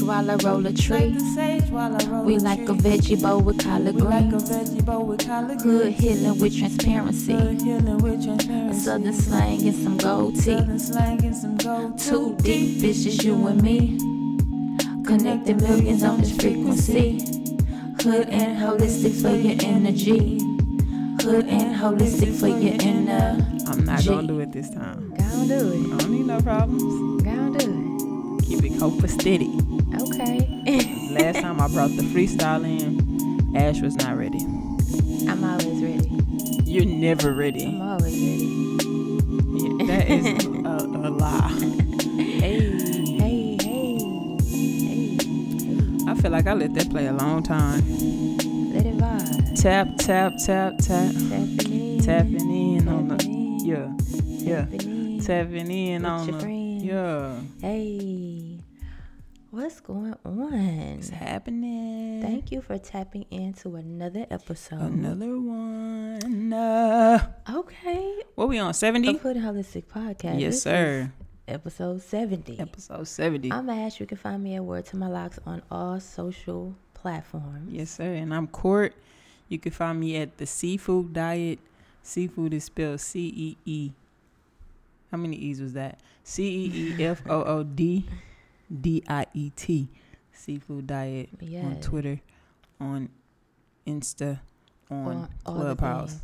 Like 0.00 0.02
the 0.02 0.02
sage 0.02 0.02
while 0.02 0.30
I 0.30 0.36
roll 0.44 0.66
a 0.66 0.72
tree. 0.72 2.24
We 2.24 2.38
like 2.38 2.60
a 2.68 2.74
veggie 2.74 3.20
bowl 3.20 3.40
with 3.40 3.58
collard 3.64 3.96
greens. 3.96 4.48
Hood 5.62 5.92
healing 5.92 6.38
with 6.38 6.56
transparency. 6.58 7.32
A 7.32 8.74
southern 8.74 9.12
slang 9.14 9.66
and 9.66 9.74
some 9.74 9.96
gold 9.96 10.34
teeth. 10.36 12.06
Too 12.08 12.36
deep, 12.42 12.84
it's 12.84 13.04
just 13.04 13.24
you 13.24 13.46
and 13.46 13.62
me. 13.62 13.98
Connecting 15.04 15.58
millions 15.58 16.02
on 16.02 16.20
this 16.20 16.36
frequency. 16.36 17.20
Hood 18.02 18.28
and 18.28 18.58
holistic 18.58 19.20
for 19.22 19.30
your 19.34 19.56
energy. 19.62 20.38
Hood 21.22 21.46
and 21.46 21.74
holistic 21.74 22.38
for 22.38 22.48
your 22.48 22.74
inner. 22.82 23.38
I'm 23.66 23.84
not 23.84 24.00
G. 24.00 24.08
gonna 24.10 24.26
do 24.28 24.40
it 24.40 24.52
this 24.52 24.70
time. 24.70 25.10
Go 25.16 25.46
do 25.48 25.72
it. 25.72 25.94
I 25.94 25.96
don't 25.98 26.10
need 26.10 26.26
no 26.26 26.40
problems. 26.40 27.22
Go 27.22 27.54
do 27.58 28.38
Keep 28.42 28.64
it 28.64 28.78
copa 28.78 29.08
steady. 29.08 29.46
it. 29.46 29.54
Okay. 29.62 29.65
Last 31.26 31.40
time 31.40 31.60
I 31.60 31.66
brought 31.66 31.90
the 31.90 32.02
freestyle 32.02 32.64
in, 32.64 33.56
Ash 33.56 33.80
was 33.80 33.96
not 33.96 34.16
ready. 34.16 34.38
I'm 35.28 35.42
always 35.42 35.82
ready. 35.82 36.08
You're 36.62 36.84
never 36.84 37.32
ready. 37.34 37.66
I'm 37.66 37.82
always 37.82 38.14
ready. 38.14 38.46
Yeah, 39.58 39.86
that 39.88 40.08
is 40.08 40.46
a, 40.46 41.08
a 41.08 41.10
lie. 41.10 41.50
Hey, 42.16 42.60
Hey, 43.18 43.56
hey, 43.60 44.38
hey. 44.38 45.18
I 46.06 46.14
feel 46.14 46.30
like 46.30 46.46
I 46.46 46.52
let 46.52 46.74
that 46.74 46.90
play 46.90 47.08
a 47.08 47.12
long 47.12 47.42
time. 47.42 47.80
Let 48.72 48.86
it 48.86 48.96
vibe. 48.96 49.60
Tap, 49.60 49.96
tap, 49.96 50.34
tap, 50.38 50.74
tap. 50.78 51.12
Tapping 51.12 51.72
in. 51.72 52.02
Tapping 52.04 52.76
in 52.76 52.86
on 52.86 53.08
the. 53.08 53.24
In. 53.24 53.64
Yeah, 53.64 53.92
yeah. 54.28 54.60
Tapping 54.66 55.16
in. 55.16 55.20
Tapping 55.24 55.70
in 55.72 56.04
on 56.04 56.30
the. 56.30 56.48
Yeah. 56.86 57.40
Hey, 57.60 58.15
what's 59.56 59.80
going 59.80 60.14
on? 60.24 60.52
It's 60.98 61.08
happening. 61.08 62.20
Thank 62.20 62.52
you 62.52 62.60
for 62.60 62.76
tapping 62.76 63.24
into 63.30 63.76
another 63.76 64.26
episode. 64.30 64.80
Another 64.80 65.38
one. 65.40 66.52
Uh, 66.52 67.26
Okay. 67.48 68.22
what 68.34 68.48
we 68.48 68.58
on? 68.58 68.68
The 68.68 68.74
70? 68.74 69.14
Food 69.18 69.38
Holistic 69.38 69.84
Podcast. 69.84 70.38
Yes, 70.40 70.54
This 70.54 70.62
sir. 70.62 71.12
Episode 71.48 72.02
70. 72.02 72.60
Episode 72.60 73.08
70. 73.08 73.50
I'm 73.50 73.70
Ash. 73.70 73.98
You 73.98 74.04
can 74.06 74.18
find 74.18 74.42
me 74.42 74.56
at 74.56 74.64
Word 74.64 74.84
to 74.86 74.96
My 74.98 75.08
Locks 75.08 75.38
on 75.46 75.62
all 75.70 76.00
social 76.00 76.74
platforms. 76.92 77.72
Yes, 77.72 77.90
sir. 77.90 78.12
And 78.12 78.34
I'm 78.34 78.48
Court. 78.48 78.92
You 79.48 79.58
can 79.58 79.72
find 79.72 79.98
me 79.98 80.16
at 80.16 80.36
the 80.36 80.44
Seafood 80.44 81.14
Diet. 81.14 81.60
Seafood 82.02 82.52
is 82.52 82.64
spelled 82.64 83.00
C 83.00 83.32
E 83.34 83.56
E. 83.64 83.92
How 85.10 85.16
many 85.16 85.36
E's 85.36 85.62
was 85.62 85.72
that? 85.72 85.98
C 86.24 86.44
E 86.66 86.94
E 86.98 87.04
F 87.04 87.22
O 87.28 87.42
O 87.42 87.62
D 87.62 88.04
D 88.80 89.02
I 89.08 89.26
E 89.34 89.50
T. 89.50 89.88
Seafood 90.32 90.86
Diet 90.86 91.30
on 91.64 91.80
Twitter, 91.80 92.20
on 92.80 93.08
Insta, 93.86 94.40
on 94.90 95.06
on 95.06 95.28
Clubhouse. 95.44 96.20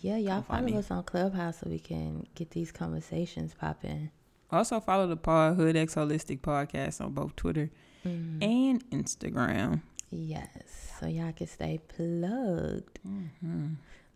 Yeah, 0.00 0.18
y'all 0.18 0.42
follow 0.42 0.78
us 0.78 0.90
on 0.90 1.02
Clubhouse 1.04 1.58
so 1.60 1.68
we 1.70 1.78
can 1.78 2.26
get 2.34 2.50
these 2.50 2.70
conversations 2.70 3.54
popping. 3.58 4.10
Also 4.52 4.78
follow 4.78 5.06
the 5.08 5.16
Pod 5.16 5.56
Hood 5.56 5.76
X 5.76 5.94
Holistic 5.96 6.40
Podcast 6.40 7.00
on 7.00 7.12
both 7.12 7.34
Twitter 7.36 7.70
Mm. 8.04 8.40
and 8.40 8.90
Instagram. 8.90 9.80
Yes, 10.10 10.92
so 11.00 11.06
y'all 11.08 11.32
can 11.32 11.48
stay 11.48 11.80
plugged. 11.88 12.98
hmm 13.02 13.66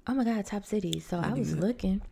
Oh 0.07 0.15
my 0.15 0.23
God, 0.25 0.47
top 0.47 0.65
cities. 0.65 1.05
So 1.07 1.19
I 1.19 1.33
was 1.33 1.55
good. 1.55 1.63
looking, 1.63 2.03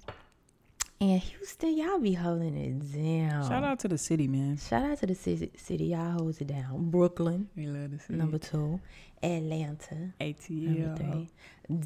and 1.00 1.20
Houston, 1.20 1.76
y'all 1.78 1.98
be 2.00 2.14
holding 2.14 2.56
it 2.56 2.92
down. 2.92 3.48
Shout 3.48 3.62
out 3.64 3.78
to 3.80 3.88
the 3.88 3.98
city, 3.98 4.26
man. 4.26 4.56
Shout 4.56 4.84
out 4.84 4.98
to 5.00 5.06
the 5.06 5.14
city, 5.14 5.52
city 5.56 5.86
y'all 5.86 6.12
holds 6.12 6.40
it 6.40 6.48
down. 6.48 6.90
Brooklyn, 6.90 7.48
We 7.56 7.66
love 7.66 7.92
the 7.92 7.98
city. 7.98 8.14
number 8.18 8.38
two. 8.38 8.80
Atlanta, 9.22 10.12
ATL. 10.20 10.78
number 10.78 10.96
three. 10.96 11.28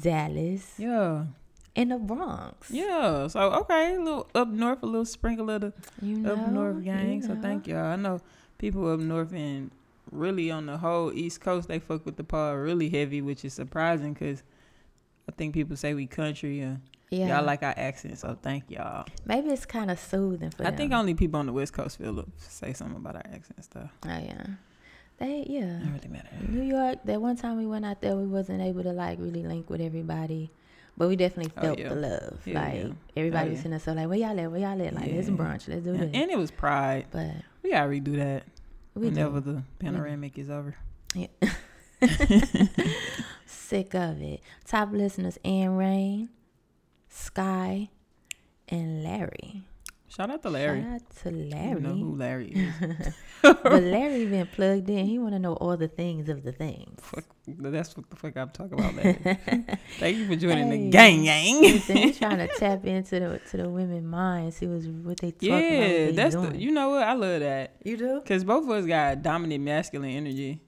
Dallas, 0.01 0.73
Yeah. 0.79 1.25
and 1.75 1.91
the 1.91 1.97
Bronx. 1.97 2.69
Yeah. 2.71 3.27
So 3.27 3.39
okay, 3.61 3.95
a 3.95 3.99
little 3.99 4.27
up 4.35 4.47
north, 4.49 4.81
a 4.83 4.85
little 4.85 5.05
sprinkle 5.05 5.49
of 5.49 5.61
the 5.61 5.73
You 6.01 6.17
know, 6.17 6.33
up 6.33 6.51
north 6.51 6.77
you 6.77 6.83
gang. 6.83 7.21
So 7.21 7.35
thank 7.41 7.67
y'all. 7.67 7.85
I 7.85 7.95
know 7.95 8.19
people 8.57 8.91
up 8.91 8.99
north 8.99 9.33
and 9.33 9.71
really 10.11 10.51
on 10.51 10.65
the 10.67 10.77
whole 10.77 11.11
East 11.13 11.41
Coast 11.41 11.67
they 11.67 11.79
fuck 11.79 12.05
with 12.05 12.17
the 12.17 12.23
pod 12.23 12.57
really 12.57 12.89
heavy, 12.89 13.21
which 13.21 13.43
is 13.45 13.53
surprising 13.53 14.13
because 14.13 14.43
I 15.27 15.31
think 15.31 15.53
people 15.53 15.75
say 15.75 15.93
we 15.93 16.05
country 16.07 16.59
and 16.61 16.81
Yeah, 17.13 17.37
y'all 17.37 17.45
like 17.45 17.63
our 17.63 17.73
accent. 17.77 18.17
So 18.17 18.37
thank 18.41 18.69
y'all. 18.69 19.05
maybe 19.25 19.49
it's 19.49 19.65
kind 19.65 19.89
of 19.91 19.99
soothing 19.99 20.49
for 20.51 20.57
them. 20.57 20.67
I 20.67 20.69
them. 20.71 20.77
think 20.77 20.93
only 20.93 21.13
people 21.13 21.39
on 21.39 21.45
the 21.45 21.53
West 21.53 21.73
Coast 21.73 21.97
feel 21.97 22.25
say 22.37 22.73
something 22.73 22.97
about 22.97 23.15
our 23.15 23.25
accent 23.25 23.53
and 23.57 23.65
stuff. 23.65 23.89
Oh 24.05 24.09
yeah, 24.09 24.45
they 25.17 25.45
yeah. 25.47 25.79
It 25.81 25.93
really 25.93 26.07
matter. 26.09 26.29
New 26.49 26.63
York. 26.63 26.99
That 27.05 27.21
one 27.21 27.35
time 27.37 27.57
we 27.57 27.65
went 27.65 27.85
out 27.85 28.01
there, 28.01 28.15
we 28.15 28.25
wasn't 28.27 28.61
able 28.61 28.83
to 28.83 28.91
like 28.93 29.19
really 29.19 29.43
link 29.43 29.69
with 29.69 29.81
everybody, 29.81 30.51
but 30.97 31.07
we 31.07 31.15
definitely 31.15 31.51
Oh, 31.57 31.61
felt 31.61 31.79
yeah. 31.79 31.89
the 31.89 31.95
love. 31.95 32.41
Yeah, 32.45 32.61
like 32.61 32.73
yeah. 32.75 32.89
everybody 33.17 33.47
Oh, 33.47 33.49
was 33.51 33.57
yeah. 33.57 33.57
sitting 33.57 33.71
there, 33.71 33.79
so 33.79 33.93
like, 33.93 34.07
where 34.09 34.17
y'all 34.17 34.39
at? 34.39 34.51
Where 34.51 34.59
y'all 34.61 34.81
at? 34.81 34.93
Like, 34.93 35.11
let's 35.13 35.29
brunch. 35.29 35.67
Let's 35.67 35.83
do 35.83 35.91
And, 35.91 35.99
this. 36.01 36.09
and 36.13 36.31
it 36.31 36.37
was 36.37 36.51
pride. 36.51 37.05
but 37.11 37.31
We 37.63 37.71
gotta 37.71 37.89
redo 37.89 38.15
that 38.17 38.43
we 38.95 39.07
whenever 39.09 39.39
do. 39.41 39.53
the 39.53 39.63
panoramic 39.79 40.37
is 40.37 40.49
over. 40.49 40.75
Yeah. 41.15 41.27
sick 43.45 43.93
of 43.93 44.21
it. 44.21 44.41
Top 44.65 44.91
listeners: 44.91 45.37
Ann 45.45 45.75
Rain, 45.75 46.29
Sky, 47.17 47.89
and 48.67 49.03
Larry. 49.03 49.63
Shout 50.07 50.29
out 50.29 50.41
to 50.43 50.49
Larry. 50.49 50.81
Shout 50.81 50.91
out 50.93 51.15
to 51.23 51.29
You 51.31 51.49
Larry. 51.49 51.81
know 51.81 51.93
who 51.95 52.15
Larry 52.15 52.49
is. 52.51 53.13
but 53.41 53.63
Larry 53.83 54.25
been 54.27 54.45
plugged 54.47 54.87
in. 54.89 55.05
He 55.07 55.17
want 55.17 55.33
to 55.33 55.39
know 55.39 55.53
all 55.53 55.75
the 55.75 55.87
things 55.87 56.29
of 56.29 56.43
the 56.43 56.51
things. 56.51 56.99
Fuck, 57.01 57.25
that's 57.47 57.97
what 57.97 58.09
the 58.11 58.15
fuck 58.15 58.37
I'm 58.37 58.49
talking 58.51 58.73
about. 58.79 58.95
Larry. 58.95 59.15
Thank 59.99 60.17
you 60.17 60.27
for 60.27 60.35
joining 60.35 60.67
Hey. 60.67 60.83
the 60.85 60.89
gang, 60.91 61.23
gang. 61.23 61.61
Listen, 61.61 61.97
he's 61.97 62.17
trying 62.19 62.37
to 62.37 62.47
tap 62.59 62.85
into 62.85 63.19
the 63.19 63.41
to 63.51 63.57
the 63.57 63.69
women 63.69 64.07
minds. 64.07 64.57
See 64.57 64.67
what's 64.67 64.85
what 64.87 65.17
they 65.19 65.31
talking 65.31 65.49
about. 65.51 65.89
yeah, 65.89 66.11
that's 66.11 66.35
doing. 66.35 66.53
the. 66.53 66.59
You 66.59 66.71
know 66.71 66.89
what? 66.89 67.03
I 67.03 67.13
love 67.13 67.39
that 67.41 67.75
you 67.83 67.97
do. 67.97 68.21
because 68.21 68.43
both 68.43 68.63
of 68.65 68.69
us 68.71 68.85
got 68.85 69.21
dominant 69.23 69.63
masculine 69.63 70.11
energy, 70.11 70.61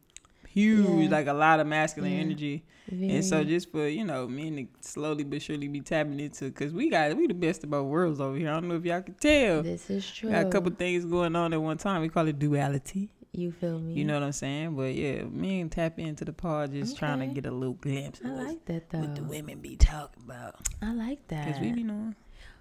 huge, 0.50 1.06
Yeah. 1.06 1.10
like 1.10 1.28
a 1.28 1.34
lot 1.34 1.60
of 1.60 1.68
masculine 1.68 2.14
Yeah. 2.14 2.20
energy, 2.20 2.66
Very, 2.90 3.16
and 3.16 3.26
so 3.26 3.44
just 3.44 3.72
for 3.72 3.88
you 3.88 4.04
know 4.04 4.28
men 4.28 4.56
to 4.58 4.68
slowly 4.88 5.24
but 5.24 5.42
surely 5.42 5.68
be 5.68 5.82
tapping 5.82 6.20
into 6.20 6.46
because 6.46 6.72
we 6.72 6.90
got 6.90 7.16
we 7.18 7.26
the 7.26 7.34
best 7.34 7.64
of 7.64 7.72
both 7.72 7.88
worlds 7.88 8.22
over 8.22 8.38
here. 8.38 8.50
I 8.50 8.54
don't 8.54 8.68
know 8.68 8.76
if 8.76 8.86
y'all 8.86 9.02
can 9.02 9.16
tell. 9.16 9.64
this 9.64 9.90
is 9.90 10.10
true. 10.10 10.30
Got 10.30 10.46
a 10.46 10.50
couple 10.50 10.72
things 10.72 11.04
going 11.06 11.36
on 11.36 11.54
at 11.54 11.62
one 11.62 11.78
time. 11.78 12.02
We 12.02 12.10
call 12.10 12.28
it 12.28 12.38
duality. 12.38 13.10
You 13.32 13.52
feel 13.52 13.80
me? 13.80 13.94
You 13.94 14.06
know 14.06 14.14
what 14.14 14.24
I'm 14.24 14.32
saying? 14.32 14.76
But 14.76 14.94
yeah, 14.94 15.24
me 15.24 15.60
and 15.60 15.70
tap 15.72 16.00
into 16.00 16.24
the 16.24 16.32
pod, 16.32 16.72
just 16.72 16.98
trying 16.98 17.20
to 17.20 17.28
get 17.28 17.46
a 17.46 17.52
little 17.52 17.74
glimpse 17.74 18.22
I 18.24 18.30
of 18.30 18.38
like 18.38 18.66
that 18.66 18.90
though. 18.90 19.00
what 19.00 19.16
the 19.16 19.24
women 19.24 19.60
be 19.60 19.76
talking 19.76 20.24
about. 20.24 20.56
I 20.82 20.94
like 20.94 21.28
that. 21.28 21.52
Cause 21.52 21.60
we 21.60 21.72
be 21.72 21.84
knowing 21.84 22.16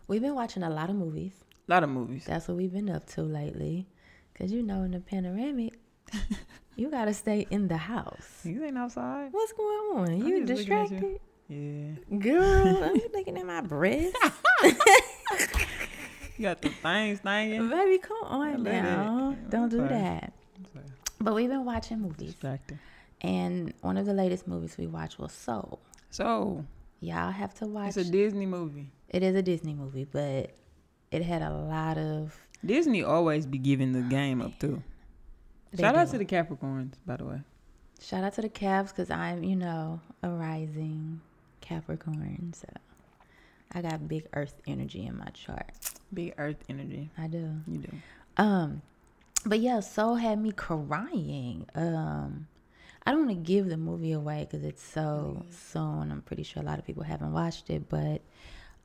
We've 0.09 0.21
been 0.21 0.35
watching 0.35 0.63
a 0.63 0.71
lot 0.71 0.91
of 0.91 0.97
movies. 0.97 1.33
a 1.69 1.71
lot 1.71 1.85
of 1.85 1.91
movies. 1.91 2.25
That's 2.27 2.49
what 2.49 2.57
we've 2.57 2.73
been 2.73 2.91
up 2.91 3.07
to 3.11 3.23
lately. 3.23 3.87
Cause 4.35 4.51
you 4.51 4.63
know, 4.63 4.83
in 4.83 4.91
the 4.91 5.01
panoramic, 5.01 5.79
you 6.77 6.91
gotta 6.91 7.15
stay 7.15 7.47
in 7.51 7.69
the 7.69 7.77
house. 7.77 8.41
You 8.45 8.65
ain't 8.65 8.77
outside. 8.79 9.29
What's 9.33 9.53
going 9.53 9.79
on? 9.99 10.09
I'm 10.11 10.27
You 10.27 10.35
at 10.35 10.41
you. 10.41 10.47
distracted, 10.47 11.21
Yeah, 11.49 12.19
girl? 12.19 12.85
I'm 12.85 13.01
looking 13.13 13.37
at 13.39 13.47
my 13.47 13.61
breast, 13.61 14.17
you 16.37 16.43
got 16.43 16.61
the 16.63 16.69
things 16.71 17.21
thinging. 17.21 17.71
baby. 17.71 17.99
Come 17.99 18.17
on 18.25 18.63
now, 18.63 19.37
don't 19.49 19.69
do 19.69 19.87
that. 19.89 20.33
But 21.21 21.35
we've 21.35 21.49
been 21.49 21.65
watching 21.65 22.01
movies, 22.01 22.33
Distracting. 22.33 22.79
and 23.23 23.73
one 23.81 23.97
of 23.97 24.05
the 24.07 24.13
latest 24.13 24.47
movies 24.49 24.77
we 24.77 24.87
watched 24.87 25.19
was 25.19 25.33
Soul. 25.33 25.81
So 26.11 26.65
Y'all 27.01 27.31
have 27.31 27.55
to 27.55 27.67
watch. 27.67 27.89
it's 27.89 27.97
a 27.97 28.05
Disney 28.11 28.47
movie. 28.47 28.91
It 29.09 29.23
is 29.23 29.35
a 29.37 29.43
Disney 29.43 29.75
movie, 29.75 30.05
but 30.05 30.51
it 31.13 31.23
had 31.23 31.43
a 31.43 31.51
lot 31.51 31.99
of. 31.99 32.37
Disney 32.65 33.03
always 33.05 33.47
be 33.47 33.59
giving 33.59 33.93
the 33.93 34.01
game 34.01 34.41
up 34.43 34.59
too. 34.59 34.83
Shout 35.79 35.97
out 35.97 36.11
to 36.11 36.19
the 36.19 36.25
Capricorns, 36.25 36.95
by 37.07 37.17
the 37.17 37.25
way. 37.25 37.41
Shout 38.01 38.25
out 38.25 38.35
to 38.35 38.43
the 38.43 38.49
Cavs 38.49 38.89
because 38.89 39.11
I'm, 39.11 39.43
you 39.43 39.57
know, 39.57 40.01
a 40.23 40.29
rising 40.29 41.21
Capricorn. 41.61 42.53
So 42.55 42.69
I 43.73 43.83
got 43.83 44.07
big 44.09 44.27
Earth 44.35 44.55
energy 44.67 45.07
in 45.07 45.19
my 45.19 45.29
chart. 45.29 45.71
Big 46.13 46.35
Earth 46.39 46.63
energy. 46.69 47.11
I 47.17 47.27
do. 47.27 47.51
You 47.67 47.79
do. 47.79 47.91
Um, 48.37 48.83
but 49.47 49.61
yeah, 49.61 49.81
Soul 49.81 50.17
had 50.17 50.41
me 50.41 50.53
crying. 50.53 51.67
Um, 51.75 52.47
I 53.07 53.11
don't 53.11 53.27
want 53.27 53.31
to 53.31 53.53
give 53.53 53.69
the 53.69 53.77
movie 53.77 54.13
away 54.13 54.47
because 54.49 54.65
it's 54.65 54.83
so 54.83 55.45
soon. 55.51 56.11
I'm 56.11 56.23
pretty 56.23 56.43
sure 56.43 56.63
a 56.63 56.67
lot 56.67 56.79
of 56.79 56.87
people 56.87 57.03
haven't 57.03 57.33
watched 57.33 57.69
it, 57.69 57.89
but 57.89 58.23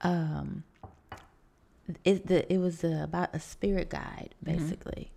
um, 0.01 0.63
it 2.03 2.27
the 2.27 2.51
it 2.51 2.57
was 2.57 2.83
uh, 2.83 3.01
about 3.03 3.33
a 3.33 3.39
spirit 3.39 3.89
guide 3.89 4.35
basically, 4.43 5.11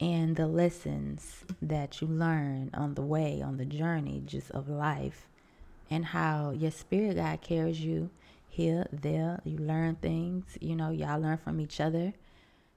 and 0.00 0.36
the 0.36 0.46
lessons 0.46 1.44
that 1.62 2.00
you 2.00 2.06
learn 2.06 2.70
on 2.74 2.94
the 2.94 3.02
way 3.02 3.40
on 3.42 3.56
the 3.56 3.64
journey 3.64 4.22
just 4.24 4.50
of 4.50 4.68
life, 4.68 5.28
and 5.90 6.06
how 6.06 6.50
your 6.50 6.70
spirit 6.70 7.16
guide 7.16 7.40
carries 7.42 7.80
you 7.80 8.10
here 8.48 8.86
there. 8.92 9.40
You 9.44 9.58
learn 9.58 9.96
things. 9.96 10.58
You 10.60 10.76
know, 10.76 10.90
y'all 10.90 11.20
learn 11.20 11.38
from 11.38 11.60
each 11.60 11.80
other. 11.80 12.12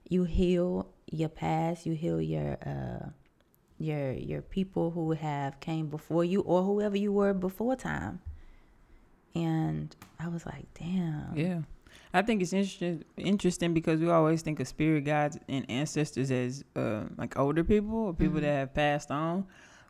You 0.07 0.23
heal 0.23 0.87
your 1.11 1.29
past. 1.29 1.85
You 1.85 1.93
heal 1.93 2.21
your 2.21 2.57
uh, 2.65 3.09
your 3.77 4.11
your 4.11 4.41
people 4.41 4.91
who 4.91 5.11
have 5.11 5.59
came 5.59 5.87
before 5.87 6.23
you 6.23 6.41
or 6.41 6.63
whoever 6.63 6.97
you 6.97 7.11
were 7.11 7.33
before 7.33 7.75
time. 7.75 8.21
And 9.35 9.95
I 10.19 10.27
was 10.27 10.45
like, 10.45 10.65
damn. 10.73 11.33
Yeah. 11.35 11.59
I 12.13 12.21
think 12.23 12.41
it's 12.41 12.53
interesting 12.53 13.03
interesting 13.17 13.73
because 13.73 13.99
we 13.99 14.09
always 14.09 14.41
think 14.41 14.59
of 14.59 14.67
spirit 14.67 15.01
guides 15.05 15.37
and 15.47 15.69
ancestors 15.69 16.31
as 16.31 16.63
uh, 16.75 17.03
like 17.17 17.37
older 17.37 17.63
people 17.63 17.97
or 17.97 18.13
people 18.13 18.39
Mhm. 18.39 18.41
that 18.41 18.53
have 18.59 18.73
passed 18.73 19.11
on. 19.11 19.45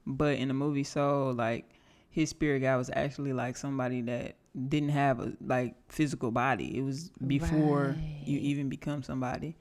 But 0.06 0.38
in 0.38 0.48
the 0.50 0.54
movie 0.54 0.84
Soul, 0.84 1.34
like 1.34 1.70
his 2.10 2.30
spirit 2.30 2.60
guide 2.62 2.76
was 2.78 2.90
actually 2.94 3.32
like 3.34 3.56
somebody 3.56 4.02
that 4.02 4.36
didn't 4.68 4.90
have 4.90 5.20
a 5.20 5.34
like 5.46 5.76
physical 5.90 6.32
body. 6.32 6.78
It 6.78 6.82
was 6.82 7.12
before 7.26 7.96
you 8.26 8.40
even 8.40 8.68
become 8.68 9.04
somebody. 9.04 9.56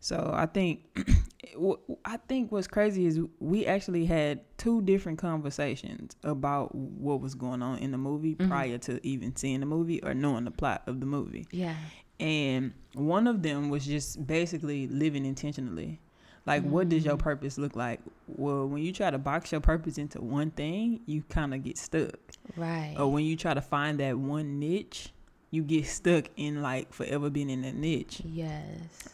So 0.00 0.30
I 0.34 0.46
think 0.46 0.84
I 2.04 2.16
think 2.28 2.50
what's 2.52 2.66
crazy 2.68 3.06
is 3.06 3.20
we 3.38 3.64
actually 3.66 4.04
had 4.06 4.40
two 4.58 4.82
different 4.82 5.18
conversations 5.18 6.16
about 6.24 6.74
what 6.74 7.20
was 7.20 7.34
going 7.34 7.62
on 7.62 7.78
in 7.78 7.90
the 7.90 7.98
movie 7.98 8.34
Mhm. 8.34 8.48
prior 8.48 8.78
to 8.78 9.04
even 9.06 9.34
seeing 9.36 9.60
the 9.60 9.66
movie 9.66 10.02
or 10.02 10.14
knowing 10.14 10.44
the 10.44 10.50
plot 10.50 10.82
of 10.86 11.00
the 11.00 11.06
movie. 11.06 11.46
Yeah. 11.52 11.74
And 12.20 12.72
one 12.94 13.26
of 13.26 13.42
them 13.42 13.68
was 13.70 13.84
just 13.84 14.26
basically 14.26 14.86
living 14.86 15.24
intentionally. 15.26 16.00
Like, 16.46 16.62
what 16.62 16.88
does 16.90 17.04
your 17.04 17.16
Mm. 17.16 17.20
purpose 17.20 17.56
look 17.58 17.74
like? 17.74 18.00
Well, 18.28 18.68
when 18.68 18.82
you 18.82 18.92
try 18.92 19.10
to 19.10 19.18
box 19.18 19.50
your 19.50 19.62
purpose 19.62 19.96
into 19.98 20.20
one 20.20 20.50
thing, 20.50 21.00
you 21.06 21.22
kind 21.28 21.54
of 21.54 21.62
get 21.64 21.78
stuck. 21.78 22.18
Right. 22.56 22.94
Or 22.98 23.10
when 23.10 23.24
you 23.24 23.34
try 23.36 23.54
to 23.54 23.62
find 23.62 23.98
that 24.00 24.18
one 24.18 24.58
niche, 24.58 25.10
you 25.50 25.62
get 25.62 25.86
stuck 25.86 26.24
in 26.36 26.60
like 26.60 26.92
forever 26.92 27.30
being 27.30 27.48
in 27.48 27.62
that 27.62 27.74
niche. 27.76 28.20
Yes. 28.24 28.60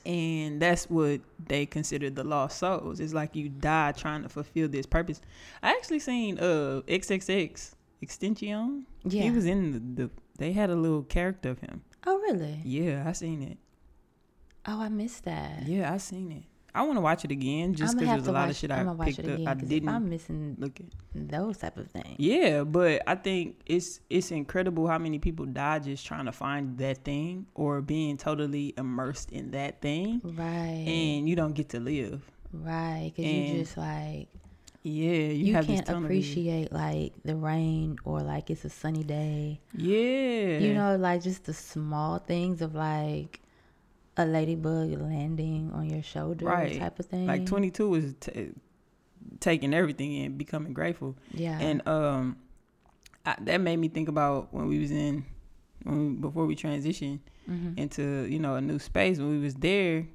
And 0.05 0.61
that's 0.61 0.91
what 0.91 1.21
they 1.47 1.67
consider 1.67 2.11
the 2.11 2.25
lost 2.25 2.59
souls. 2.59 2.99
It's 2.99 3.13
like 3.15 3.37
you 3.37 3.49
die 3.49 3.93
trying 3.93 4.23
to 4.25 4.29
fulfill 4.29 4.69
this 4.69 4.87
purpose. 4.87 5.21
I 5.63 5.71
actually 5.71 6.01
seen 6.01 6.39
uh 6.39 6.81
XXX 6.89 7.75
Extension. 8.03 8.87
Yeah. 9.05 9.23
He 9.25 9.31
was 9.31 9.47
in 9.47 9.73
the, 9.95 10.03
the 10.05 10.11
they 10.39 10.53
had 10.53 10.71
a 10.71 10.75
little 10.75 11.03
character 11.03 11.51
of 11.51 11.61
him. 11.61 11.83
Oh 12.07 12.19
really? 12.19 12.61
Yeah, 12.65 13.05
I 13.07 13.13
seen 13.13 13.43
it. 13.43 13.59
Oh, 14.67 14.81
I 14.81 14.89
missed 14.89 15.25
that. 15.25 15.67
Yeah, 15.67 15.93
I 15.93 15.97
seen 15.97 16.31
it. 16.33 16.45
I 16.73 16.83
want 16.83 16.99
to 16.99 17.01
watch 17.01 17.25
it 17.25 17.33
again 17.33 17.75
just 17.75 17.99
because 17.99 18.09
there's 18.15 18.27
a 18.29 18.33
lot 18.33 18.43
watch, 18.47 18.51
of 18.51 18.57
shit 18.57 18.71
watch 18.71 19.17
picked 19.17 19.29
up. 19.29 19.41
I 19.49 19.55
didn't 19.55 19.89
I'm 19.89 20.09
missing 20.09 20.55
look 20.61 20.79
at. 20.79 20.87
those 21.15 21.57
type 21.57 21.77
of 21.77 21.91
things. 21.91 22.15
Yeah, 22.19 22.63
but 22.63 23.03
I 23.09 23.17
think 23.17 23.61
it's 23.67 24.01
it's 24.09 24.31
incredible 24.31 24.87
how 24.87 24.99
many 24.99 25.19
people 25.19 25.47
die 25.47 25.81
just 25.81 26.07
trying 26.07 26.27
to 26.27 26.33
find 26.33 26.79
that 26.79 27.03
thing 27.03 27.47
or 27.57 27.81
being 27.81 28.17
totally 28.19 28.73
immersed 28.79 29.33
in 29.33 29.51
that 29.51 29.81
thing, 29.81 30.21
Right. 30.23 30.85
and 30.87 31.29
you 31.29 31.35
don't 31.35 31.55
get 31.55 31.71
to 31.71 31.81
live. 31.81 32.23
right. 32.53 33.11
Because 33.17 33.33
you 33.33 33.59
just 33.59 33.77
like 33.77 34.29
Yeah, 34.83 35.11
you, 35.11 35.45
you, 35.47 35.55
have 35.55 35.67
can't 35.67 35.87
appreciate 35.89 36.73
like 36.73 37.13
the 37.23 37.37
rain 37.37 37.99
or 38.05 38.21
like 38.21 38.49
it's 38.51 38.65
a 38.65 38.71
sunny 38.71 39.05
day. 39.05 39.61
Yeah, 39.75 40.59
You 40.59 40.73
know, 40.75 40.97
like 40.97 41.23
just 41.23 41.45
the 41.45 41.53
small 41.53 42.19
things 42.19 42.63
of 42.63 42.75
like 42.75 43.41
a 44.17 44.25
ladybug 44.25 44.91
landing 45.01 45.71
on 45.75 45.89
your 45.91 46.03
shoulder 46.03 46.47
Right. 46.47 46.79
type 46.79 46.99
of 46.99 47.07
thing. 47.07 47.27
like 47.27 47.45
22 47.47 47.95
is 47.95 48.15
t- 48.21 48.51
taking 49.39 49.75
everything 49.75 50.15
in, 50.15 50.37
becoming 50.39 50.73
grateful. 50.73 51.15
Yeah. 51.35 51.59
and 51.61 51.87
um 51.87 52.37
I, 53.27 53.37
that 53.43 53.61
made 53.61 53.77
me 53.77 53.89
think 53.89 54.09
about 54.09 54.49
when 54.53 54.67
we 54.67 54.79
was 54.79 54.91
in 54.91 55.25
when 55.85 55.99
we, 55.99 56.15
before 56.21 56.47
we 56.47 56.57
transitioned 56.57 57.21
Mhm. 57.49 57.77
into 57.79 58.27
you 58.31 58.39
know 58.39 58.55
a 58.55 58.61
new 58.63 58.79
space 58.79 59.19
when 59.19 59.29
we 59.31 59.39
was 59.39 59.55
there 59.57 60.07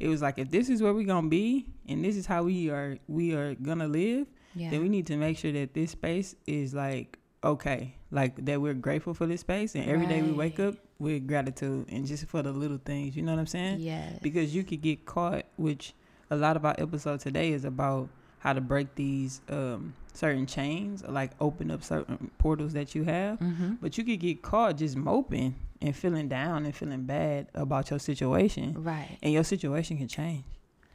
it 0.00 0.08
was 0.08 0.22
like 0.22 0.38
if 0.38 0.50
this 0.50 0.68
is 0.68 0.82
where 0.82 0.92
we're 0.92 1.06
gonna 1.06 1.28
be 1.28 1.66
and 1.88 2.04
this 2.04 2.16
is 2.16 2.26
how 2.26 2.42
we 2.42 2.70
are 2.70 2.98
we 3.08 3.34
are 3.34 3.54
gonna 3.54 3.88
live 3.88 4.26
yeah. 4.54 4.70
then 4.70 4.80
we 4.80 4.88
need 4.88 5.06
to 5.06 5.16
make 5.16 5.38
sure 5.38 5.52
that 5.52 5.74
this 5.74 5.92
space 5.92 6.34
is 6.46 6.74
like 6.74 7.18
okay 7.42 7.94
like 8.10 8.42
that 8.44 8.60
we're 8.60 8.74
grateful 8.74 9.14
for 9.14 9.26
this 9.26 9.40
space 9.40 9.74
and 9.74 9.88
every 9.88 10.06
day 10.06 10.22
we 10.22 10.32
wake 10.32 10.58
up 10.58 10.74
with 10.98 11.26
gratitude 11.26 11.86
and 11.90 12.06
just 12.06 12.26
for 12.26 12.42
the 12.42 12.52
little 12.52 12.80
things 12.84 13.16
you 13.16 13.22
know 13.22 13.32
what 13.32 13.38
i'm 13.38 13.46
saying 13.46 13.80
yes. 13.80 14.18
because 14.22 14.54
you 14.54 14.64
could 14.64 14.80
get 14.80 15.04
caught 15.04 15.44
which 15.56 15.94
a 16.30 16.36
lot 16.36 16.56
of 16.56 16.64
our 16.64 16.74
episode 16.78 17.20
today 17.20 17.52
is 17.52 17.64
about 17.64 18.08
how 18.44 18.52
to 18.52 18.60
break 18.60 18.94
these 18.94 19.40
um 19.48 19.94
certain 20.12 20.46
chains 20.46 21.02
or 21.02 21.10
like 21.10 21.32
open 21.40 21.70
up 21.72 21.82
certain 21.82 22.30
portals 22.38 22.72
that 22.74 22.94
you 22.94 23.02
have 23.04 23.38
Mhm. 23.40 23.78
but 23.80 23.98
you 23.98 24.04
could 24.04 24.20
get 24.20 24.42
caught 24.42 24.76
just 24.76 24.96
moping 24.96 25.54
and 25.82 25.96
feeling 25.96 26.28
down 26.28 26.64
and 26.66 26.74
feeling 26.76 27.02
bad 27.04 27.48
about 27.54 27.90
your 27.90 27.98
situation 27.98 28.74
Right. 28.84 29.18
and 29.22 29.32
your 29.32 29.42
situation 29.44 29.96
can 29.98 30.06
change 30.08 30.44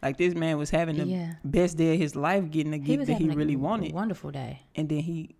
like 0.01 0.16
this 0.18 0.34
man 0.36 0.57
was 0.57 0.69
having 0.69 0.96
the 0.98 1.06
Yeah. 1.06 1.34
best 1.44 1.75
day 1.78 1.96
of 1.96 2.00
his 2.00 2.16
life 2.16 2.50
getting 2.50 2.74
a 2.74 2.78
He 2.78 2.84
gift 2.96 3.07
that 3.07 3.18
he 3.18 3.30
really 3.30 3.57
wanted 3.57 3.94
wonderful 3.94 4.31
day. 4.31 4.62
and 4.75 4.88
then 4.88 5.00
he 5.00 5.36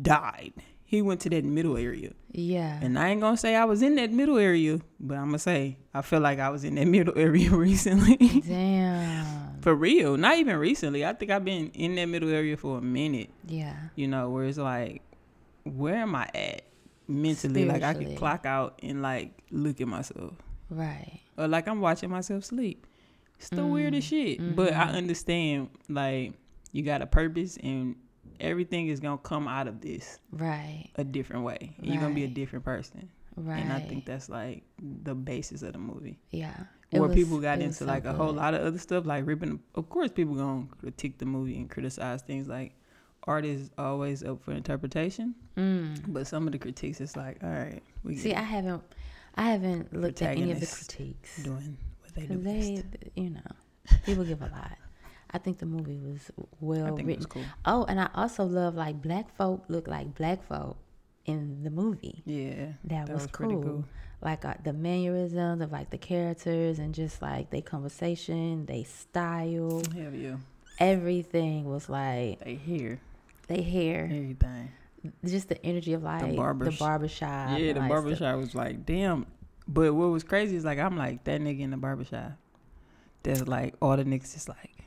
died 0.00 0.52
he 0.84 1.00
went 1.02 1.20
to 1.20 1.30
that 1.30 1.44
middle 1.44 1.76
area 1.76 2.10
Yeah. 2.32 2.80
and 2.82 2.98
I 2.98 3.10
ain't 3.10 3.20
gonna 3.20 3.36
say 3.36 3.54
I 3.54 3.64
was 3.66 3.82
in 3.82 3.94
that 3.96 4.10
middle 4.12 4.38
area, 4.38 4.80
but 4.98 5.16
I'm 5.18 5.26
gonna 5.26 5.38
say 5.38 5.76
I 5.94 6.02
feel 6.02 6.18
like 6.20 6.40
I 6.40 6.48
was 6.48 6.64
in 6.64 6.74
that 6.76 6.86
middle 6.96 7.16
area 7.16 7.50
recently. 7.68 8.16
Damn. 8.44 9.49
For 9.60 9.74
real. 9.74 10.16
Not 10.16 10.38
even 10.38 10.56
recently. 10.56 11.04
I 11.04 11.12
think 11.12 11.30
I've 11.30 11.44
been 11.44 11.68
in 11.70 11.94
that 11.96 12.06
middle 12.06 12.30
area 12.30 12.56
for 12.56 12.78
a 12.78 12.82
minute, 12.82 13.30
Yeah. 13.46 13.76
you 13.94 14.08
know, 14.08 14.30
where 14.30 14.44
it's 14.44 14.58
like, 14.58 15.02
where 15.64 15.96
am 15.96 16.14
I 16.14 16.28
at 16.34 16.62
mentally? 17.08 17.64
Like 17.64 17.82
I 17.82 17.94
could 17.94 18.16
clock 18.16 18.46
out 18.46 18.78
and 18.82 19.02
like 19.02 19.32
look 19.50 19.80
at 19.80 19.88
myself. 19.88 20.34
Right. 20.70 21.20
Or 21.36 21.48
like 21.48 21.68
I'm 21.68 21.80
watching 21.80 22.10
myself 22.10 22.44
sleep. 22.44 22.86
It's 23.38 23.48
the 23.48 23.64
weirdest 23.66 24.08
shit. 24.08 24.54
But 24.56 24.72
I 24.72 24.86
mhm. 24.86 24.94
understand 24.94 25.68
like 25.88 26.34
you 26.72 26.82
got 26.82 27.02
a 27.02 27.06
purpose 27.06 27.56
and 27.62 27.96
everything 28.38 28.88
is 28.88 29.00
gonna 29.00 29.18
come 29.18 29.48
out 29.48 29.66
of 29.66 29.80
this 29.80 30.18
Right. 30.32 30.88
a 30.96 31.04
different 31.04 31.44
way. 31.44 31.74
And 31.78 31.86
You're 31.86 32.00
gonna 32.00 32.14
be 32.14 32.24
a 32.24 32.28
different 32.28 32.64
person. 32.64 33.08
Right. 33.36 33.58
And 33.62 33.72
I 33.72 33.80
think 33.80 34.04
that's 34.06 34.28
like 34.28 34.62
the 34.78 35.14
basis 35.14 35.62
of 35.62 35.72
the 35.72 35.78
movie. 35.78 36.18
yeah. 36.30 36.54
It 36.90 36.98
Where 36.98 37.08
was- 37.08 37.14
people 37.16 37.38
got 37.40 37.60
into 37.60 37.74
so 37.74 37.84
like 37.84 38.04
a 38.04 38.12
whole 38.12 38.32
lot 38.32 38.54
of 38.54 38.62
other 38.62 38.78
stuff, 38.78 39.06
like 39.06 39.26
ripping. 39.26 39.60
Of 39.74 39.88
course, 39.88 40.10
people 40.10 40.34
gonna 40.34 40.66
critique 40.80 41.18
the 41.18 41.24
movie 41.26 41.56
and 41.56 41.70
criticize 41.70 42.22
things. 42.22 42.48
Like 42.48 42.74
art 43.24 43.44
is 43.44 43.70
always 43.78 44.24
up 44.24 44.42
for 44.42 44.52
interpretation, 44.52 45.34
Mm. 45.56 46.12
but 46.12 46.26
some 46.26 46.46
of 46.46 46.52
the 46.52 46.58
critiques 46.58 47.00
is 47.00 47.16
like, 47.16 47.42
all 47.44 47.50
right, 47.50 47.82
we 48.02 48.16
See, 48.16 48.34
I 48.34 48.40
haven't, 48.42 48.82
I 49.36 49.50
haven't 49.50 49.92
looked 49.92 50.20
at 50.22 50.36
any 50.36 50.50
of 50.52 50.58
the 50.60 50.66
critiques. 50.66 51.42
doing 51.42 51.76
what 52.00 52.14
they 52.14 52.26
do 52.26 52.38
they, 52.38 52.82
you 53.14 53.30
know, 53.30 53.50
people 54.04 54.24
give 54.24 54.42
a 54.42 54.46
lot. 54.48 54.76
I 55.32 55.38
think 55.38 55.58
the 55.58 55.66
movie 55.66 55.98
was 55.98 56.28
well 56.60 56.96
written. 56.96 57.06
was 57.18 57.26
cool. 57.26 57.44
Oh, 57.64 57.84
and 57.84 58.00
I 58.00 58.08
also 58.16 58.42
love 58.44 58.74
like 58.74 59.00
black 59.00 59.32
folk 59.36 59.64
look 59.68 59.86
like 59.86 60.14
black 60.16 60.42
folk 60.42 60.76
in 61.26 61.62
the 61.62 61.70
movie. 61.70 62.22
Yeah, 62.26 62.72
That, 62.84 63.06
that 63.06 63.12
was, 63.12 63.22
was 63.24 63.30
cool. 63.30 63.62
cool. 63.62 63.84
Like 64.22 64.44
uh, 64.44 64.54
the 64.62 64.72
mannerisms 64.74 65.62
of 65.62 65.72
like 65.72 65.90
the 65.90 65.98
characters 65.98 66.78
and 66.78 66.94
just 66.94 67.22
like 67.22 67.50
their 67.50 67.62
conversation, 67.62 68.66
they 68.66 68.82
style, 68.84 69.82
hell 69.96 70.14
yeah. 70.14 70.36
everything 70.78 71.64
was 71.64 71.88
like 71.88 72.40
They 72.44 72.54
hear 72.56 73.00
they 73.48 73.62
hair, 73.62 74.04
everything. 74.04 74.70
just 75.24 75.48
the 75.48 75.64
energy 75.66 75.92
of 75.94 76.02
like 76.04 76.28
the, 76.30 76.36
barber 76.36 76.70
sh- 76.70 76.78
barbershop. 76.78 77.58
yeah, 77.58 77.72
the 77.72 77.80
like, 77.80 77.88
barbershop 77.88 78.38
was 78.38 78.54
like, 78.54 78.86
damn. 78.86 79.26
But 79.66 79.94
what 79.94 80.10
was 80.10 80.22
crazy 80.22 80.54
is 80.56 80.64
like 80.64 80.78
I'm 80.78 80.96
like 80.96 81.24
that 81.24 81.40
nigga 81.40 81.60
in 81.60 81.70
the 81.70 81.76
barbershop. 81.76 82.32
That's 83.22 83.46
like 83.48 83.74
all 83.82 83.96
the 83.96 84.04
niggas 84.04 84.36
is 84.36 84.48
like. 84.48 84.84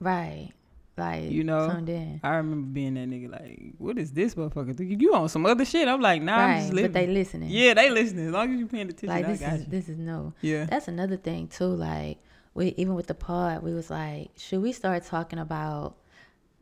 Right. 0.00 0.50
Like 0.96 1.30
You 1.30 1.42
know, 1.42 1.70
in. 1.70 2.20
I 2.22 2.34
remember 2.36 2.66
being 2.68 2.94
that 2.94 3.08
nigga 3.08 3.30
like, 3.30 3.72
what 3.78 3.96
is 3.98 4.12
this 4.12 4.34
motherfucker? 4.34 4.76
thinking? 4.76 5.00
You 5.00 5.14
on 5.14 5.28
some 5.30 5.46
other 5.46 5.64
shit? 5.64 5.88
I'm 5.88 6.00
like, 6.02 6.20
nah, 6.20 6.36
I'm 6.36 6.60
just 6.60 6.72
living. 6.74 6.92
But 6.92 6.98
they 7.00 7.06
listening. 7.06 7.48
yeah, 7.50 7.72
they 7.74 7.88
listening. 7.88 8.26
As 8.26 8.32
long 8.32 8.52
as 8.52 8.58
you 8.60 8.66
paying 8.66 8.88
attention, 8.90 9.08
Like 9.08 9.24
I 9.24 9.28
this 9.32 9.40
is 9.42 9.60
you. 9.60 9.66
this 9.70 9.88
is 9.88 9.98
no. 9.98 10.34
Yeah. 10.42 10.66
That's 10.66 10.88
another 10.88 11.16
thing 11.16 11.48
too. 11.48 11.64
Like 11.64 12.18
we 12.54 12.74
even 12.76 12.94
with 12.94 13.06
the 13.06 13.14
pod, 13.14 13.62
we 13.62 13.72
was 13.72 13.88
like, 13.88 14.30
should 14.36 14.60
we 14.60 14.72
start 14.72 15.04
talking 15.04 15.38
about 15.38 15.96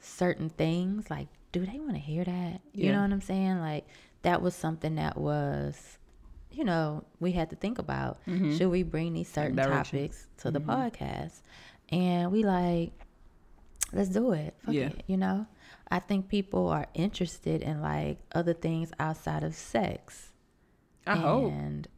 certain 0.00 0.48
things? 0.50 1.10
Like, 1.10 1.26
do 1.52 1.66
they 1.66 1.78
want 1.80 1.94
to 1.94 1.98
hear 1.98 2.24
that? 2.24 2.60
You 2.72 2.86
Yeah. 2.86 2.92
know 2.92 3.02
what 3.02 3.12
I'm 3.12 3.20
saying? 3.20 3.58
Like 3.58 3.86
that 4.22 4.40
was 4.42 4.54
something 4.54 4.94
that 4.94 5.16
was, 5.18 5.98
you 6.52 6.62
know, 6.64 7.02
we 7.18 7.32
had 7.32 7.50
to 7.50 7.56
think 7.56 7.78
about. 7.80 8.18
Mhm. 8.26 8.56
Should 8.56 8.68
we 8.70 8.84
bring 8.84 9.14
these 9.14 9.28
certain 9.28 9.56
direction. 9.56 9.98
topics 9.98 10.28
to 10.38 10.50
the 10.52 10.60
Mhm. 10.60 10.66
podcast? 10.92 11.40
And 11.90 12.30
we 12.30 12.44
like, 12.44 12.92
let's 13.92 14.08
do 14.08 14.32
it. 14.32 14.54
Fuck 14.64 14.74
Yeah. 14.74 14.86
it, 14.88 15.02
you 15.06 15.16
know. 15.16 15.46
I 15.90 15.98
think 15.98 16.28
people 16.28 16.68
are 16.68 16.86
interested 16.94 17.62
in 17.62 17.80
like 17.82 18.18
other 18.32 18.52
things 18.54 18.92
outside 19.00 19.42
of 19.42 19.54
sex. 19.54 20.30
I 21.06 21.16
hope. 21.16 21.50
And 21.52 21.88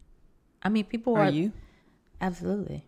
I 0.63 0.69
mean, 0.69 0.85
people 0.85 1.15
Are 1.17 1.25
are 1.25 1.31
you? 1.31 1.53
Absolutely. 2.21 2.87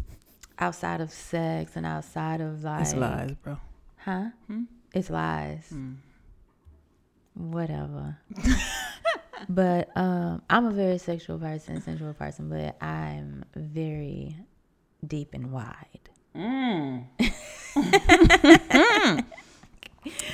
Outside 0.58 1.00
of 1.00 1.12
sex 1.12 1.76
and 1.76 1.84
outside 1.86 2.40
of 2.40 2.64
like, 2.64 2.80
It's 2.82 2.94
lies, 2.94 3.32
bro. 3.42 3.58
huh? 3.98 4.30
Hmm? 4.46 4.62
It's 4.94 5.10
lies. 5.10 5.68
Mm. 5.72 5.96
Whatever. 7.34 8.18
but 9.48 9.90
um, 9.96 10.42
I'm 10.50 10.66
a 10.66 10.70
very 10.72 10.98
sexual 10.98 11.38
person, 11.38 11.80
sensual 11.82 12.14
person, 12.14 12.48
but 12.48 12.80
I'm 12.82 13.44
very 13.54 14.36
deep 15.06 15.34
and 15.34 15.52
wide. 15.52 16.08
Mm. 16.34 17.04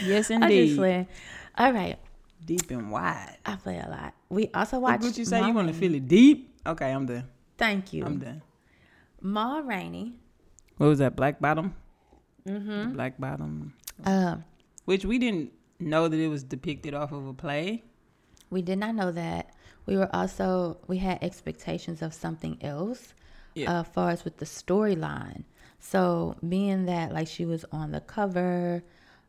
yes, 0.04 0.30
indeed. 0.30 0.76
playing. 0.76 1.06
All 1.56 1.72
right. 1.72 1.98
Deep 2.44 2.70
and 2.70 2.90
wide. 2.90 3.38
I 3.46 3.56
play 3.56 3.78
a 3.78 3.88
lot. 3.88 4.14
We 4.28 4.50
also 4.54 4.78
watched. 4.78 5.02
What 5.02 5.16
you 5.16 5.24
say? 5.24 5.40
Ma 5.40 5.46
You 5.48 5.54
want 5.54 5.68
to 5.68 5.74
feel 5.74 5.94
it 5.94 6.06
deep? 6.06 6.54
Okay, 6.66 6.90
I'm 6.92 7.06
done. 7.06 7.24
Thank 7.56 7.92
you. 7.92 8.04
I'm 8.04 8.18
done. 8.18 8.42
Ma 9.20 9.60
Rainey. 9.64 10.18
What 10.76 10.88
was 10.88 10.98
that? 10.98 11.16
Black 11.16 11.40
bottom. 11.40 11.74
Mm-hmm. 12.46 12.92
Black 12.92 13.18
bottom. 13.18 13.72
Um, 14.04 14.44
Which 14.84 15.04
we 15.04 15.18
didn't 15.18 15.52
know 15.78 16.08
that 16.08 16.18
it 16.18 16.28
was 16.28 16.42
depicted 16.42 16.92
off 16.94 17.12
of 17.12 17.26
a 17.26 17.32
play. 17.32 17.82
we 18.50 18.60
did 18.62 18.78
not 18.78 18.94
know 18.94 19.10
that. 19.12 19.50
We 19.86 19.96
were 19.96 20.08
also 20.14 20.78
we 20.86 20.98
had 20.98 21.18
expectations 21.22 22.02
of 22.02 22.12
something 22.14 22.58
else, 22.62 23.14
Yeah. 23.54 23.80
uh, 23.80 23.82
far 23.84 24.10
as 24.10 24.24
with 24.24 24.36
the 24.38 24.44
storyline. 24.46 25.44
So 25.86 26.34
being 26.48 26.86
that 26.86 27.12
like 27.12 27.28
she 27.28 27.44
was 27.44 27.64
on 27.70 27.92
the 27.92 28.00
cover 28.00 28.82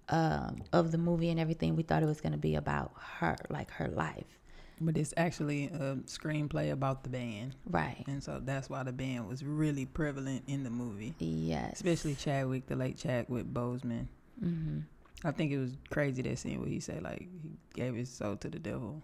um, 0.07 0.63
of 0.71 0.91
the 0.91 0.97
movie 0.97 1.29
and 1.29 1.39
everything, 1.39 1.75
we 1.75 1.83
thought 1.83 2.01
it 2.01 2.05
was 2.05 2.21
going 2.21 2.31
to 2.31 2.37
be 2.37 2.55
about 2.55 2.93
her, 3.19 3.35
like 3.49 3.69
her 3.71 3.89
life, 3.89 4.39
But 4.79 4.95
it's 4.97 5.13
actually 5.17 5.65
a 5.65 5.97
screenplay 6.05 6.71
about 6.71 7.03
the 7.03 7.09
band. 7.09 7.55
right? 7.69 8.03
And 8.07 8.23
so 8.23 8.39
that's 8.41 8.69
why 8.69 8.83
the 8.83 8.93
band 8.93 9.27
was 9.27 9.43
really 9.43 9.85
prevalent 9.85 10.43
in 10.47 10.63
the 10.63 10.69
movie. 10.69 11.13
Yes. 11.19 11.73
Especially 11.73 12.15
Chadwick, 12.15 12.67
the 12.67 12.75
late 12.77 12.97
Chadwick 12.97 13.45
Boseman. 13.51 14.07
hmm 14.39 14.79
I 15.23 15.31
think 15.31 15.51
it 15.51 15.57
was 15.57 15.75
crazy 15.89 16.21
that 16.21 16.37
scene 16.37 16.59
where 16.59 16.69
he 16.69 16.79
said 16.79 17.01
like 17.03 17.27
he 17.41 17.49
gave 17.73 17.95
his 17.95 18.09
soul 18.09 18.37
to 18.37 18.49
the 18.49 18.59
devil. 18.59 19.01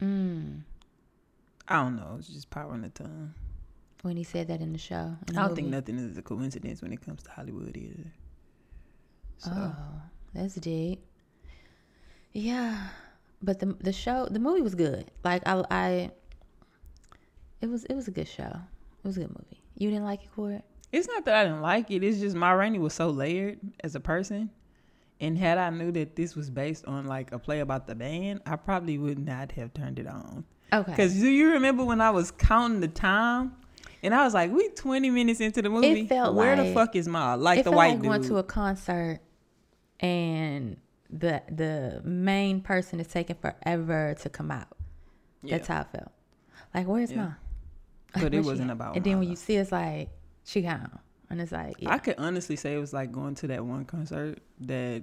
Mm. 0.00 0.60
I 1.68 1.82
don't 1.82 1.96
know. 1.96 2.16
It's 2.18 2.28
just 2.28 2.48
power 2.48 2.74
in 2.74 2.82
the 2.82 2.88
tongue. 2.90 3.34
When 4.06 4.16
he 4.16 4.22
said 4.22 4.46
that 4.46 4.60
in 4.60 4.72
the 4.72 4.78
show. 4.78 5.16
in 5.26 5.34
the 5.34 5.40
I 5.40 5.46
don't 5.48 5.56
think 5.56 5.66
nothing 5.66 5.98
is 5.98 6.16
a 6.16 6.22
coincidence 6.22 6.80
when 6.80 6.92
it 6.92 7.04
comes 7.04 7.24
to 7.24 7.30
Hollywood 7.32 7.76
either. 7.76 8.12
So 9.38 9.50
Oh, 9.52 9.74
that's 10.32 10.54
deep. 10.54 11.04
Yeah, 12.32 12.86
but 13.42 13.58
the 13.58 13.76
the 13.80 13.92
show, 13.92 14.28
the 14.30 14.38
movie 14.38 14.62
was 14.62 14.76
good. 14.76 15.10
Like 15.24 15.42
I, 15.44 15.64
I, 15.72 16.10
it 17.60 17.68
was 17.68 17.84
it 17.86 17.94
was 17.94 18.06
a 18.06 18.12
good 18.12 18.28
show. 18.28 18.44
It 18.44 19.04
was 19.08 19.16
a 19.16 19.20
good 19.22 19.30
movie. 19.30 19.60
You 19.74 19.90
didn't 19.90 20.04
like 20.04 20.22
it, 20.22 20.32
Court? 20.36 20.62
it's 20.92 21.08
not 21.08 21.24
that 21.24 21.34
I 21.34 21.42
didn't 21.42 21.62
like 21.62 21.90
it. 21.90 22.04
It's 22.04 22.20
just 22.20 22.36
Ma 22.36 22.52
Rainey 22.52 22.78
was 22.78 22.94
so 22.94 23.10
layered 23.10 23.58
as 23.82 23.96
a 23.96 24.00
person. 24.00 24.50
And 25.18 25.36
had 25.36 25.58
I 25.58 25.70
knew 25.70 25.90
that 25.92 26.14
this 26.14 26.36
was 26.36 26.48
based 26.48 26.84
on 26.86 27.06
like 27.06 27.32
a 27.32 27.40
play 27.40 27.58
about 27.58 27.88
the 27.88 27.96
band, 27.96 28.42
I 28.46 28.54
probably 28.54 28.98
would 28.98 29.18
not 29.18 29.50
have 29.52 29.74
turned 29.74 29.98
it 29.98 30.06
on. 30.06 30.44
Okay. 30.72 30.92
Because 30.92 31.14
do 31.14 31.28
you 31.28 31.50
remember 31.54 31.84
when 31.84 32.00
I 32.00 32.10
was 32.10 32.30
counting 32.30 32.78
the 32.80 32.88
time? 32.88 33.56
And 34.02 34.14
I 34.14 34.24
was 34.24 34.34
like, 34.34 34.52
we 34.52 34.68
20 34.68 35.10
minutes 35.10 35.40
into 35.40 35.62
the 35.62 35.70
movie. 35.70 36.06
felt 36.06 36.34
Where 36.34 36.56
the 36.56 36.72
fuck 36.72 36.94
is 36.96 37.08
Ma? 37.08 37.34
Like 37.34 37.60
it 37.60 37.64
the 37.64 37.70
felt 37.70 37.76
white 37.76 37.92
like 37.94 38.02
going 38.02 38.22
to 38.24 38.36
a 38.38 38.42
concert, 38.42 39.20
and 40.00 40.76
the 41.10 41.42
the 41.50 42.02
main 42.04 42.60
person 42.60 43.00
is 43.00 43.06
taking 43.06 43.36
forever 43.36 44.14
to 44.20 44.28
come 44.28 44.50
out. 44.50 44.68
Yeah. 45.42 45.56
That's 45.56 45.68
how 45.68 45.80
it 45.82 45.88
felt. 45.92 46.12
Like 46.74 46.86
where's 46.86 47.10
Yeah. 47.10 47.16
Ma? 47.16 47.32
But 48.20 48.34
it 48.34 48.44
wasn't 48.44 48.70
about 48.70 48.96
And 48.96 49.04
then 49.04 49.18
when 49.18 49.26
though. 49.26 49.30
you 49.30 49.36
see, 49.36 49.56
it's 49.56 49.72
like 49.72 50.10
she 50.44 50.62
gone, 50.62 50.98
and 51.28 51.40
it's 51.40 51.52
like 51.52 51.76
yeah. 51.78 51.92
I 51.92 51.98
could 51.98 52.16
honestly 52.18 52.56
say 52.56 52.74
it 52.74 52.78
was 52.78 52.92
like 52.92 53.12
going 53.12 53.34
to 53.36 53.46
that 53.48 53.64
one 53.64 53.84
concert 53.84 54.38
that 54.60 55.02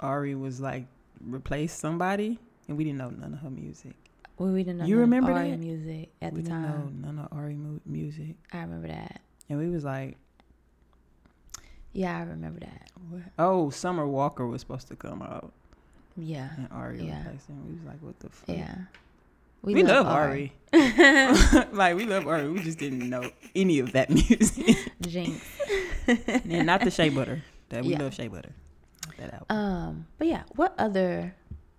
Ari 0.00 0.34
was 0.34 0.60
like 0.60 0.86
replaced 1.20 1.78
somebody, 1.78 2.38
and 2.68 2.76
we 2.76 2.84
didn't 2.84 2.98
know 2.98 3.10
none 3.10 3.34
of 3.34 3.40
her 3.40 3.50
music. 3.50 3.94
Well, 4.38 4.50
we 4.52 4.62
didn't 4.64 4.78
know 4.78 4.84
You 4.86 4.98
remember 4.98 5.32
Ari 5.32 5.50
that? 5.52 5.58
music 5.60 6.10
at 6.22 6.32
we 6.32 6.42
the 6.42 6.48
didn't 6.50 6.62
time. 6.62 7.00
know 7.02 7.08
none 7.12 7.18
of 7.18 7.32
Ari 7.36 7.54
mu- 7.54 7.80
music, 7.86 8.36
I 8.52 8.58
remember 8.60 8.88
that. 8.88 9.20
and 9.48 9.58
we 9.58 9.68
was 9.68 9.84
like, 9.84 10.16
Yeah, 11.92 12.16
I 12.18 12.22
remember 12.22 12.60
that. 12.60 12.90
what? 13.08 13.22
"Oh, 13.38 13.70
Summer 13.70 14.06
Walker 14.06 14.46
was 14.46 14.60
supposed 14.60 14.88
to 14.88 14.96
come 14.96 15.22
out, 15.22 15.52
Yeah, 16.16 16.50
and 16.56 16.68
Ari 16.70 17.04
Yeah. 17.04 17.18
replaced 17.24 17.48
him." 17.48 17.66
We 17.66 17.74
was 17.74 17.84
like, 17.84 18.02
"What 18.02 18.18
the 18.20 18.28
fuck?" 18.28 18.48
yeah. 18.56 18.76
We, 19.62 19.82
love, 19.82 20.06
Ari. 20.06 20.52
like 21.72 21.96
we 21.96 22.04
love 22.06 22.26
Ari. 22.26 22.50
We 22.50 22.60
just 22.62 22.78
didn't 22.78 23.08
know 23.10 23.30
any 23.56 23.78
of 23.80 23.92
that 23.92 24.10
music, 24.10 24.76
Jinx. 25.00 25.40
and 26.06 26.66
not 26.66 26.82
the 26.82 26.90
Shea 26.90 27.08
Butter. 27.08 27.42
That 27.70 27.84
we 27.84 27.92
Yeah. 27.92 28.02
love 28.02 28.14
Shea 28.14 28.28
Butter. 28.28 28.52
That 29.18 29.32
album. 29.32 29.46
Um, 29.56 30.06
but 30.18 30.28
yeah, 30.28 30.42
what 30.54 30.74
other 30.78 31.34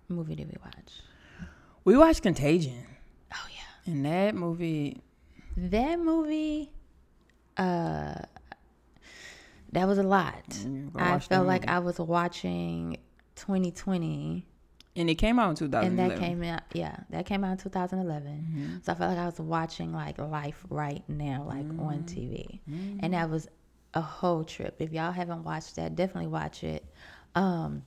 movie 0.08 0.34
did 0.34 0.48
we 0.48 0.56
watch? 0.62 1.00
We 1.88 1.96
watched 1.96 2.22
Contagion, 2.22 2.84
Oh 3.32 3.46
yeah, 3.50 3.92
and 3.92 4.04
that 4.04 4.34
movie. 4.34 5.00
that 5.56 5.98
movie. 5.98 6.70
Uh, 7.56 8.14
that 9.72 9.86
was 9.88 9.96
a 9.98 10.02
lot. 10.02 10.44
mm, 10.50 10.90
I 11.00 11.18
felt 11.18 11.46
like. 11.46 11.66
I 11.66 11.78
was 11.78 11.98
watching 11.98 12.98
2020, 13.36 14.46
and 14.96 15.08
it 15.10 15.14
came 15.14 15.38
out 15.38 15.48
in 15.50 15.56
2011. 15.56 15.98
and 16.00 16.10
that 16.10 16.18
came 16.18 16.42
out. 16.42 16.62
Yeah, 16.74 16.96
that 17.08 17.24
came 17.24 17.42
out 17.42 17.52
in 17.52 17.56
2011. 17.58 18.46
Mhm. 18.80 18.84
So 18.84 18.92
I 18.92 18.94
felt 18.94 19.10
like 19.10 19.18
I 19.18 19.26
was 19.26 19.40
watching 19.40 19.92
like 19.92 20.18
life 20.18 20.64
right 20.68 21.02
now, 21.08 21.44
like 21.48 21.64
on 21.80 22.04
TV. 22.04 22.60
Mhm. 22.70 22.98
and 23.02 23.14
that 23.14 23.30
was 23.30 23.48
a 23.94 24.02
whole 24.02 24.44
trip. 24.44 24.76
If 24.78 24.92
y'all 24.92 25.12
haven't 25.12 25.42
watched 25.44 25.76
that, 25.76 25.94
definitely 25.96 26.28
watch 26.28 26.62
it. 26.64 26.84
Um, 27.34 27.84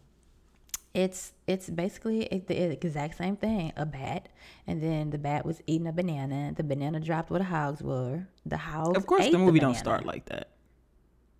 it's 0.94 1.34
it's 1.48 1.70
basically 1.70 2.28
the 2.48 2.72
exact 2.72 3.18
same 3.18 3.38
thing. 3.38 3.72
A 3.78 3.86
bat, 3.86 4.30
and 4.68 4.82
then 4.82 5.10
the 5.10 5.18
bat 5.18 5.46
was 5.46 5.62
eating 5.68 5.88
a 5.88 5.94
banana. 5.94 6.54
The 6.56 6.64
banana 6.64 7.00
dropped 7.00 7.30
where 7.30 7.40
the 7.40 7.46
hogs 7.46 7.82
were. 7.82 8.28
The 8.46 8.58
hogs. 8.58 8.98
Of 8.98 9.06
course, 9.06 9.30
the 9.30 9.38
movie 9.38 9.60
don't 9.60 9.76
start 9.76 10.06
like 10.06 10.26
that. 10.26 10.50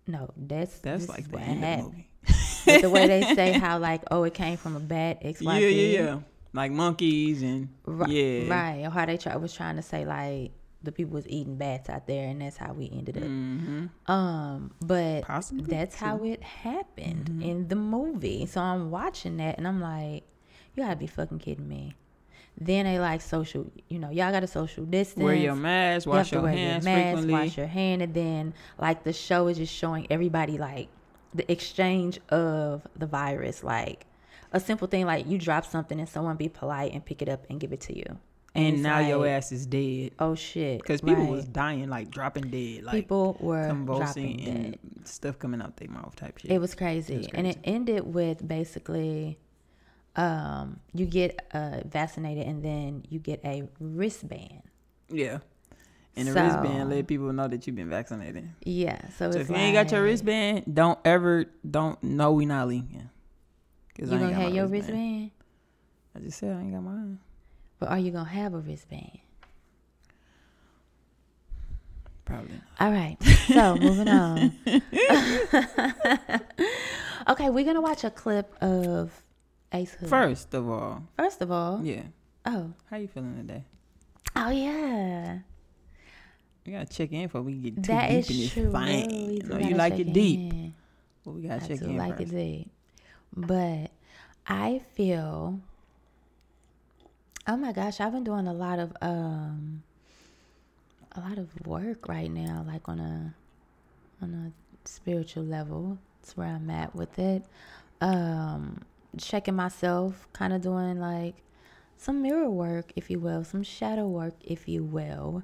No, 0.06 0.30
that's 0.36 0.78
That's 0.80 1.08
like 1.08 1.30
the 1.30 1.38
end 1.38 1.64
of 1.64 1.76
the 1.76 1.82
movie. 1.84 2.08
But 2.66 2.82
the 2.82 2.90
way 2.90 3.06
they 3.06 3.34
say 3.34 3.52
how 3.58 3.78
like 3.78 4.02
oh 4.10 4.24
it 4.24 4.34
came 4.34 4.56
from 4.56 4.76
a 4.76 4.80
bat 4.80 5.18
X 5.22 5.40
Yeah, 5.40 5.52
Y 5.52 5.58
yeah, 5.58 6.00
yeah. 6.00 6.18
Like 6.52 6.70
monkeys 6.70 7.42
and 7.42 7.68
Right, 7.86 8.10
yeah, 8.10 8.48
right. 8.48 8.84
Or 8.86 8.90
how 8.90 9.06
they 9.06 9.16
try 9.16 9.36
was 9.36 9.54
trying 9.54 9.76
to 9.76 9.82
say 9.82 10.04
like 10.04 10.52
the 10.82 10.92
people 10.92 11.14
was 11.14 11.26
eating 11.28 11.56
bats 11.56 11.88
out 11.88 12.06
there, 12.06 12.28
and 12.28 12.40
that's 12.42 12.56
how 12.56 12.72
we 12.72 12.90
ended 12.92 13.16
up. 13.16 13.22
hmm 13.24 13.86
Um, 14.06 14.72
but 14.80 15.22
Possibly. 15.24 15.64
that's 15.66 15.94
how 15.96 16.22
it 16.24 16.42
happened 16.42 17.30
Mhm. 17.30 17.42
in 17.44 17.68
the 17.68 17.76
movie. 17.76 18.46
So 18.46 18.60
I'm 18.60 18.90
watching 18.90 19.36
that 19.38 19.58
and 19.58 19.66
I'm 19.68 19.80
like, 19.80 20.24
you 20.74 20.82
gotta 20.82 20.96
be 20.96 21.06
fucking 21.06 21.38
kidding 21.38 21.68
me. 21.68 21.94
Then 22.60 22.84
they 22.84 22.98
like 22.98 23.20
social, 23.22 23.70
you 23.88 23.98
know, 23.98 24.10
y'all 24.10 24.30
got 24.32 24.42
a 24.42 24.46
social 24.46 24.84
distance. 24.84 25.24
Wear 25.24 25.34
your 25.34 25.54
mask, 25.54 26.06
You 26.06 26.12
wash 26.12 26.28
to 26.30 26.36
your 26.36 26.42
wear 26.42 26.52
hands 26.52 26.84
your 26.84 26.94
mask, 26.94 27.06
frequently. 27.18 27.32
wash 27.32 27.56
your 27.56 27.66
hand, 27.66 28.02
and 28.02 28.12
then 28.14 28.54
like 28.78 29.04
the 29.04 29.12
show 29.12 29.48
is 29.48 29.56
just 29.58 29.72
showing 29.74 30.06
everybody 30.10 30.58
like 30.58 30.88
the 31.34 31.50
exchange 31.50 32.18
of 32.28 32.86
the 32.96 33.06
virus, 33.06 33.62
like 33.64 34.06
a 34.52 34.60
simple 34.60 34.86
thing 34.86 35.06
like 35.06 35.26
you 35.26 35.38
drop 35.38 35.64
something 35.64 35.98
and 35.98 36.08
someone 36.08 36.36
be 36.36 36.48
polite 36.48 36.92
and 36.92 37.02
pick 37.04 37.22
it 37.22 37.28
up 37.28 37.46
and 37.48 37.58
give 37.58 37.72
it 37.72 37.80
to 37.82 37.96
you. 37.96 38.18
And 38.54 38.82
now 38.82 38.98
your 38.98 39.26
ass 39.26 39.50
is 39.52 39.64
dead 39.66 40.12
Oh 40.18 40.34
shit! 40.34 40.80
because 40.82 41.00
people 41.00 41.24
right. 41.24 41.30
was 41.30 41.46
dying, 41.46 41.88
like 41.88 42.10
dropping 42.10 42.50
dead, 42.50 42.84
like 42.84 42.94
people 42.94 43.36
were 43.40 43.66
convulsing 43.66 44.40
and 44.42 44.72
dead. 44.72 44.78
stuff 45.06 45.38
coming 45.38 45.62
out 45.62 45.76
their 45.76 45.88
mouth 45.88 46.14
type 46.16 46.38
shit. 46.38 46.50
It 46.50 46.58
was 46.60 46.74
crazy. 46.74 47.16
was 47.18 47.26
And 47.34 47.46
it 47.46 47.58
ended 47.64 48.12
with 48.14 48.46
basically 48.46 49.38
um 50.16 50.78
you 50.92 51.06
get 51.06 51.40
uh 51.54 51.80
vaccinated 51.86 52.46
and 52.46 52.62
then 52.62 53.04
you 53.08 53.18
get 53.18 53.40
a 53.44 53.68
wristband. 53.80 54.62
yeah. 55.08 55.38
And 56.14 56.28
the 56.28 56.32
So- 56.34 56.42
wristband 56.44 56.90
let 56.90 57.06
people 57.06 57.32
know 57.32 57.48
that 57.48 57.66
you've 57.66 57.74
been 57.76 57.88
vaccinated. 57.88 58.46
Yeah. 58.62 59.00
So, 59.16 59.30
So 59.30 59.38
it's 59.40 59.48
if 59.48 59.48
you 59.48 59.56
ain't 59.56 59.74
got 59.74 59.90
your 59.90 60.02
wristband, 60.02 60.64
don't 60.74 60.98
ever 61.06 61.46
don't 61.68 62.02
no 62.02 62.32
we 62.32 62.44
not. 62.44 62.68
Cause 62.68 64.10
You 64.10 64.16
I 64.18 64.20
ain't 64.20 64.20
gonna 64.20 64.32
got 64.32 64.42
have 64.42 64.54
your 64.54 64.66
wristband? 64.66 65.30
I 66.14 66.18
just 66.18 66.38
said 66.38 66.54
I 66.54 66.60
ain't 66.60 66.74
got 66.74 66.82
mine. 66.82 67.18
But 67.82 67.90
are 67.90 67.98
you 67.98 68.12
gonna 68.12 68.28
have 68.28 68.54
a 68.54 68.58
wristband? 68.58 69.18
Probably. 72.24 72.52
not. 72.52 72.62
All 72.86 72.92
right. 72.92 73.16
So 73.48 73.74
moving 73.74 74.06
on. 74.06 74.52
okay, 77.28 77.50
we're 77.50 77.64
gonna 77.64 77.80
watch 77.80 78.04
a 78.04 78.10
clip 78.10 78.54
of 78.62 79.10
Ace 79.72 79.94
Hood. 79.94 80.08
First 80.08 80.54
of 80.54 80.68
all, 80.70 81.02
First 81.18 81.42
of 81.42 81.50
all, 81.50 81.80
yeah. 81.82 82.02
oh, 82.46 82.72
How 82.88 82.98
you 82.98 83.08
feeling 83.08 83.34
today? 83.36 83.64
oh 84.36 84.50
yeah, 84.50 85.40
We 86.64 86.72
gotta 86.74 86.86
check 86.86 87.10
in 87.10 87.22
before 87.24 87.42
we 87.42 87.54
get 87.54 87.74
too 87.82 87.82
that 87.90 88.10
deep 88.10 88.18
is 88.20 88.30
in 88.30 88.36
this 88.36 88.52
true. 88.52 88.70
thing. 88.70 89.10
You 89.32 89.42
know, 89.42 89.58
you 89.58 89.74
like 89.74 89.98
it 89.98 90.12
deep, 90.12 90.38
in. 90.52 90.74
but 91.24 91.32
we 91.32 91.42
gotta 91.48 91.64
I 91.64 91.66
check 91.66 91.80
in 91.82 91.96
like 91.96 92.18
first. 92.18 92.32
it 92.32 92.36
deep. 92.36 92.70
But 93.36 93.90
I 94.46 94.80
feel 94.94 95.58
oh 97.46 97.56
my 97.56 97.72
gosh, 97.72 98.00
I've 98.00 98.12
been 98.12 98.24
doing 98.24 98.46
a 98.46 98.52
lot 98.52 98.78
of 98.78 98.92
um 99.00 99.82
a 101.12 101.20
lot 101.20 101.38
of 101.38 101.66
work 101.66 102.08
right 102.08 102.30
now, 102.30 102.64
like 102.66 102.88
on 102.88 102.98
a 103.00 103.34
on 104.22 104.34
a 104.34 104.88
spiritual 104.88 105.44
level. 105.44 105.98
That's 106.20 106.36
where 106.36 106.48
I'm 106.48 106.70
at 106.70 106.94
with 106.94 107.18
it. 107.18 107.44
Um 108.00 108.82
checking 109.18 109.54
myself, 109.56 110.26
kind 110.32 110.52
of 110.52 110.62
doing 110.62 110.98
like 111.00 111.36
some 111.96 112.22
mirror 112.22 112.50
work, 112.50 112.92
if 112.96 113.10
you 113.10 113.18
will, 113.20 113.44
some 113.44 113.62
shadow 113.62 114.06
work, 114.08 114.34
if 114.42 114.68
you 114.68 114.84
will. 114.84 115.42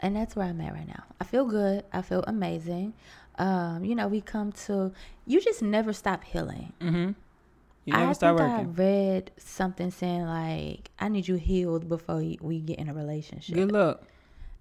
and 0.00 0.16
that's 0.16 0.34
where 0.34 0.46
I'm 0.46 0.60
at 0.62 0.72
right 0.72 0.88
now. 0.88 1.04
I 1.20 1.24
feel 1.24 1.44
good. 1.44 1.84
I 1.92 2.02
feel 2.02 2.24
amazing. 2.26 2.94
Um, 3.38 3.84
you 3.84 3.94
know, 3.94 4.08
we 4.08 4.20
come 4.20 4.52
to 4.66 4.92
you 5.26 5.40
just 5.40 5.62
never 5.62 5.92
stop 5.92 6.24
healing. 6.24 6.72
Mm-hmm. 6.80 7.12
You 7.84 7.94
never 7.94 8.10
I 8.10 8.12
start 8.12 8.38
think 8.38 8.50
working. 8.50 8.66
I 8.66 8.72
read 8.88 9.30
something 9.38 9.90
saying 9.90 10.24
like, 10.26 10.90
"I 10.98 11.08
need 11.08 11.26
you 11.26 11.36
healed 11.36 11.88
before 11.88 12.16
we 12.40 12.60
get 12.60 12.78
in 12.78 12.88
a 12.88 12.94
relationship." 12.94 13.54
Good 13.54 13.72
luck. 13.72 14.02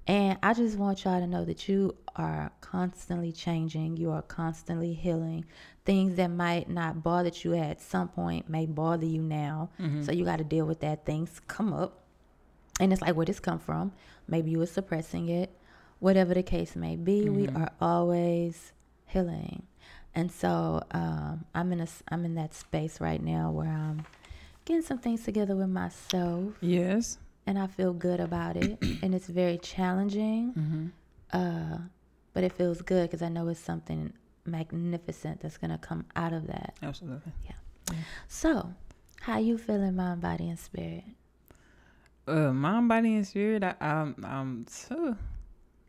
And 0.07 0.39
I 0.41 0.53
just 0.55 0.77
want 0.77 1.03
y'all 1.03 1.19
to 1.19 1.27
know 1.27 1.45
that 1.45 1.67
you 1.69 1.95
are 2.15 2.51
constantly 2.61 3.31
changing. 3.31 3.97
You 3.97 4.09
are 4.11 4.23
constantly 4.23 4.93
healing. 4.93 5.45
Things 5.85 6.15
that 6.15 6.29
might 6.29 6.67
not 6.69 7.03
bother 7.03 7.29
you 7.43 7.53
at 7.53 7.79
some 7.81 8.07
point 8.07 8.49
may 8.49 8.65
bother 8.65 9.05
you 9.05 9.21
now. 9.21 9.69
Mm-hmm. 9.79 10.01
So 10.03 10.11
you 10.11 10.25
got 10.25 10.37
to 10.37 10.43
deal 10.43 10.65
with 10.65 10.79
that. 10.79 11.05
Things 11.05 11.39
come 11.47 11.73
up. 11.73 12.03
And 12.79 12.91
it's 12.91 13.01
like, 13.03 13.15
where 13.15 13.25
this 13.25 13.39
come 13.39 13.59
from? 13.59 13.91
Maybe 14.27 14.49
you 14.51 14.57
were 14.59 14.65
suppressing 14.65 15.27
it. 15.29 15.51
Whatever 15.99 16.33
the 16.33 16.43
case 16.43 16.75
may 16.75 16.95
be, 16.95 17.29
we 17.29 17.45
Mhm. 17.47 17.59
are 17.59 17.71
always 17.81 18.71
healing. 19.05 19.63
And 20.15 20.31
so 20.31 20.81
um, 20.91 21.45
I'm 21.53 21.71
in 21.71 21.81
a, 21.81 21.87
I'm 22.09 22.25
in 22.25 22.35
that 22.35 22.53
space 22.53 22.99
right 22.99 23.21
now 23.21 23.51
where 23.51 23.67
I'm 23.69 24.05
getting 24.65 24.81
some 24.81 24.97
things 24.97 25.23
together 25.23 25.55
with 25.55 25.69
myself 25.69 26.53
Yes. 26.61 27.17
and 27.47 27.57
I 27.59 27.67
feel 27.67 27.93
good 27.93 28.19
about 28.19 28.57
it. 28.57 28.79
and 29.03 29.13
it's 29.15 29.27
very 29.27 29.57
challenging, 29.57 30.53
Mm-hmm. 30.57 30.87
uh, 31.37 31.77
but 32.33 32.43
it 32.43 32.53
feels 32.53 32.81
good 32.81 33.09
because 33.09 33.21
I 33.21 33.29
know 33.29 33.47
it's 33.49 33.59
something 33.59 34.13
magnificent 34.45 35.41
that's 35.41 35.57
gonna 35.57 35.77
come 35.77 36.05
out 36.15 36.33
of 36.33 36.47
that. 36.47 36.73
Absolutely. 36.81 37.31
Yeah. 37.45 37.95
So, 38.27 38.73
how 39.21 39.37
you 39.39 39.57
feeling, 39.57 39.95
mind, 39.95 40.21
body, 40.21 40.49
and 40.49 40.59
spirit? 40.59 41.03
Uh, 42.27 42.51
mind, 42.53 42.87
body, 42.89 43.15
and 43.15 43.25
spirit. 43.27 43.63
I, 43.63 43.75
I'm, 43.79 44.15
I'm, 44.23 44.65
so, 44.67 45.15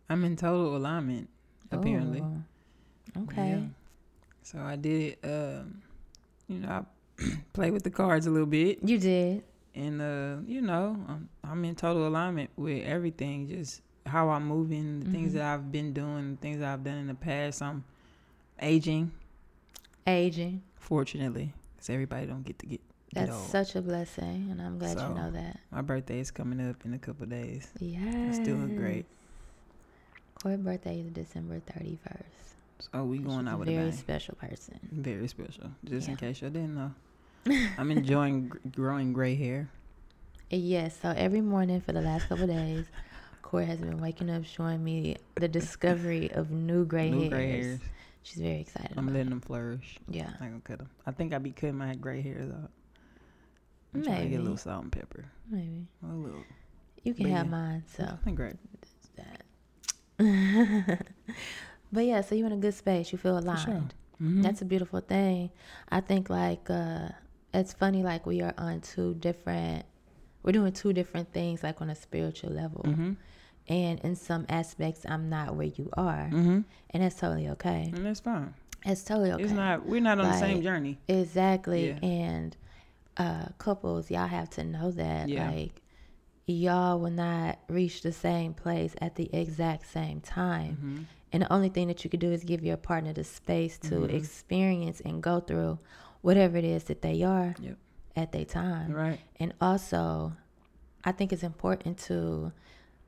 I'm 0.09 0.25
in 0.25 0.37
total 0.37 0.77
alignment. 0.77 1.29
Apparently. 1.71 2.21
Ooh, 2.21 2.43
Okay. 3.19 3.51
Yeah. 3.51 3.61
So 4.43 4.59
I 4.59 4.77
did. 4.77 5.17
Um, 5.25 5.83
you 6.49 6.59
know, 6.59 6.69
I 7.19 7.23
play 7.53 7.71
with 7.71 7.83
the 7.85 7.91
cards 7.91 8.27
a 8.27 8.31
little 8.31 8.47
bit, 8.47 8.79
You 8.83 8.99
did. 8.99 9.45
and 9.75 10.01
uh, 10.03 10.37
you 10.47 10.61
know, 10.61 10.97
I'm, 11.09 11.29
I'm 11.45 11.65
in 11.65 11.75
total 11.77 12.07
alignment 12.09 12.51
with 12.57 12.85
everything. 12.85 13.49
Just 13.49 13.83
how 14.07 14.31
I'm 14.31 14.47
moving, 14.49 15.01
the 15.01 15.11
things 15.11 15.31
Mhm. 15.33 15.35
that 15.35 15.43
I've 15.55 15.71
been 15.71 15.93
doing, 15.93 16.33
the 16.33 16.37
things 16.41 16.59
that 16.61 16.73
I've 16.73 16.83
done 16.83 16.97
in 16.97 17.07
the 17.07 17.15
past. 17.15 17.63
I'm 17.63 17.85
aging, 18.61 19.13
Aging. 20.07 20.63
fortunately, 20.77 21.53
because 21.77 21.91
everybody 21.91 22.27
don't 22.27 22.43
get 22.45 22.59
to 22.61 22.67
get. 22.67 22.81
That's 23.13 23.31
old. 23.33 23.49
such 23.49 23.75
a 23.77 23.83
blessing, 23.83 24.49
and 24.51 24.63
I'm 24.63 24.79
glad 24.79 24.97
So, 24.99 25.09
you 25.09 25.15
know 25.15 25.31
that. 25.33 25.59
My 25.73 25.83
birthday 25.83 26.21
is 26.21 26.31
coming 26.31 26.61
up 26.69 26.85
in 26.85 26.95
a 26.95 26.99
couple 26.99 27.27
days. 27.27 27.69
Yeah. 27.81 28.27
I 28.29 28.33
still 28.33 28.57
look 28.57 28.77
great. 28.77 29.05
Corey's 30.43 30.61
birthday 30.61 31.01
is 31.01 31.11
December 31.11 31.61
31st. 31.61 32.50
So 32.81 32.89
oh, 32.95 33.05
we 33.05 33.19
going 33.19 33.41
She's 33.45 33.49
out 33.53 33.59
with 33.61 33.69
a 33.69 33.73
very 33.73 33.91
bang. 33.91 33.99
special 33.99 34.35
person. 34.37 34.79
Very 34.91 35.29
special. 35.29 35.71
Just 35.85 36.09
in 36.09 36.17
case 36.17 36.41
y'all 36.41 36.51
didn't 36.51 36.75
know. 36.75 36.93
I'm 37.79 37.91
enjoying 37.91 38.49
gr- 38.49 38.59
growing 38.73 39.13
gray 39.13 39.35
hair. 39.35 39.69
Yes, 40.51 40.99
so 41.01 41.11
every 41.17 41.41
morning 41.41 41.81
for 41.81 41.93
the 41.93 42.01
last 42.01 42.29
couple 42.29 42.45
of 42.45 42.51
days, 42.51 42.87
Corey 43.43 43.67
has 43.67 43.81
been 43.81 43.99
waking 43.99 44.31
up 44.31 44.45
showing 44.45 44.83
me 44.83 45.17
the 45.37 45.47
discovery 45.49 46.31
of 46.33 46.51
new 46.51 46.85
gray 46.85 47.11
New 47.11 47.21
hairs. 47.21 47.31
gray 47.31 47.51
hairs. 47.63 47.81
She's 48.23 48.39
very 48.43 48.61
excited. 48.61 48.93
I'm 48.97 49.05
about 49.05 49.13
letting 49.15 49.29
it. 49.29 49.31
them 49.31 49.41
flourish. 49.41 49.99
Yeah, 50.09 50.31
I 50.41 50.47
gonna 50.47 50.61
cut 50.65 50.79
them. 50.79 50.91
I 51.07 51.13
think 51.13 51.33
I 51.33 51.39
be 51.39 51.53
cutting 51.53 51.77
my 51.77 51.95
gray 51.95 52.21
hairs 52.21 52.51
out. 52.51 52.71
I'm 53.95 54.03
to 54.03 54.11
get 54.11 54.39
a 54.41 54.43
little 54.43 54.57
salt 54.57 54.83
and 54.85 54.93
pepper. 54.93 55.25
maybe 55.51 55.87
A 56.03 56.15
little. 56.15 56.43
you 57.03 57.15
can 57.15 57.25
But 57.25 57.33
have 57.33 57.47
yeah. 57.47 57.51
mine. 57.51 57.85
So 57.97 58.19
great. 58.35 58.57
that. 59.17 59.43
but 61.93 62.05
yeah, 62.05 62.21
so 62.21 62.35
you're 62.35 62.47
in 62.47 62.53
a 62.53 62.57
good 62.57 62.75
space. 62.75 63.13
You 63.13 63.19
feel 63.19 63.39
aligned. 63.39 63.61
sure. 63.61 63.83
Mhm. 64.23 64.43
That's 64.43 64.61
a 64.61 64.65
beautiful 64.67 65.01
thing. 65.01 65.51
I 65.91 66.01
think 66.01 66.29
like 66.31 66.69
uh 66.71 67.09
it's 67.55 67.73
funny 67.73 68.03
like 68.03 68.27
we 68.27 68.43
are 68.43 68.55
on 68.59 68.81
two 68.81 69.15
different 69.15 69.85
we're 70.43 70.53
doing 70.53 70.73
two 70.73 70.93
different 70.93 71.33
things 71.33 71.63
like 71.63 71.81
on 71.81 71.91
a 71.91 71.95
spiritual 71.95 72.51
level. 72.51 72.83
Mhm. 72.87 73.17
And 73.69 74.01
in 74.01 74.17
some 74.17 74.47
aspects 74.49 75.05
I'm 75.09 75.29
not 75.29 75.57
where 75.57 75.67
you 75.69 75.89
are. 75.97 76.29
Mhm. 76.33 76.65
And 76.91 77.03
that's 77.03 77.17
totally 77.19 77.49
okay. 77.51 77.91
And 77.95 78.05
that's 78.05 78.21
fine. 78.21 78.55
It's 78.85 79.03
totally 79.05 79.33
okay. 79.33 79.43
It's 79.45 79.53
not. 79.53 79.87
We're 79.87 80.01
not 80.01 80.19
on 80.19 80.27
the 80.31 80.39
same 80.39 80.63
journey. 80.63 80.99
Exactly. 81.09 81.89
Yeah. 81.89 81.99
And 82.07 82.57
uh 83.17 83.47
couples, 83.59 84.11
y'all 84.11 84.27
have 84.29 84.51
to 84.51 84.65
know 84.65 84.91
that 84.93 85.29
Yeah. 85.29 85.51
like 85.51 85.83
y'all 86.47 86.99
will 86.99 87.11
not 87.11 87.59
reach 87.69 88.03
the 88.03 88.13
same 88.13 88.53
place 88.55 88.95
at 89.01 89.15
the 89.17 89.33
exact 89.35 89.87
same 89.87 90.21
time. 90.21 91.07
And 91.33 91.43
the 91.45 91.53
only 91.53 91.69
thing 91.69 91.87
that 91.89 92.03
you 92.05 92.11
can 92.11 92.19
do 92.21 92.33
is 92.33 92.43
give 92.45 92.65
your 92.65 92.77
partner 92.77 93.13
the 93.13 93.25
space 93.25 93.79
to 93.79 93.95
Mhm. 94.01 94.13
experience 94.15 95.01
and 95.01 95.23
go 95.23 95.41
through 95.41 95.79
whatever 96.23 96.57
it 96.57 96.65
is 96.65 96.85
that 96.85 97.03
they 97.03 97.23
are 97.23 97.55
Yep. 97.61 97.77
at 98.17 98.33
their 98.33 98.45
time. 98.45 98.93
Right. 98.93 99.21
And 99.39 99.55
also, 99.61 100.33
I 101.05 101.13
think 101.13 101.33
it's 101.33 101.43
important 101.45 101.99
to 102.09 102.53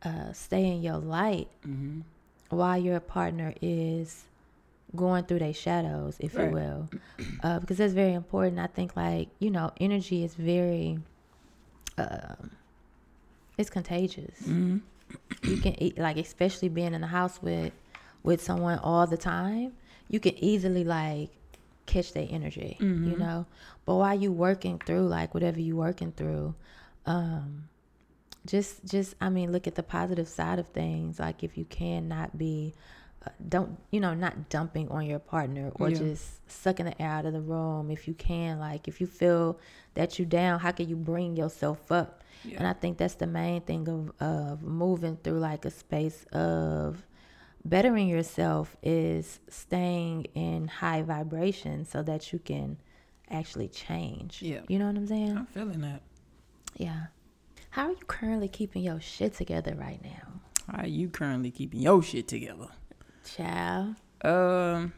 uh, 0.05 0.33
stay 0.33 0.67
in 0.75 0.83
your 0.83 0.97
light 0.99 1.49
Mhm. 1.65 2.03
while 2.51 2.77
your 2.77 2.99
partner 2.99 3.55
is 3.63 4.25
going 4.97 5.25
through 5.25 5.39
their 5.39 5.55
shadows, 5.55 6.17
if 6.19 6.35
Right. 6.37 6.47
you 6.49 6.51
will, 6.55 6.89
uh, 7.45 7.61
because 7.61 7.79
that's 7.79 7.93
very 7.95 8.13
important. 8.13 8.59
I 8.59 8.67
think, 8.67 8.97
like 8.97 9.29
you 9.39 9.49
know, 9.51 9.71
energy 9.81 10.25
is 10.25 10.35
very, 10.35 10.99
um, 11.99 12.51
it's 13.57 13.71
contagious. 13.71 14.41
Mhm. 14.43 14.81
You 15.45 15.57
can 15.59 15.81
eat, 15.83 15.99
like, 15.99 16.17
especially 16.17 16.69
being 16.69 16.95
in 16.95 17.01
the 17.01 17.07
house 17.09 17.41
with 17.43 17.73
with 18.23 18.43
someone 18.43 18.79
all 18.79 19.07
the 19.07 19.17
time, 19.17 19.73
you 20.09 20.21
can 20.21 20.35
easily 20.43 20.85
like 20.85 21.31
catch 21.87 22.13
their 22.13 22.27
energy, 22.31 22.77
you 22.81 22.87
Mhm. 22.87 23.19
know. 23.19 23.47
But 23.85 23.97
while 23.97 24.19
you 24.19 24.31
working 24.33 24.79
through 24.79 25.07
like 25.09 25.35
whatever 25.35 25.61
you 25.61 25.77
working 25.77 26.13
through, 26.13 26.55
um, 27.07 27.69
just 28.47 28.85
just 28.85 29.15
I 29.21 29.29
mean, 29.31 29.53
look 29.53 29.67
at 29.67 29.75
the 29.75 29.83
positive 29.83 30.29
side 30.29 30.59
of 30.59 30.69
things. 30.69 31.19
Like 31.19 31.43
if 31.45 31.57
you 31.57 31.65
can 31.65 32.09
not 32.09 32.37
be, 32.39 32.75
uh, 33.27 33.31
don't 33.49 33.79
you 33.91 34.01
know, 34.01 34.15
not 34.15 34.49
dumping 34.49 34.89
on 34.91 35.07
your 35.07 35.19
partner 35.19 35.71
or 35.77 35.91
Yeah. 35.91 35.99
just 35.99 36.49
sucking 36.51 36.87
the 36.87 37.01
air 37.03 37.11
out 37.11 37.27
of 37.27 37.33
the 37.33 37.41
room. 37.41 37.91
If 37.91 38.07
you 38.09 38.15
can, 38.15 38.59
like 38.59 38.89
if 38.89 39.01
you 39.01 39.07
feel 39.07 39.59
that 39.95 40.19
you 40.19 40.25
down, 40.25 40.61
how 40.61 40.73
can 40.73 40.89
you 40.89 40.97
bring 40.97 41.37
yourself 41.37 41.91
up? 41.93 42.23
And 42.57 42.67
I 42.67 42.73
think 42.73 42.99
that's 42.99 43.15
the 43.15 43.27
main 43.29 43.61
thing 43.63 43.89
of 43.89 44.13
of 44.21 44.63
moving 44.63 45.17
through 45.23 45.39
like 45.39 45.65
a 45.65 45.71
space 45.71 46.25
of 46.33 47.07
bettering 47.65 48.09
yourself 48.09 48.77
is 48.83 49.41
staying 49.49 50.25
in 50.35 50.69
high 50.69 51.03
vibration 51.03 51.85
so 51.85 52.03
that 52.03 52.33
you 52.33 52.39
can 52.39 52.79
actually 53.31 53.69
change. 53.69 54.43
Yeah. 54.43 54.61
You 54.69 54.79
know 54.79 54.87
what 54.87 54.97
I'm 54.97 55.07
saying? 55.07 55.37
I'm 55.37 55.47
feeling 55.47 55.81
that. 55.83 56.03
Yeah. 56.77 57.07
How 57.71 57.87
are 57.87 57.91
you 57.91 58.05
currently 58.07 58.49
keeping 58.49 58.83
your 58.83 59.01
shit 59.01 59.35
together 59.35 59.75
right 59.75 60.03
now? 60.03 60.41
How 60.71 60.83
are 60.83 60.87
you 60.87 61.09
currently 61.09 61.51
keeping 61.51 61.81
your 61.81 62.03
shit 62.03 62.29
together? 62.29 62.69
Child. 63.25 63.97
Um, 64.23 64.93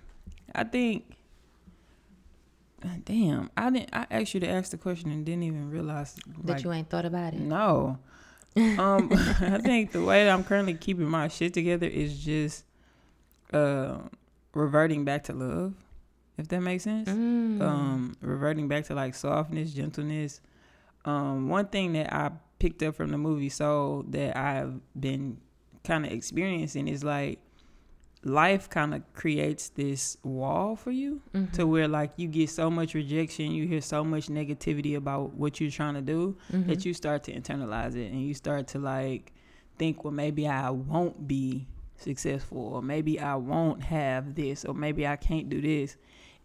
I 0.55 0.64
think. 0.64 1.05
Damn, 3.05 3.50
I 3.57 3.70
didn't. 3.70 3.90
I 3.94 4.07
asked 4.11 4.35
you 4.35 4.40
to 4.40 4.48
ask 4.48 4.70
the 4.70 4.77
question 4.77 5.11
and 5.11 5.24
didn't 5.24 5.44
even 5.44 5.70
realize 5.70 6.16
That 6.42 6.64
you 6.64 6.72
ain't 6.72 6.90
thought 6.90 7.07
about 7.07 7.33
it. 7.33 7.40
No. 7.40 7.98
Um, 8.56 9.10
I 9.40 9.58
think 9.58 9.92
the 9.92 10.02
way 10.02 10.24
that 10.24 10.30
I'm 10.30 10.44
currently 10.44 10.74
keeping 10.74 11.06
my 11.06 11.28
shit 11.28 11.54
together 11.54 11.86
is 11.86 12.18
just 12.24 12.64
uh 13.52 13.98
reverting 14.54 15.04
back 15.04 15.24
to 15.24 15.32
love, 15.32 15.74
if 16.38 16.48
that 16.48 16.60
makes 16.60 16.84
sense. 16.84 17.08
Mm. 17.08 17.60
Um, 17.60 18.16
reverting 18.20 18.68
back 18.68 18.84
to 18.84 18.94
like 18.94 19.14
softness, 19.14 19.72
gentleness. 19.72 20.40
Um, 21.04 21.48
one 21.48 21.66
thing 21.66 21.92
that 21.94 22.12
I 22.12 22.30
picked 22.58 22.82
up 22.82 22.94
from 22.94 23.10
the 23.10 23.18
movie 23.18 23.48
Soul 23.48 24.04
that 24.08 24.36
I've 24.36 24.80
been 24.98 25.38
kind 25.82 26.06
of 26.06 26.12
experiencing 26.12 26.88
is 26.88 27.04
like 27.04 27.40
life 28.24 28.68
kind 28.70 28.94
of 28.94 29.02
creates 29.12 29.68
this 29.70 30.16
wall 30.22 30.76
for 30.76 30.90
you 30.90 31.20
Mhm. 31.34 31.52
to 31.52 31.66
where 31.66 31.87
like 31.88 32.12
you 32.16 32.26
get 32.28 32.48
so 32.50 32.70
much 32.70 32.94
rejection, 32.94 33.52
you 33.52 33.66
hear 33.68 33.80
so 33.80 34.02
much 34.02 34.28
negativity 34.28 34.96
about 34.96 35.34
what 35.34 35.60
you're 35.60 35.70
trying 35.70 35.94
to 35.94 36.00
do 36.02 36.37
Mhm. 36.52 36.66
that 36.68 36.84
you 36.87 36.94
start 36.94 37.24
to 37.24 37.32
internalize 37.38 37.94
it 37.96 38.10
and 38.12 38.20
you 38.26 38.32
start 38.34 38.66
to 38.68 38.78
like 38.78 39.32
think, 39.78 40.04
well, 40.04 40.12
maybe 40.12 40.46
I 40.48 40.70
won't 40.70 41.26
be 41.26 41.66
successful, 41.96 42.58
or 42.58 42.82
maybe 42.82 43.18
I 43.20 43.34
won't 43.37 43.82
have 43.82 44.34
this, 44.34 44.64
or 44.64 44.74
maybe 44.74 45.06
I 45.06 45.16
can't 45.16 45.48
do 45.48 45.60
this. 45.60 45.96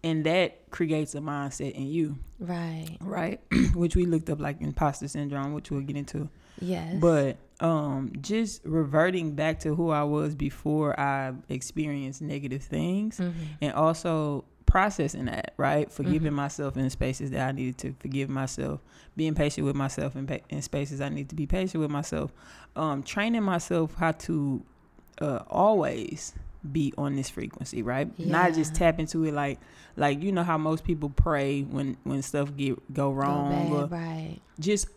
And 0.03 0.23
that 0.25 0.69
creates 0.71 1.13
a 1.15 1.19
mindset 1.19 1.73
in 1.73 1.87
you, 1.87 2.17
Right. 2.39 2.97
right? 3.01 3.39
which 3.75 3.95
we 3.95 4.05
looked 4.05 4.29
up 4.29 4.39
like 4.39 4.61
imposter 4.61 5.07
syndrome, 5.07 5.53
which 5.53 5.69
we'll 5.71 5.81
get 5.81 5.97
into. 5.97 6.29
Yes. 6.61 6.99
But 6.99 7.37
um 7.61 8.11
just 8.21 8.61
reverting 8.65 9.35
back 9.35 9.59
to 9.61 9.75
who 9.75 9.89
I 9.89 10.03
was 10.03 10.33
before 10.35 10.97
I 10.99 11.33
experienced 11.49 12.21
negative 12.21 12.63
things 12.63 13.19
Mhm. 13.19 13.33
and 13.61 13.73
also 13.73 14.45
processing 14.65 15.25
that, 15.25 15.53
right? 15.57 15.91
Forgiving 15.91 16.31
Mhm. 16.31 16.35
myself 16.35 16.77
in 16.77 16.89
spaces 16.91 17.31
that 17.31 17.47
I 17.47 17.51
needed 17.51 17.77
to 17.79 17.93
forgive 17.99 18.29
myself, 18.29 18.81
being 19.17 19.33
patient 19.33 19.65
with 19.65 19.75
myself 19.75 20.15
in, 20.15 20.27
pa- 20.27 20.45
in 20.49 20.61
spaces 20.61 21.01
I 21.01 21.09
need 21.09 21.27
to 21.29 21.35
be 21.35 21.47
patient 21.47 21.81
with 21.81 21.89
myself, 21.89 22.31
um, 22.75 23.01
training 23.03 23.43
myself 23.43 23.95
how 23.95 24.11
to 24.11 24.63
uh, 25.21 25.39
always 25.49 26.33
be 26.71 26.93
on 26.97 27.15
this 27.15 27.29
frequency, 27.29 27.81
right? 27.81 28.07
Not 28.19 28.53
just 28.53 28.75
tap 28.75 28.99
into 28.99 29.25
it 29.25 29.33
like 29.33 29.59
like 29.97 30.21
you 30.21 30.31
know 30.31 30.43
how 30.43 30.57
most 30.57 30.83
people 30.85 31.09
pray 31.09 31.63
when 31.63 31.97
when 32.03 32.21
stuff 32.21 32.55
get 32.55 32.75
go 32.93 33.09
Go 33.09 33.11
wrong 33.11 33.71
or 33.73 33.87
bad, 33.87 33.91
right? 33.91 34.39
just 34.59 34.87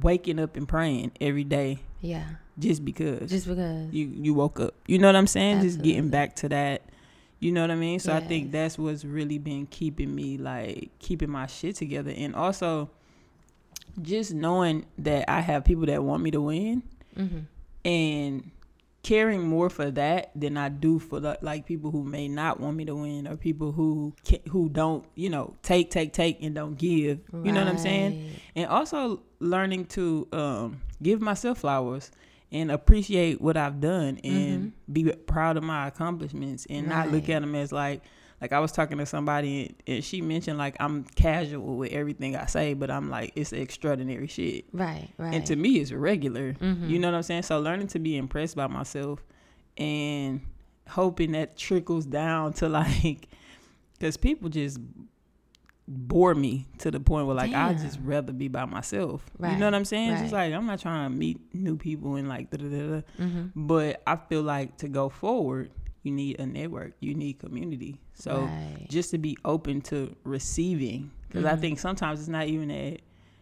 waking 0.00 0.38
up 0.38 0.56
and 0.56 0.68
praying 0.68 1.12
every 1.20 1.44
day 1.44 1.78
Yeah. 2.00 2.24
just 2.58 2.84
because 2.84 3.30
Just 3.30 3.46
because. 3.46 3.92
you 3.92 4.10
you 4.14 4.34
woke 4.34 4.60
up. 4.60 4.74
You 4.86 4.98
know 4.98 5.08
what 5.08 5.16
I'm 5.16 5.26
saying? 5.26 5.62
Just 5.62 5.82
getting 5.82 6.08
back 6.08 6.36
to 6.36 6.48
that. 6.50 6.82
You 7.40 7.52
know 7.52 7.60
what 7.60 7.70
I 7.70 7.74
mean? 7.74 7.98
So 8.00 8.14
I 8.14 8.20
think 8.20 8.52
that's 8.52 8.78
what's 8.78 9.04
really 9.04 9.38
been 9.38 9.66
keeping 9.66 10.14
me 10.14 10.38
like 10.38 10.90
keeping 10.98 11.30
my 11.30 11.46
shit 11.46 11.76
together 11.76 12.12
and 12.16 12.34
also 12.34 12.90
just 14.00 14.32
knowing 14.34 14.86
that 14.98 15.30
I 15.30 15.40
have 15.40 15.64
people 15.64 15.86
that 15.86 16.02
want 16.02 16.22
me 16.22 16.30
to 16.32 16.40
win 16.40 16.82
mm-hmm. 17.16 17.40
and 17.84 18.50
caring 19.04 19.42
more 19.42 19.70
for 19.70 19.90
that 19.92 20.32
than 20.34 20.56
I 20.56 20.68
do 20.70 20.98
for 20.98 21.20
the, 21.20 21.38
like 21.42 21.66
people 21.66 21.90
who 21.92 22.02
may 22.02 22.26
not 22.26 22.58
want 22.58 22.76
me 22.76 22.84
to 22.86 22.94
win 22.96 23.28
or 23.28 23.36
people 23.36 23.70
who 23.70 24.14
who 24.50 24.68
don't, 24.68 25.04
you 25.14 25.30
know, 25.30 25.54
take 25.62 25.90
take 25.90 26.12
take 26.12 26.42
and 26.42 26.54
don't 26.54 26.76
give. 26.76 27.20
You 27.32 27.52
know 27.52 27.60
what 27.60 27.68
I'm 27.68 27.78
saying? 27.78 28.32
and 28.56 28.66
also 28.66 29.22
learning 29.38 29.86
to 29.86 30.26
um, 30.32 30.80
give 31.02 31.20
myself 31.20 31.58
flowers 31.58 32.10
and 32.50 32.70
appreciate 32.70 33.40
what 33.40 33.56
I've 33.56 33.80
done 33.80 34.18
and 34.24 34.72
be 34.92 35.12
proud 35.12 35.56
of 35.56 35.62
my 35.64 35.88
accomplishments 35.88 36.66
and 36.70 36.88
not 36.88 37.10
look 37.10 37.24
Mm-hmm. 37.24 37.32
At 37.32 37.40
them 37.40 37.54
as 37.54 37.72
like 37.72 38.02
like 38.40 38.52
I 38.52 38.60
was 38.60 38.72
talking 38.72 38.98
to 38.98 39.06
somebody 39.06 39.66
and, 39.66 39.74
and 39.96 40.04
she 40.04 40.20
mentioned 40.20 40.58
like 40.58 40.76
I'm 40.80 41.04
casual 41.04 41.76
with 41.76 41.92
everything 41.92 42.36
I 42.36 42.46
say, 42.46 42.74
but 42.74 42.90
I'm 42.90 43.08
like 43.10 43.32
it's 43.36 43.52
extraordinary 43.52 44.26
shit. 44.26 44.66
Right. 44.72 45.08
Right. 45.18 45.34
And 45.34 45.46
to 45.46 45.56
me, 45.56 45.80
it's 45.80 45.92
regular. 45.92 46.54
Mhm. 46.54 46.88
You 46.88 46.98
know 46.98 47.08
what 47.08 47.16
I'm 47.16 47.22
saying? 47.22 47.42
So 47.42 47.58
learning 47.60 47.88
to 47.88 47.98
be 47.98 48.16
impressed 48.16 48.56
by 48.56 48.66
myself 48.66 49.24
and 49.76 50.40
hoping 50.88 51.32
that 51.32 51.56
trickles 51.56 52.04
down 52.06 52.52
to 52.54 52.68
like, 52.80 53.28
because 53.98 54.16
people 54.16 54.48
just 54.48 54.78
bore 55.86 56.34
me 56.34 56.66
to 56.78 56.90
the 56.90 56.98
point 56.98 57.26
where 57.26 57.36
like 57.36 57.52
I 57.52 57.72
Damn. 57.72 57.78
just 57.82 57.98
rather 58.02 58.32
be 58.32 58.48
by 58.48 58.64
myself. 58.64 59.22
You 59.38 59.56
know 59.56 59.66
what 59.66 59.74
I'm 59.74 59.84
saying? 59.84 60.12
It's 60.12 60.20
just 60.22 60.32
like 60.32 60.52
I'm 60.52 60.66
not 60.66 60.80
trying 60.80 61.10
to 61.10 61.16
meet 61.16 61.38
new 61.52 61.76
people 61.76 62.16
and 62.16 62.28
like 62.28 62.50
da 62.50 62.56
da 62.56 62.68
da. 62.68 62.78
da. 62.78 63.02
mm-hmm. 63.18 63.66
But 63.66 64.02
I 64.06 64.16
feel 64.16 64.42
like 64.42 64.78
to 64.78 64.88
go 64.88 65.08
forward, 65.10 65.70
you 66.02 66.12
need 66.12 66.40
a 66.40 66.46
network, 66.46 66.94
you 67.00 67.14
need 67.14 67.38
community. 67.38 68.00
So 68.14 68.42
right. 68.42 68.86
just 68.88 69.10
to 69.10 69.18
be 69.18 69.36
open 69.44 69.80
to 69.82 70.14
receiving, 70.24 71.10
because 71.28 71.44
I 71.44 71.54
Mhm. 71.54 71.60
think 71.60 71.78
sometimes 71.80 72.20
it's 72.20 72.28
not 72.28 72.46
even 72.46 72.68
that 72.68 73.00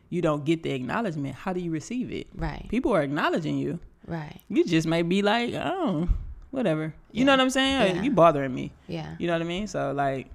you 0.08 0.22
don't 0.22 0.44
get 0.44 0.62
the 0.62 0.70
acknowledgement. 0.70 1.35
How 1.35 1.52
do 1.52 1.61
you 1.61 1.70
receive 1.70 2.11
it? 2.11 2.26
right. 2.35 2.66
People 2.68 2.92
are 2.92 3.02
acknowledging 3.02 3.58
you. 3.58 3.78
Right. 4.06 4.40
You 4.48 4.64
just 4.64 4.87
may 4.87 5.02
be 5.02 5.22
like, 5.22 5.54
oh, 5.54 6.08
whatever. 6.50 6.94
You 7.12 7.24
know 7.24 7.32
what 7.32 7.40
I'm 7.40 7.50
saying? 7.50 7.96
Yeah. 7.96 8.02
You 8.02 8.11
bothering 8.11 8.54
me. 8.54 8.72
Yeah. 8.88 9.14
You 9.18 9.26
know 9.26 9.35
what 9.35 9.42
I 9.42 9.44
mean? 9.46 9.66
So 9.66 9.92
like, 9.92 10.28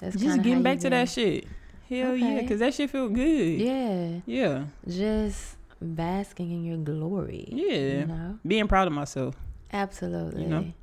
That's 0.00 0.16
just 0.16 0.42
getting 0.42 0.62
back 0.62 0.76
you 0.76 0.82
to 0.82 0.90
that 0.90 1.08
shit. 1.08 1.44
Hell 1.88 2.16
yeah, 2.16 2.40
because 2.40 2.60
that 2.60 2.72
shit 2.72 2.88
feel 2.90 3.08
good. 3.08 3.60
Yeah. 3.60 4.20
Yeah. 4.26 4.64
Just 4.88 5.56
basking 5.82 6.50
in 6.52 6.64
your 6.64 6.76
glory. 6.78 7.48
Yeah. 7.50 7.74
You 8.00 8.06
know? 8.06 8.38
Being 8.46 8.68
proud 8.68 8.86
of 8.86 8.92
myself. 8.94 9.36
Absolutely. 9.72 10.74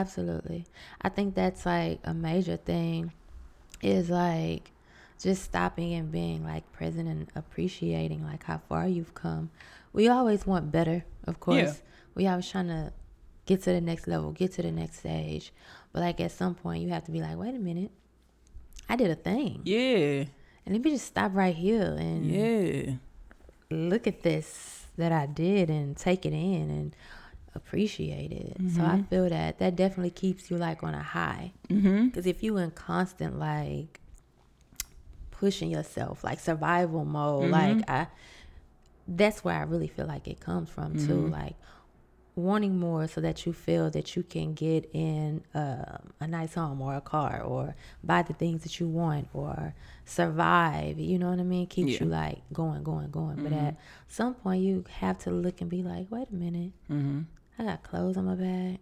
Absolutely. 0.00 0.64
I 1.02 1.08
think 1.08 1.34
that's 1.34 1.66
like 1.66 2.00
a 2.04 2.14
major 2.14 2.56
thing 2.56 3.12
is 3.82 4.10
like 4.10 4.70
just 5.20 5.42
stopping 5.42 5.92
and 5.94 6.10
being 6.12 6.44
like 6.44 6.70
present 6.72 7.08
and 7.08 7.26
appreciating 7.34 8.24
like 8.24 8.44
how 8.44 8.58
far 8.68 8.86
you've 8.86 9.14
come. 9.14 9.50
We 9.92 10.08
always 10.08 10.46
want 10.46 10.70
better, 10.70 11.04
of 11.24 11.40
course. 11.40 11.56
Yeah. 11.58 11.72
We 12.14 12.26
always 12.26 12.48
trying 12.48 12.68
to 12.68 12.92
get 13.46 13.62
to 13.64 13.72
the 13.72 13.80
next 13.80 14.06
level, 14.06 14.30
get 14.32 14.52
to 14.52 14.62
the 14.62 14.70
next 14.72 14.98
stage. 15.00 15.52
But 15.92 16.00
like 16.00 16.20
at 16.20 16.32
some 16.32 16.54
point 16.54 16.82
you 16.82 16.90
have 16.90 17.04
to 17.04 17.10
be 17.10 17.20
like, 17.20 17.36
wait 17.36 17.54
a 17.54 17.58
minute. 17.58 17.90
I 18.88 18.96
did 18.96 19.10
a 19.10 19.16
thing. 19.16 19.62
Yeah. 19.64 20.24
And 20.64 20.74
let 20.74 20.82
me 20.82 20.90
just 20.92 21.06
stop 21.06 21.32
right 21.34 21.54
here 21.54 21.96
and 21.98 22.24
Yeah. 22.26 22.92
look 23.70 24.06
at 24.06 24.22
this 24.22 24.86
that 24.96 25.12
I 25.12 25.26
did 25.26 25.70
and 25.70 25.96
take 25.96 26.24
it 26.26 26.32
in 26.32 26.70
and 26.70 26.96
appreciate 27.54 28.32
it. 28.32 28.56
So 28.70 28.82
I 28.84 28.96
Mhm. 28.98 29.08
feel 29.08 29.28
that 29.28 29.58
that 29.58 29.76
definitely 29.76 30.10
keeps 30.10 30.50
you 30.50 30.56
like 30.58 30.82
on 30.82 30.94
a 30.94 31.02
high. 31.02 31.52
Mm-hmm. 31.68 32.06
Because 32.06 32.26
if 32.26 32.42
you 32.42 32.56
in 32.58 32.70
constant 32.72 33.38
like 33.38 34.00
pushing 35.30 35.70
yourself, 35.70 36.24
like 36.24 36.40
survival 36.40 37.04
mode, 37.04 37.48
Mhm. 37.48 37.52
like 37.52 37.90
I, 37.90 38.06
that's 39.06 39.44
where 39.44 39.56
I 39.56 39.62
really 39.62 39.88
feel 39.88 40.06
like 40.06 40.26
it 40.28 40.40
comes 40.40 40.68
from 40.68 40.94
too. 40.96 41.28
Mhm. 41.28 41.30
Like 41.30 41.54
wanting 42.36 42.78
more 42.78 43.08
so 43.08 43.20
that 43.20 43.44
you 43.46 43.52
feel 43.52 43.90
that 43.90 44.14
you 44.14 44.22
can 44.22 44.54
get 44.54 44.88
in 44.92 45.42
um 45.54 46.12
a 46.20 46.26
nice 46.28 46.54
home 46.54 46.80
or 46.80 46.94
a 46.94 47.00
car 47.00 47.40
or 47.42 47.74
buy 48.04 48.22
the 48.22 48.32
things 48.32 48.62
that 48.62 48.78
you 48.78 48.86
want 48.88 49.28
or 49.34 49.74
survive. 50.04 50.98
You 51.00 51.18
know 51.18 51.30
what 51.30 51.40
I 51.40 51.42
mean? 51.42 51.66
Keeps 51.66 51.94
Yeah. 51.94 52.04
you 52.04 52.10
like 52.10 52.38
going, 52.52 52.82
going, 52.84 53.10
going. 53.10 53.36
But 53.42 53.52
Mhm. 53.52 53.68
at 53.68 53.76
some 54.06 54.34
point, 54.34 54.62
you 54.62 54.84
have 55.00 55.18
to 55.20 55.30
look 55.32 55.60
and 55.60 55.68
be 55.70 55.82
like, 55.82 56.06
wait 56.10 56.28
a 56.30 56.34
minute, 56.34 56.72
Mm-hmm. 56.90 57.22
I 57.58 57.64
got 57.64 57.82
clothes 57.82 58.16
on 58.16 58.24
my 58.26 58.34
back, 58.34 58.80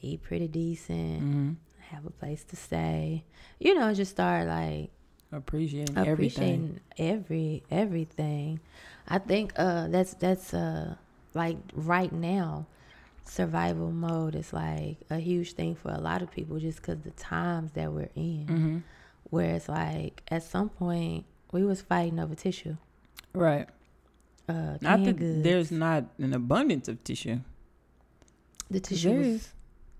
eat 0.00 0.22
pretty 0.22 0.48
decent 0.48 1.22
Mm-hmm. 1.22 1.50
have 1.90 2.06
a 2.06 2.10
place 2.10 2.42
to 2.44 2.56
stay. 2.56 3.24
You 3.60 3.74
know, 3.74 3.92
just 3.94 4.10
start 4.12 4.46
like 4.48 4.90
Appreciating, 5.32 5.96
everything. 5.98 6.12
appreciating 6.12 6.80
every 6.98 7.62
everything. 7.70 8.60
I 9.08 9.18
think 9.18 9.52
uh 9.56 9.88
that's 9.88 10.14
that's 10.14 10.54
uh 10.54 10.94
like 11.34 11.58
right 11.74 12.12
now 12.12 12.66
survival 13.24 13.90
mode 13.90 14.36
is 14.36 14.52
like 14.52 14.98
a 15.10 15.16
huge 15.18 15.52
thing 15.54 15.74
for 15.74 15.90
a 15.90 15.98
lot 16.00 16.22
of 16.22 16.30
people 16.30 16.58
just 16.60 16.80
cuz 16.82 16.96
the 17.02 17.10
times 17.10 17.72
that 17.72 17.92
we're 17.92 18.08
in. 18.14 18.46
Mm-hmm. 18.46 18.78
Where 19.30 19.54
it's 19.56 19.68
like 19.68 20.22
at 20.28 20.44
some 20.44 20.68
point 20.70 21.24
we 21.52 21.64
was 21.64 21.82
fighting 21.82 22.18
over 22.20 22.34
tissue. 22.36 22.76
Right. 23.34 23.68
Uh 24.48 24.78
Not 24.80 25.04
that 25.04 25.16
goods. 25.16 25.42
there's 25.42 25.70
not 25.72 26.04
an 26.18 26.32
abundance 26.32 26.86
of 26.88 27.02
tissue. 27.04 27.40
The 28.70 28.80
tissue 28.80 29.08
there 29.10 29.32
was. 29.32 29.52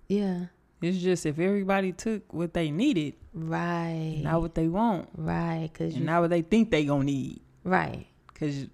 Yeah. 0.07 0.45
It's 0.81 0.99
just 0.99 1.25
if 1.25 1.39
everybody 1.39 1.91
took 1.91 2.31
what 2.33 2.53
they 2.53 2.69
needed, 2.71 3.15
Right. 3.33 4.19
not 4.23 4.41
what 4.41 4.53
they 4.55 4.67
want, 4.67 5.09
right 5.15 5.69
and 5.79 6.05
not 6.05 6.21
what 6.21 6.29
they 6.29 6.41
think 6.43 6.69
they 6.71 6.85
gonna 6.85 7.03
need, 7.05 7.41
right. 7.63 8.05
because 8.27 8.67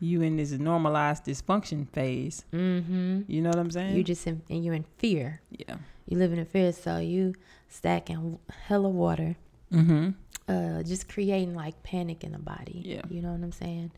you 0.00 0.22
in 0.22 0.36
this 0.36 0.52
normalized 0.52 1.24
dysfunction 1.24 1.88
phase. 1.88 2.44
Mhm. 2.52 3.24
You 3.28 3.40
know 3.42 3.50
what 3.50 3.58
I'm 3.58 3.70
saying? 3.70 3.96
You 3.96 4.02
just 4.04 4.26
in, 4.26 4.42
and 4.50 4.64
you're 4.64 4.74
in 4.74 4.84
fear. 4.98 5.40
yeah. 5.50 5.76
you 6.06 6.18
living 6.18 6.38
in 6.38 6.44
fear 6.44 6.70
so 6.72 6.98
you 6.98 7.34
stacking 7.68 8.38
hella 8.66 8.88
water 8.90 9.36
Mm-hmm. 9.72 10.10
uh 10.48 10.82
just 10.82 11.08
creating 11.08 11.54
like 11.54 11.82
panic 11.82 12.22
in 12.22 12.32
the 12.32 12.38
body 12.38 12.82
Yeah. 12.84 13.00
you 13.08 13.22
know 13.22 13.32
what 13.32 13.42
i'm 13.42 13.52
saying 13.52 13.90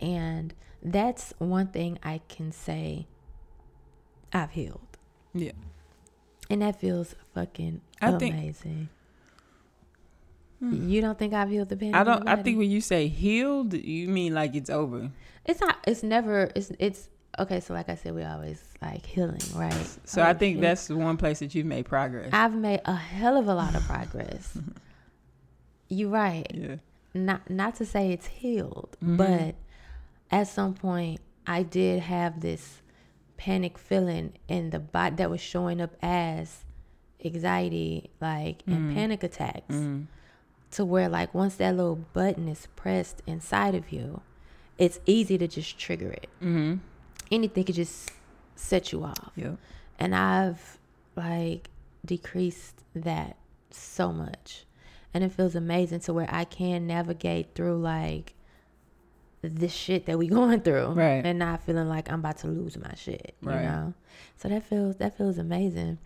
and 0.00 0.54
that's 0.82 1.34
one 1.38 1.66
thing 1.68 1.98
i 2.02 2.22
can 2.28 2.50
say 2.50 3.06
i've 4.32 4.50
healed 4.50 4.96
Yeah. 5.34 5.52
and 6.48 6.62
that 6.62 6.80
feels 6.80 7.14
fucking 7.34 7.80
I 8.00 8.12
think- 8.12 8.34
amazing 8.34 8.88
Hmm. 10.60 10.90
you 10.90 11.00
don't 11.00 11.18
think 11.18 11.32
i've 11.32 11.48
healed 11.48 11.70
the 11.70 11.76
pain? 11.76 11.94
I 11.94 12.04
don't. 12.04 12.28
I 12.28 12.36
think 12.36 12.58
when 12.58 12.70
you 12.70 12.82
say 12.82 13.08
healed, 13.08 13.72
you 13.72 14.08
mean 14.08 14.34
like 14.34 14.54
it's 14.54 14.68
over. 14.68 15.10
it's 15.46 15.58
not 15.60 15.78
it's 15.86 16.02
never 16.02 16.50
it's 16.54 16.70
it's 16.78 17.08
okay 17.38 17.60
so 17.60 17.72
like 17.72 17.88
i 17.88 17.94
said 17.94 18.14
we 18.14 18.22
always 18.24 18.62
like 18.82 19.06
healing 19.06 19.40
right 19.54 19.88
So 20.04 20.20
I 20.22 20.34
think 20.34 20.60
that's 20.60 20.88
the 20.88 20.96
one 20.98 21.16
place 21.16 21.38
that 21.38 21.54
you've 21.54 21.64
made 21.64 21.86
progress. 21.86 22.28
i've 22.34 22.54
made 22.54 22.80
a 22.84 22.94
hell 22.94 23.38
of 23.38 23.48
a 23.48 23.54
lot 23.54 23.74
of 23.74 23.82
progress 23.84 24.58
you're 25.88 26.10
right 26.10 26.46
yeah. 26.52 26.76
not 27.14 27.48
not 27.48 27.76
to 27.76 27.86
say 27.86 28.12
it's 28.12 28.26
healed, 28.26 28.96
Mhm. 29.02 29.16
but 29.16 29.54
at 30.30 30.46
some 30.48 30.74
point 30.74 31.20
I 31.46 31.62
did 31.62 32.00
have 32.02 32.40
this 32.40 32.82
panic 33.40 33.78
feeling 33.78 34.34
in 34.48 34.68
the 34.68 34.78
body 34.78 35.16
that 35.16 35.30
was 35.30 35.40
showing 35.40 35.80
up 35.80 35.92
as 36.02 36.62
anxiety, 37.24 38.10
like 38.20 38.62
and 38.66 38.90
Mhm. 38.90 38.94
panic 38.94 39.22
attacks, 39.22 39.74
Mm-hmm. 39.74 40.02
to 40.72 40.84
where 40.84 41.08
like 41.08 41.32
once 41.34 41.56
that 41.56 41.74
little 41.74 42.00
button 42.12 42.48
is 42.48 42.68
pressed 42.76 43.22
inside 43.26 43.74
of 43.74 43.92
you, 43.92 44.20
it's 44.76 45.00
easy 45.06 45.38
to 45.38 45.48
just 45.48 45.78
trigger 45.78 46.10
it. 46.10 46.28
Mm-hmm. 46.42 46.76
Anything 47.30 47.64
could 47.64 47.74
just 47.76 48.10
set 48.56 48.92
you 48.92 49.04
off 49.04 49.30
Yeah. 49.36 49.56
and 49.98 50.14
I've 50.14 50.78
like 51.16 51.70
decreased 52.04 52.84
that 52.94 53.36
so 53.70 54.12
much, 54.12 54.66
and 55.14 55.24
it 55.24 55.32
feels 55.32 55.54
amazing 55.54 56.00
to 56.00 56.12
where 56.12 56.28
I 56.30 56.44
can 56.44 56.86
navigate 56.86 57.54
through 57.54 57.78
like 57.78 58.34
this 59.42 59.72
shit 59.72 60.06
that 60.06 60.18
we 60.18 60.26
going 60.38 60.60
through, 60.60 60.88
Right. 60.92 61.24
And 61.24 61.38
not 61.38 61.62
feeling 61.64 61.88
like 61.88 62.10
I'm 62.10 62.20
about 62.20 62.38
to 62.38 62.48
lose 62.48 62.76
my 62.78 62.94
shit, 62.94 63.34
you 63.42 63.48
Right. 63.48 63.62
know. 63.62 63.94
So 64.36 64.48
that 64.48 64.64
feels 64.64 64.96
that 64.96 65.16
feels 65.16 65.38
amazing. 65.38 65.98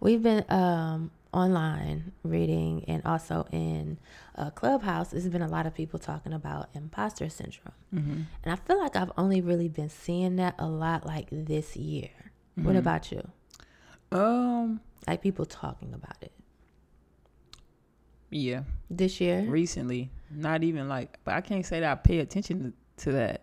We've 0.00 0.22
been 0.22 0.44
um 0.50 1.10
online 1.32 2.12
reading 2.22 2.84
and 2.86 3.02
also 3.06 3.46
in 3.52 3.98
uh, 4.36 4.50
Clubhouse. 4.50 5.10
There's 5.12 5.28
been 5.28 5.40
a 5.42 5.48
lot 5.48 5.66
of 5.66 5.74
people 5.74 5.98
talking 5.98 6.32
about 6.34 6.68
imposter 6.74 7.28
syndrome. 7.30 7.72
Mm-hmm. 7.94 8.20
And 8.44 8.52
I 8.52 8.56
feel 8.56 8.78
like 8.78 8.96
I've 8.96 9.12
only 9.16 9.40
really 9.40 9.68
been 9.68 9.88
seeing 9.88 10.36
that 10.36 10.54
a 10.58 10.66
lot 10.68 11.06
like 11.06 11.28
this 11.32 11.74
year. 11.76 12.10
What 12.56 12.74
Mhm. 12.74 12.78
about 12.78 13.10
you? 13.12 13.26
Um, 14.10 14.80
Like 15.06 15.22
people 15.22 15.46
talking 15.46 15.94
about 15.94 16.16
it 16.20 16.32
yeah, 18.30 18.62
this 18.90 19.20
year? 19.20 19.42
recently, 19.42 20.10
not 20.34 20.62
even 20.64 20.88
like, 20.88 21.18
but 21.24 21.34
I 21.34 21.40
can't 21.40 21.64
say 21.64 21.80
that 21.80 21.90
I 21.92 21.94
pay 21.96 22.18
attention 22.20 22.74
to, 22.98 23.04
to 23.04 23.12
that, 23.12 23.42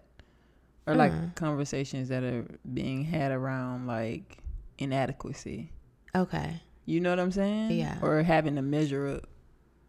or 0.87 0.95
like 0.95 1.11
Mm. 1.11 1.35
conversations 1.35 2.09
that 2.09 2.23
are 2.23 2.45
being 2.73 3.03
had 3.03 3.31
around 3.31 3.87
like 3.87 4.37
inadequacy. 4.77 5.71
Okay, 6.15 6.61
You 6.85 6.99
know 6.99 7.11
what 7.11 7.19
I'm 7.19 7.31
saying? 7.31 7.71
Yeah. 7.71 7.99
Or 8.01 8.23
having 8.23 8.55
to 8.55 8.61
measure 8.63 9.07
up, 9.07 9.27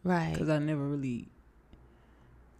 right. 0.05 0.33
because 0.33 0.49
I 0.51 0.59
never 0.59 0.87
really. 0.87 1.29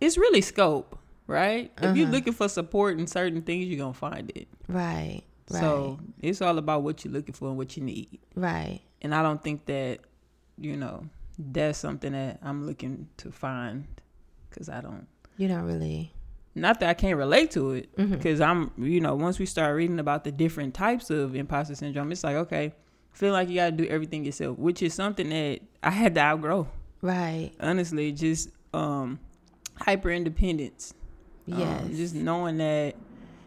It's 0.01 0.17
really 0.17 0.41
scope, 0.41 0.99
right? 1.27 1.71
If 1.83 1.95
you're 1.97 2.07
Uh-huh. 2.07 2.17
looking 2.17 2.33
for 2.33 2.49
support 2.49 2.99
in 2.99 3.07
certain 3.07 3.43
things, 3.43 3.67
you're 3.67 3.79
gonna 3.79 3.93
find 3.93 4.31
it. 4.35 4.49
Right. 4.69 5.23
Right. 5.51 5.61
So 5.61 5.99
it's 6.23 6.41
all 6.41 6.57
about 6.59 6.83
what 6.85 7.05
you're 7.05 7.13
looking 7.13 7.35
for 7.35 7.49
and 7.49 7.57
what 7.59 7.77
you 7.77 7.83
need. 7.83 8.19
right. 8.35 8.81
And 9.03 9.15
I 9.15 9.23
don't 9.23 9.43
think 9.43 9.65
that, 9.67 10.01
you 10.59 10.77
know, 10.77 11.05
that's 11.39 11.79
something 11.79 12.13
that 12.13 12.39
I'm 12.43 12.67
looking 12.67 13.09
to 13.19 13.31
find 13.33 13.87
because 14.51 14.69
I 14.69 14.81
don't. 14.81 15.07
You 15.37 15.49
don't 15.49 15.63
really. 15.63 16.13
Not 16.55 16.81
that 16.81 16.89
I 16.89 16.95
can't 16.95 17.17
relate 17.17 17.53
to 17.53 17.71
it 17.71 17.95
because 17.97 18.41
I'm, 18.41 18.73
you 18.77 19.01
know, 19.01 19.15
once 19.15 19.39
we 19.39 19.47
start 19.47 19.77
reading 19.77 20.01
about 20.01 20.25
the 20.25 20.33
different 20.33 20.75
types 20.75 21.09
of 21.09 21.37
imposter 21.37 21.77
syndrome, 21.77 22.11
it's 22.11 22.25
like, 22.25 22.35
okay, 22.35 22.75
feel 23.13 23.33
like 23.33 23.49
you 23.49 23.55
got 23.55 23.67
to 23.67 23.73
do 23.73 23.87
everything 23.87 24.25
yourself, 24.25 24.59
which 24.59 24.83
is 24.83 24.93
something 24.93 25.29
that 25.31 25.61
I 25.83 25.91
had 25.91 26.17
to 26.17 26.21
outgrow. 26.21 26.67
Right. 27.03 27.53
Honestly, 27.61 28.11
just 28.11 28.51
um, 28.75 29.21
hyper 29.77 30.11
independence. 30.11 30.93
Yes. 31.47 31.83
Um, 31.83 31.97
just 31.97 32.15
knowing 32.15 32.59
that 32.59 32.97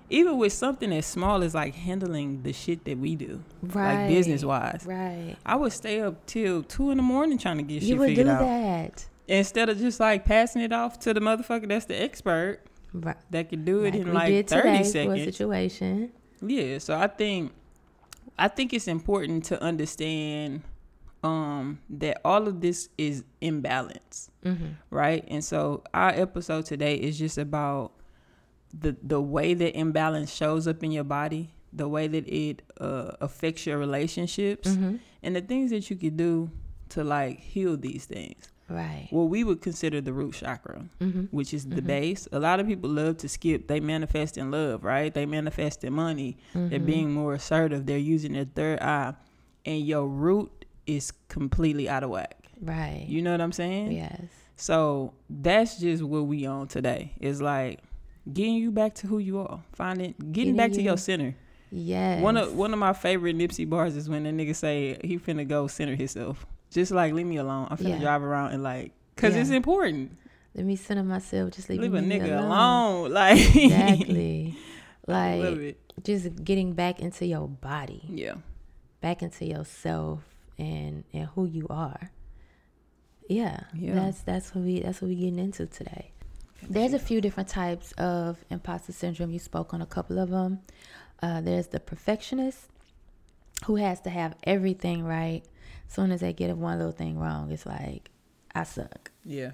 even 0.09 0.37
with 0.37 0.53
something 0.53 0.91
as 0.93 1.05
small 1.05 1.43
as 1.43 1.53
like 1.53 1.75
handling 1.75 2.43
the 2.43 2.53
shit 2.53 2.85
that 2.85 2.97
we 2.97 3.15
do, 3.15 3.43
right. 3.61 4.05
like 4.05 4.09
business 4.09 4.43
wise, 4.43 4.83
Right. 4.85 5.35
I 5.45 5.55
would 5.55 5.73
stay 5.73 6.01
up 6.01 6.25
till 6.25 6.63
two 6.63 6.91
in 6.91 6.97
the 6.97 7.03
morning 7.03 7.37
trying 7.37 7.57
to 7.57 7.63
get 7.63 7.81
You 7.81 7.89
shit 7.89 7.97
would 7.97 8.15
do 8.15 8.23
that. 8.25 9.05
Instead 9.27 9.69
of 9.69 9.77
just 9.77 9.99
like 9.99 10.25
passing 10.25 10.61
it 10.61 10.73
off 10.73 10.99
to 10.99 11.13
the 11.13 11.19
motherfucker 11.21 11.67
that's 11.67 11.85
the 11.85 12.01
expert 12.01 12.59
Right. 12.93 13.15
that 13.31 13.49
can 13.49 13.63
do 13.65 13.83
it 13.85 13.93
Like 13.95 14.01
in 14.01 14.13
like 14.13 14.27
did 14.27 14.47
30 14.49 14.61
today 14.61 14.77
for 14.77 14.81
a 14.81 14.85
seconds. 14.85 15.23
situation. 15.23 16.11
Yeah, 16.45 16.77
so 16.79 16.95
I 16.97 17.07
think 17.07 17.51
I 18.37 18.47
think 18.49 18.73
it's 18.73 18.87
important 18.87 19.45
to 19.45 19.61
understand 19.61 20.61
um 21.23 21.79
that 21.89 22.19
all 22.25 22.47
of 22.47 22.59
this 22.61 22.89
is 22.97 23.23
imbalance, 23.41 24.29
Mm-hmm. 24.43 24.65
right? 24.89 25.23
And 25.29 25.43
so 25.43 25.83
our 25.93 26.09
episode 26.09 26.65
today 26.65 26.95
is 26.95 27.17
just 27.17 27.37
about 27.37 27.93
the 28.77 28.95
the 29.01 29.21
way 29.21 29.53
that 29.53 29.75
imbalance 29.77 30.33
shows 30.33 30.67
up 30.67 30.83
in 30.83 30.91
your 30.91 31.03
body, 31.05 31.53
the 31.71 31.87
way 31.87 32.07
that 32.07 32.27
it 32.27 32.61
uh, 32.81 33.13
affects 33.21 33.65
your 33.65 33.77
relationships, 33.77 34.67
Mm-hmm. 34.69 34.97
and 35.23 35.35
the 35.35 35.41
things 35.41 35.71
that 35.71 35.89
you 35.89 35.95
can 35.95 36.17
do 36.17 36.51
to 36.89 37.03
like 37.03 37.39
heal 37.39 37.77
these 37.77 38.05
things. 38.05 38.49
Right. 38.69 39.09
Well, 39.11 39.27
we 39.27 39.43
would 39.43 39.61
consider 39.61 39.99
the 40.01 40.13
root 40.13 40.33
chakra, 40.35 40.85
Mm-hmm. 41.01 41.23
which 41.31 41.53
is 41.53 41.65
the 41.65 41.81
Mhm. 41.81 41.87
base. 41.87 42.27
A 42.31 42.39
lot 42.39 42.59
of 42.59 42.65
people 42.67 42.89
love 42.89 43.17
to 43.17 43.27
skip. 43.29 43.67
They 43.67 43.79
manifest 43.79 44.37
in 44.37 44.51
love, 44.51 44.83
right? 44.83 45.13
They 45.13 45.25
manifest 45.25 45.83
in 45.83 45.93
money. 45.93 46.37
They're 46.53 46.63
Mm-hmm. 46.79 46.85
being 46.85 47.11
more 47.13 47.33
assertive. 47.33 47.85
They're 47.85 47.97
using 47.97 48.33
their 48.33 48.45
third 48.45 48.79
eye, 48.81 49.13
and 49.65 49.85
your 49.85 50.07
root 50.07 50.65
is 50.87 51.11
completely 51.27 51.87
out 51.89 52.03
of 52.03 52.09
whack. 52.11 52.35
Right. 52.61 53.05
You 53.07 53.21
know 53.21 53.31
what 53.31 53.41
I'm 53.41 53.51
saying? 53.51 53.91
yes. 53.91 54.21
So 54.55 55.13
that's 55.29 55.79
just 55.79 56.01
what 56.03 56.21
we 56.27 56.45
on 56.45 56.67
today. 56.67 57.11
Is 57.19 57.41
like 57.41 57.79
getting 58.31 58.55
you 58.55 58.71
back 58.71 58.93
to 58.95 59.07
who 59.07 59.17
you 59.17 59.39
are, 59.39 59.61
finding, 59.73 60.13
getting, 60.17 60.31
Getting 60.31 60.55
back 60.55 60.71
to 60.73 60.81
your 60.81 60.95
center. 60.97 61.35
Yes. 61.71 62.21
One 62.21 62.37
of 62.37 62.55
one 62.55 62.71
of 62.71 62.79
my 62.79 62.93
favorite 62.93 63.35
Nipsey 63.35 63.67
bars 63.67 63.95
is 63.97 64.07
when 64.07 64.23
the 64.23 64.29
nigga 64.29 64.55
say 64.55 64.97
he 65.03 65.17
finna 65.17 65.45
go 65.47 65.67
center 65.67 65.95
himself. 65.95 66.45
Just 66.73 66.91
like 66.91 67.13
leave 67.13 67.25
me 67.25 67.37
alone. 67.37 67.67
I'm 67.69 67.77
finna 67.77 67.89
Yeah. 67.89 67.99
drive 67.99 68.23
around 68.23 68.51
and 68.53 68.63
like, 68.63 68.91
cause 69.15 69.35
Yeah. 69.35 69.41
it's 69.41 69.49
important. 69.51 70.17
Let 70.55 70.65
me 70.65 70.75
center 70.75 71.03
myself. 71.03 71.51
Just 71.51 71.69
leave, 71.69 71.79
Leave 71.81 71.93
a 71.93 71.99
nigga 71.99 72.37
alone. 72.37 72.51
alone. 72.51 73.11
Like 73.21 73.55
Exactly. 73.55 74.57
Like 75.07 75.77
just 76.03 76.43
getting 76.43 76.73
back 76.73 76.99
into 76.99 77.25
your 77.25 77.47
body, 77.47 78.01
Yeah. 78.09 78.35
back 79.01 79.21
into 79.21 79.45
yourself, 79.45 80.21
and 80.57 81.03
and 81.13 81.25
who 81.35 81.45
you 81.45 81.67
are. 81.69 82.11
Yeah, 83.29 83.61
Yeah. 83.73 83.95
that's 83.95 84.21
that's 84.21 84.53
what 84.55 84.63
we 84.63 84.79
that's 84.81 85.01
what 85.01 85.09
we 85.09 85.15
getting 85.15 85.39
into 85.39 85.65
today. 85.65 86.11
There's 86.69 86.93
a 86.93 86.99
few 86.99 87.19
different 87.19 87.49
types 87.49 87.91
of 87.93 88.37
imposter 88.49 88.93
syndrome. 88.93 89.31
You 89.31 89.39
spoke 89.39 89.73
on 89.73 89.81
a 89.81 89.85
couple 89.85 90.17
of 90.19 90.29
them. 90.29 90.59
Uh, 91.21 91.41
there's 91.41 91.67
the 91.67 91.79
perfectionist 91.79 92.69
who 93.65 93.75
has 93.75 93.99
to 94.01 94.09
have 94.09 94.35
everything 94.43 95.03
right. 95.03 95.43
Soon 95.93 96.11
as 96.11 96.21
they 96.21 96.33
get 96.33 96.57
one 96.57 96.79
little 96.79 96.91
thing 96.91 97.19
wrong, 97.19 97.51
it's 97.51 97.67
like 97.67 98.09
I 98.55 98.63
suck. 98.63 99.11
Yeah. 99.23 99.51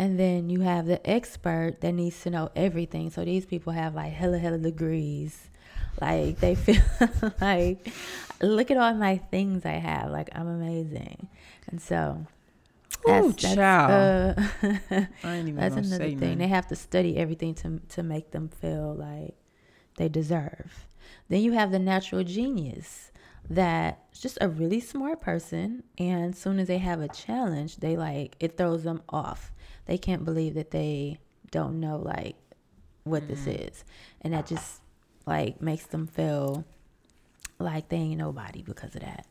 And 0.00 0.18
then 0.18 0.50
you 0.50 0.62
have 0.62 0.86
the 0.86 1.08
expert 1.08 1.80
that 1.80 1.92
needs 1.92 2.20
to 2.22 2.30
know 2.30 2.50
everything. 2.56 3.08
So 3.10 3.24
these 3.24 3.46
people 3.46 3.72
have 3.72 3.94
like 3.94 4.12
hella 4.12 4.38
hella 4.38 4.58
degrees. 4.58 5.48
Like 6.00 6.40
they 6.40 6.54
feel 6.56 6.82
like 7.40 7.92
look 8.42 8.72
at 8.72 8.76
all 8.78 8.94
my 8.94 9.18
things 9.18 9.64
I 9.64 9.74
have. 9.74 10.10
Like 10.10 10.28
I'm 10.34 10.48
amazing. 10.48 11.28
And 11.68 11.80
so 11.80 12.26
Ooh, 13.08 13.32
that's, 13.32 13.54
child. 13.54 14.36
that's, 14.38 14.92
uh, 14.92 15.06
I 15.22 15.34
ain't 15.34 15.48
even 15.48 15.54
that's 15.60 15.76
another 15.76 16.10
say 16.10 16.16
thing. 16.16 16.38
They 16.38 16.48
have 16.48 16.66
to 16.66 16.74
study 16.74 17.16
everything 17.16 17.54
to 17.54 17.80
to 17.90 18.02
make 18.02 18.32
them 18.32 18.48
feel 18.48 18.92
like 18.92 19.36
they 19.98 20.08
deserve. 20.08 20.88
Then 21.28 21.42
you 21.42 21.52
have 21.52 21.70
the 21.70 21.78
natural 21.78 22.24
genius 22.24 23.12
that's 23.48 24.20
just 24.20 24.38
a 24.40 24.48
really 24.48 24.80
smart 24.80 25.20
person 25.20 25.84
and 25.98 26.34
as 26.34 26.38
soon 26.38 26.58
as 26.58 26.68
they 26.68 26.78
have 26.78 27.00
a 27.00 27.08
challenge, 27.08 27.76
they 27.76 27.96
like 27.96 28.36
it 28.40 28.56
throws 28.56 28.82
them 28.82 29.02
off. 29.08 29.52
They 29.86 29.98
can't 29.98 30.24
believe 30.24 30.54
that 30.54 30.70
they 30.70 31.18
don't 31.50 31.80
know 31.80 31.98
like 31.98 32.36
what 33.04 33.28
this 33.28 33.46
is. 33.46 33.84
And 34.20 34.34
that 34.34 34.46
just 34.46 34.80
like 35.26 35.60
makes 35.60 35.86
them 35.86 36.06
feel 36.06 36.64
like 37.58 37.88
they 37.88 37.96
ain't 37.96 38.18
nobody 38.18 38.62
because 38.62 38.94
of 38.94 39.02
that. 39.02 39.26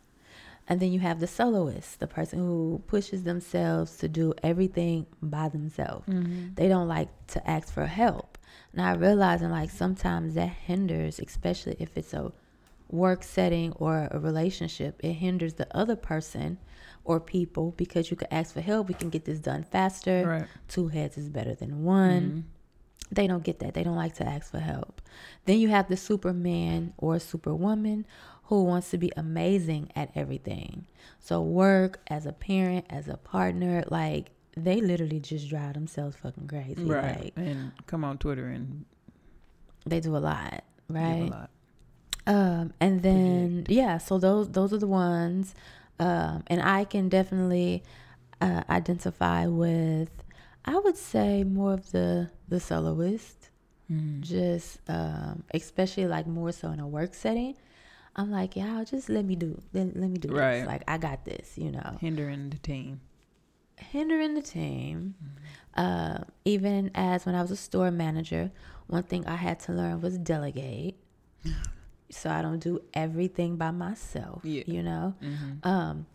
And 0.67 0.79
then 0.79 0.91
you 0.91 0.99
have 0.99 1.19
the 1.19 1.27
soloist, 1.27 1.99
the 1.99 2.07
person 2.07 2.39
who 2.39 2.81
pushes 2.87 3.23
themselves 3.23 3.97
to 3.97 4.07
do 4.07 4.33
everything 4.41 5.05
by 5.21 5.49
themselves. 5.49 6.07
Mm-hmm. 6.07 6.55
They 6.55 6.67
don't 6.67 6.87
like 6.87 7.09
to 7.27 7.49
ask 7.49 7.71
for 7.71 7.85
help. 7.85 8.37
Now 8.73 8.95
realizing 8.95 9.51
like 9.51 9.69
sometimes 9.69 10.33
that 10.33 10.49
hinders, 10.49 11.19
especially 11.19 11.75
if 11.79 11.95
it's 11.95 12.13
a 12.13 12.31
work 12.89 13.23
setting 13.23 13.71
or 13.73 14.07
a 14.11 14.19
relationship, 14.19 14.99
it 15.03 15.13
hinders 15.13 15.55
the 15.55 15.67
other 15.75 15.95
person 15.95 16.57
or 17.03 17.19
people 17.19 17.71
because 17.77 18.09
you 18.11 18.17
can 18.17 18.27
ask 18.31 18.53
for 18.53 18.61
help. 18.61 18.87
We 18.87 18.93
can 18.95 19.09
get 19.09 19.25
this 19.25 19.39
done 19.39 19.63
faster. 19.63 20.25
Right. 20.27 20.47
Two 20.67 20.87
heads 20.89 21.17
is 21.17 21.29
better 21.29 21.53
than 21.55 21.83
one 21.83 22.21
Mhm. 22.21 22.43
they 23.11 23.27
don't 23.27 23.43
get 23.43 23.59
that. 23.59 23.75
They 23.75 23.83
don't 23.83 23.95
like 23.95 24.15
to 24.15 24.27
ask 24.27 24.49
for 24.49 24.59
help. 24.59 24.99
Then 25.45 25.59
you 25.59 25.69
have 25.69 25.87
the 25.89 25.97
superman 25.97 26.93
or 26.97 27.19
superwoman 27.19 28.05
who 28.45 28.63
wants 28.63 28.89
to 28.91 28.97
be 28.97 29.11
amazing 29.15 29.91
at 29.95 30.09
everything. 30.15 30.87
So 31.19 31.41
work 31.41 31.99
as 32.07 32.25
a 32.25 32.31
parent, 32.33 32.85
as 32.89 33.07
a 33.07 33.17
partner, 33.17 33.83
like 33.89 34.31
they 34.57 34.81
literally 34.81 35.19
just 35.19 35.49
drive 35.49 35.73
themselves 35.75 36.15
fucking 36.15 36.47
crazy. 36.47 36.83
Right. 36.83 37.33
Like 37.37 37.47
and 37.47 37.71
come 37.85 38.03
on 38.03 38.17
Twitter 38.17 38.47
and 38.47 38.85
they 39.85 39.99
do 39.99 40.15
a 40.15 40.19
lot, 40.19 40.63
right? 40.89 41.21
a 41.21 41.25
lot. 41.25 41.49
Um, 42.27 42.73
and 42.79 43.01
then 43.03 43.65
yeah, 43.69 43.97
so 43.99 44.17
those 44.17 44.49
those 44.49 44.73
are 44.73 44.77
the 44.79 44.87
ones, 44.87 45.53
um, 45.99 46.43
and 46.47 46.61
I 46.61 46.83
can 46.85 47.07
definitely 47.09 47.83
uh, 48.41 48.63
identify 48.69 49.47
with. 49.47 50.09
I 50.65 50.77
would 50.79 50.97
say 50.97 51.43
more 51.43 51.73
of 51.73 51.91
the 51.91 52.31
the 52.47 52.59
soloist. 52.59 53.49
Mhm. 53.91 54.21
just 54.21 54.79
um 54.89 55.43
especially 55.53 56.07
like 56.07 56.25
more 56.25 56.51
so 56.51 56.71
in 56.71 56.79
a 56.79 56.87
work 56.87 57.13
setting 57.13 57.53
i'm 58.15 58.31
like 58.31 58.55
yeah 58.55 58.83
just 58.83 59.09
let 59.09 59.23
me 59.23 59.35
do 59.35 59.61
let, 59.73 59.95
let 59.95 60.09
me 60.09 60.17
do 60.17 60.29
Right. 60.29 60.57
this 60.61 60.65
like 60.65 60.81
i 60.87 60.97
got 60.97 61.23
this 61.23 61.55
you 61.55 61.69
know 61.69 61.95
Hindering 62.01 62.49
the 62.49 62.57
team. 62.57 63.01
hindering 63.77 64.33
the 64.33 64.41
team 64.41 65.13
Mm-hmm. 65.21 65.85
uh, 65.85 66.23
even 66.45 66.89
as 66.95 67.27
when 67.27 67.35
i 67.35 67.41
was 67.43 67.51
a 67.51 67.55
store 67.55 67.91
manager 67.91 68.49
one 68.87 69.03
thing 69.03 69.23
i 69.27 69.35
had 69.35 69.59
to 69.59 69.71
learn 69.71 70.01
was 70.01 70.17
delegate 70.17 70.95
so 72.09 72.29
i 72.29 72.41
don't 72.41 72.59
do 72.59 72.79
everything 72.93 73.55
by 73.57 73.71
myself 73.71 74.41
Yeah. 74.43 74.63
you 74.67 74.83
know 74.83 75.13
Mm-hmm. 75.21 75.67
um 75.67 76.05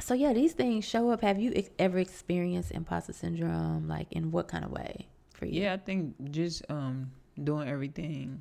so 0.00 0.14
yeah 0.14 0.32
these 0.32 0.52
things 0.52 0.84
show 0.84 1.10
up 1.10 1.20
have 1.22 1.38
you 1.38 1.52
ex- 1.54 1.70
ever 1.78 1.98
experienced 1.98 2.70
imposter 2.72 3.12
syndrome 3.12 3.88
like 3.88 4.08
in 4.12 4.30
what 4.30 4.48
kind 4.48 4.64
of 4.64 4.70
way 4.70 5.08
for 5.32 5.46
you 5.46 5.62
Yeah, 5.62 5.72
I 5.74 5.78
think 5.78 6.14
just 6.30 6.62
um 6.70 7.10
doing 7.42 7.68
everything 7.68 8.40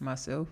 myself, 0.00 0.48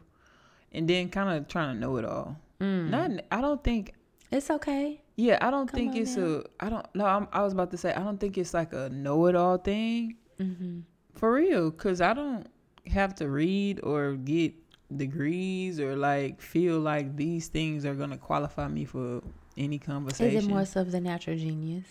and 0.72 0.86
then 0.88 1.08
kind 1.08 1.28
of 1.36 1.48
trying 1.48 1.74
to 1.74 1.80
know 1.80 1.96
it 1.96 2.04
all. 2.04 2.36
Mm. 2.60 2.90
Not, 2.90 3.10
I 3.32 3.40
don't 3.40 3.62
think. 3.64 3.94
it's 4.30 4.48
okay 4.50 5.00
Yeah, 5.16 5.38
I 5.40 5.50
don't 5.50 5.66
Come 5.66 5.78
think 5.78 5.96
it's 5.96 6.16
now. 6.16 6.42
a. 6.60 6.64
I 6.64 6.68
don't. 6.70 6.86
No, 6.94 7.04
I'm, 7.06 7.26
I 7.32 7.42
was 7.42 7.52
about 7.52 7.70
to 7.72 7.76
say 7.76 7.92
I 7.92 8.02
don't 8.04 8.18
think 8.20 8.38
it's 8.38 8.54
like 8.54 8.72
a 8.72 8.88
know-it-all 8.90 9.58
thing 9.58 10.14
mm-hmm. 10.38 10.80
for 11.14 11.32
real. 11.34 11.70
Cause 11.72 12.00
I 12.00 12.14
don't 12.14 12.46
have 12.86 13.14
to 13.16 13.28
read 13.28 13.80
or 13.82 14.14
get 14.14 14.54
degrees 14.96 15.78
or 15.80 15.94
like 15.96 16.40
feel 16.40 16.78
like 16.80 17.16
these 17.16 17.48
things 17.48 17.84
are 17.84 17.94
gonna 17.94 18.16
qualify 18.18 18.66
me 18.68 18.84
for 18.84 19.22
any 19.56 19.78
conversation. 19.78 20.36
Is 20.38 20.44
it 20.46 20.48
more 20.48 20.64
so 20.64 20.80
of 20.80 20.90
the 20.92 21.00
natural 21.00 21.36
genius, 21.36 21.86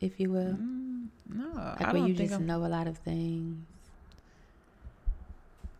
if 0.00 0.18
you 0.20 0.30
will? 0.30 0.54
Mm, 0.54 1.06
no, 1.28 1.44
Like 1.54 1.82
I 1.82 1.84
where 1.92 2.00
don't 2.00 2.08
you 2.08 2.14
think 2.14 2.30
just 2.30 2.40
I'm- 2.40 2.46
know 2.46 2.64
a 2.64 2.68
lot 2.68 2.86
of 2.86 2.98
things. 2.98 3.64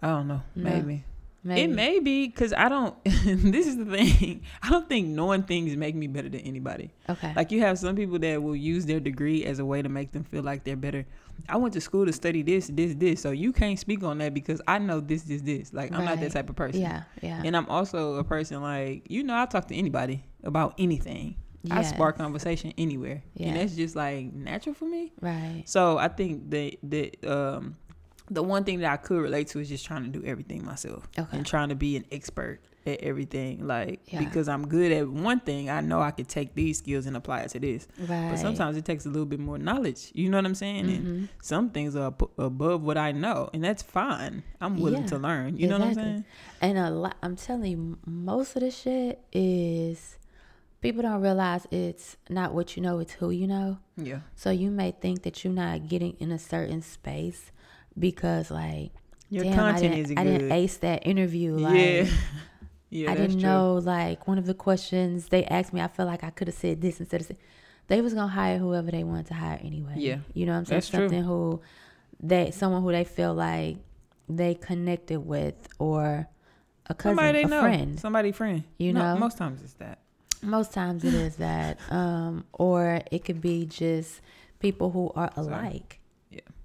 I 0.03 0.09
don't 0.09 0.29
know. 0.29 0.43
No. 0.55 0.71
Maybe. 0.71 1.05
Maybe. 1.47 1.61
It 1.61 1.71
may 1.71 2.01
be 2.01 2.27
because 2.27 2.55
I 2.55 2.71
don't. 2.71 2.97
this 3.05 3.67
is 3.67 3.77
the 3.77 3.85
thing. 3.85 4.43
I 4.63 4.71
don't 4.71 4.89
think 4.89 5.09
knowing 5.09 5.43
things 5.43 5.77
make 5.77 5.95
me 5.95 6.07
better 6.07 6.31
than 6.31 6.41
anybody. 6.41 6.91
Okay. 7.09 7.33
Like 7.37 7.53
you 7.53 7.61
have 7.61 7.79
some 7.79 7.95
people 7.97 8.19
that 8.21 8.43
will 8.43 8.57
use 8.57 8.87
their 8.87 8.99
degree 8.99 9.45
as 9.45 9.59
a 9.59 9.65
way 9.65 9.83
to 9.83 9.89
make 9.91 10.13
them 10.13 10.25
feel 10.25 10.43
like 10.43 10.65
they're 10.65 10.75
better. 10.75 11.05
I 11.49 11.59
went 11.59 11.75
to 11.75 11.81
school 11.83 12.07
to 12.07 12.13
study 12.15 12.41
this, 12.43 12.69
this, 12.69 12.95
this. 12.95 13.21
So 13.21 13.31
you 13.33 13.53
can't 13.53 13.79
speak 13.79 14.03
on 14.03 14.17
that 14.19 14.33
because 14.33 14.63
I 14.67 14.79
know 14.79 15.01
this, 15.01 15.25
this, 15.25 15.43
this. 15.43 15.73
Like 15.75 15.93
I'm 15.93 16.05
not 16.07 16.19
that 16.21 16.33
type 16.33 16.49
of 16.49 16.57
person. 16.57 16.81
yeah. 16.81 17.03
Yeah. 17.21 17.43
And 17.45 17.55
I'm 17.55 17.67
also 17.69 18.15
a 18.15 18.25
person 18.25 18.63
like 18.63 19.11
you 19.11 19.23
know 19.23 19.37
I 19.37 19.45
talk 19.47 19.69
to 19.69 19.75
anybody 19.77 20.25
about 20.43 20.75
anything. 20.79 21.37
I 21.71 21.83
spark 21.83 22.19
conversation 22.19 22.75
anywhere, 22.77 23.23
Yeah. 23.35 23.49
and 23.49 23.57
that's 23.57 23.75
just 23.75 23.97
like 23.97 24.35
natural 24.35 24.75
for 24.75 24.85
me. 24.85 25.13
Right. 25.23 25.63
So 25.65 25.97
I 25.97 26.09
think 26.09 26.51
the 26.51 26.79
the 26.83 27.13
um 27.27 27.77
the 28.31 28.43
one 28.43 28.65
thing 28.65 28.81
that 28.81 28.91
I 28.93 28.97
could 28.97 29.21
relate 29.21 29.49
to 29.49 29.59
is 29.61 29.69
just 29.69 29.85
trying 29.85 30.05
to 30.05 30.09
do 30.19 30.25
everything 30.27 30.65
myself 30.65 31.09
Okay. 31.19 31.37
and 31.37 31.45
trying 31.47 31.69
to 31.69 31.75
be 31.75 31.97
an 31.97 32.05
expert 32.11 32.61
at 32.87 33.01
everything. 33.01 33.67
Like 33.67 34.01
Yeah. 34.13 34.19
because 34.25 34.49
I'm 34.49 34.67
good 34.69 34.93
at 34.93 35.09
one 35.09 35.41
thing, 35.41 35.69
I 35.71 35.81
know 35.81 36.01
I 36.01 36.11
could 36.11 36.29
take 36.29 36.55
these 36.55 36.79
skills 36.79 37.07
and 37.07 37.17
apply 37.17 37.41
it 37.41 37.51
to 37.51 37.59
this. 37.61 37.87
Right. 37.99 38.29
But 38.31 38.39
sometimes 38.39 38.77
it 38.77 38.85
takes 38.85 39.05
a 39.07 39.09
little 39.09 39.27
bit 39.27 39.41
more 39.41 39.59
knowledge. 39.59 40.11
You 40.15 40.31
know 40.31 40.39
what 40.39 40.47
I'm 40.47 40.55
saying? 40.55 40.89
And 40.91 41.07
Mhm. 41.07 41.29
some 41.43 41.71
things 41.71 41.97
are 41.97 42.15
above 42.39 42.83
what 42.83 42.97
I 42.99 43.13
know, 43.13 43.49
and 43.53 43.63
that's 43.65 43.83
fine. 43.83 44.43
I'm 44.61 44.79
willing 44.81 45.03
Yeah, 45.03 45.09
to 45.09 45.19
learn. 45.19 45.57
You 45.59 45.69
know 45.69 45.79
what 45.79 45.89
I'm 45.89 45.95
saying? 45.95 46.25
And 46.61 46.79
a 46.79 46.91
lot, 46.91 47.17
I'm 47.23 47.37
telling 47.37 47.71
you, 47.71 47.99
most 48.07 48.57
of 48.57 48.61
the 48.63 48.71
shit 48.71 49.23
is 49.33 50.19
people 50.81 51.03
don't 51.03 51.21
realize 51.23 51.67
it's 51.71 52.17
not 52.29 52.53
what 52.55 52.77
you 52.77 52.83
know, 52.83 52.99
it's 52.99 53.13
who 53.15 53.31
you 53.31 53.47
know. 53.47 53.79
Yeah. 53.97 54.21
So 54.35 54.51
you 54.51 54.71
may 54.71 54.91
think 54.93 55.23
that 55.23 55.43
you're 55.45 55.53
not 55.53 55.89
getting 55.89 56.17
in 56.21 56.31
a 56.31 56.39
certain 56.39 56.83
space 56.83 57.51
because, 57.99 58.51
like, 58.51 58.93
Your 59.31 59.45
damn, 59.45 59.53
I 59.53 59.73
content 59.73 59.95
didn't, 59.95 60.11
is 60.13 60.15
I 60.17 60.25
didn't 60.25 60.53
ace 60.53 60.77
that 60.79 61.07
interview. 61.07 61.55
Like, 61.57 61.75
yeah. 61.77 62.07
Yeah, 62.91 63.11
I 63.11 63.17
didn't 63.17 63.41
true. 63.41 63.49
know, 63.49 63.75
like, 63.83 64.29
one 64.29 64.39
of 64.39 64.47
the 64.47 64.55
questions 64.55 65.27
they 65.29 65.45
asked 65.47 65.73
me, 65.73 65.81
I 65.81 65.89
felt 65.89 66.07
like 66.09 66.23
I 66.23 66.31
could 66.31 66.47
have 66.47 66.55
said 66.57 66.81
this 66.81 67.01
instead 67.01 67.23
of 67.23 67.27
saying, 67.27 67.41
they 67.89 68.01
was 68.01 68.15
gonna 68.15 68.29
hire 68.29 68.57
whoever 68.59 68.91
they 68.93 69.03
wanted 69.03 69.27
to 69.27 69.35
hire 69.35 69.59
anyway. 69.65 69.95
Yeah, 69.97 70.19
you 70.33 70.47
know 70.47 70.53
what 70.53 70.59
I'm 70.59 70.65
saying? 70.67 70.77
that's 70.77 71.11
true. 71.11 71.23
Who 71.23 71.61
they, 72.23 72.53
someone 72.53 72.83
who 72.83 72.93
they 72.93 73.03
feel 73.03 73.35
like 73.35 73.79
they 74.29 74.55
connected 74.55 75.19
with, 75.21 75.57
or 75.81 76.29
a 76.87 76.95
cousin, 76.95 77.17
Somebody 77.17 77.39
they 77.39 77.45
a 77.45 77.49
know. 77.49 77.61
friend. 77.63 77.99
Somebody 77.99 78.31
friend. 78.31 78.63
You 78.79 78.93
No, 78.93 79.15
know? 79.15 79.19
most 79.19 79.39
times 79.39 79.61
it's 79.63 79.73
that. 79.75 79.99
Most 80.41 80.73
times 80.73 81.03
it 81.05 81.15
is 81.15 81.37
that, 81.37 81.79
um, 81.91 82.45
or 82.53 83.01
it 83.11 83.25
could 83.25 83.41
be 83.41 83.67
just 83.67 84.21
people 84.61 84.91
who 84.93 85.11
are 85.17 85.33
alike. 85.37 85.99
Yeah. 85.99 86.04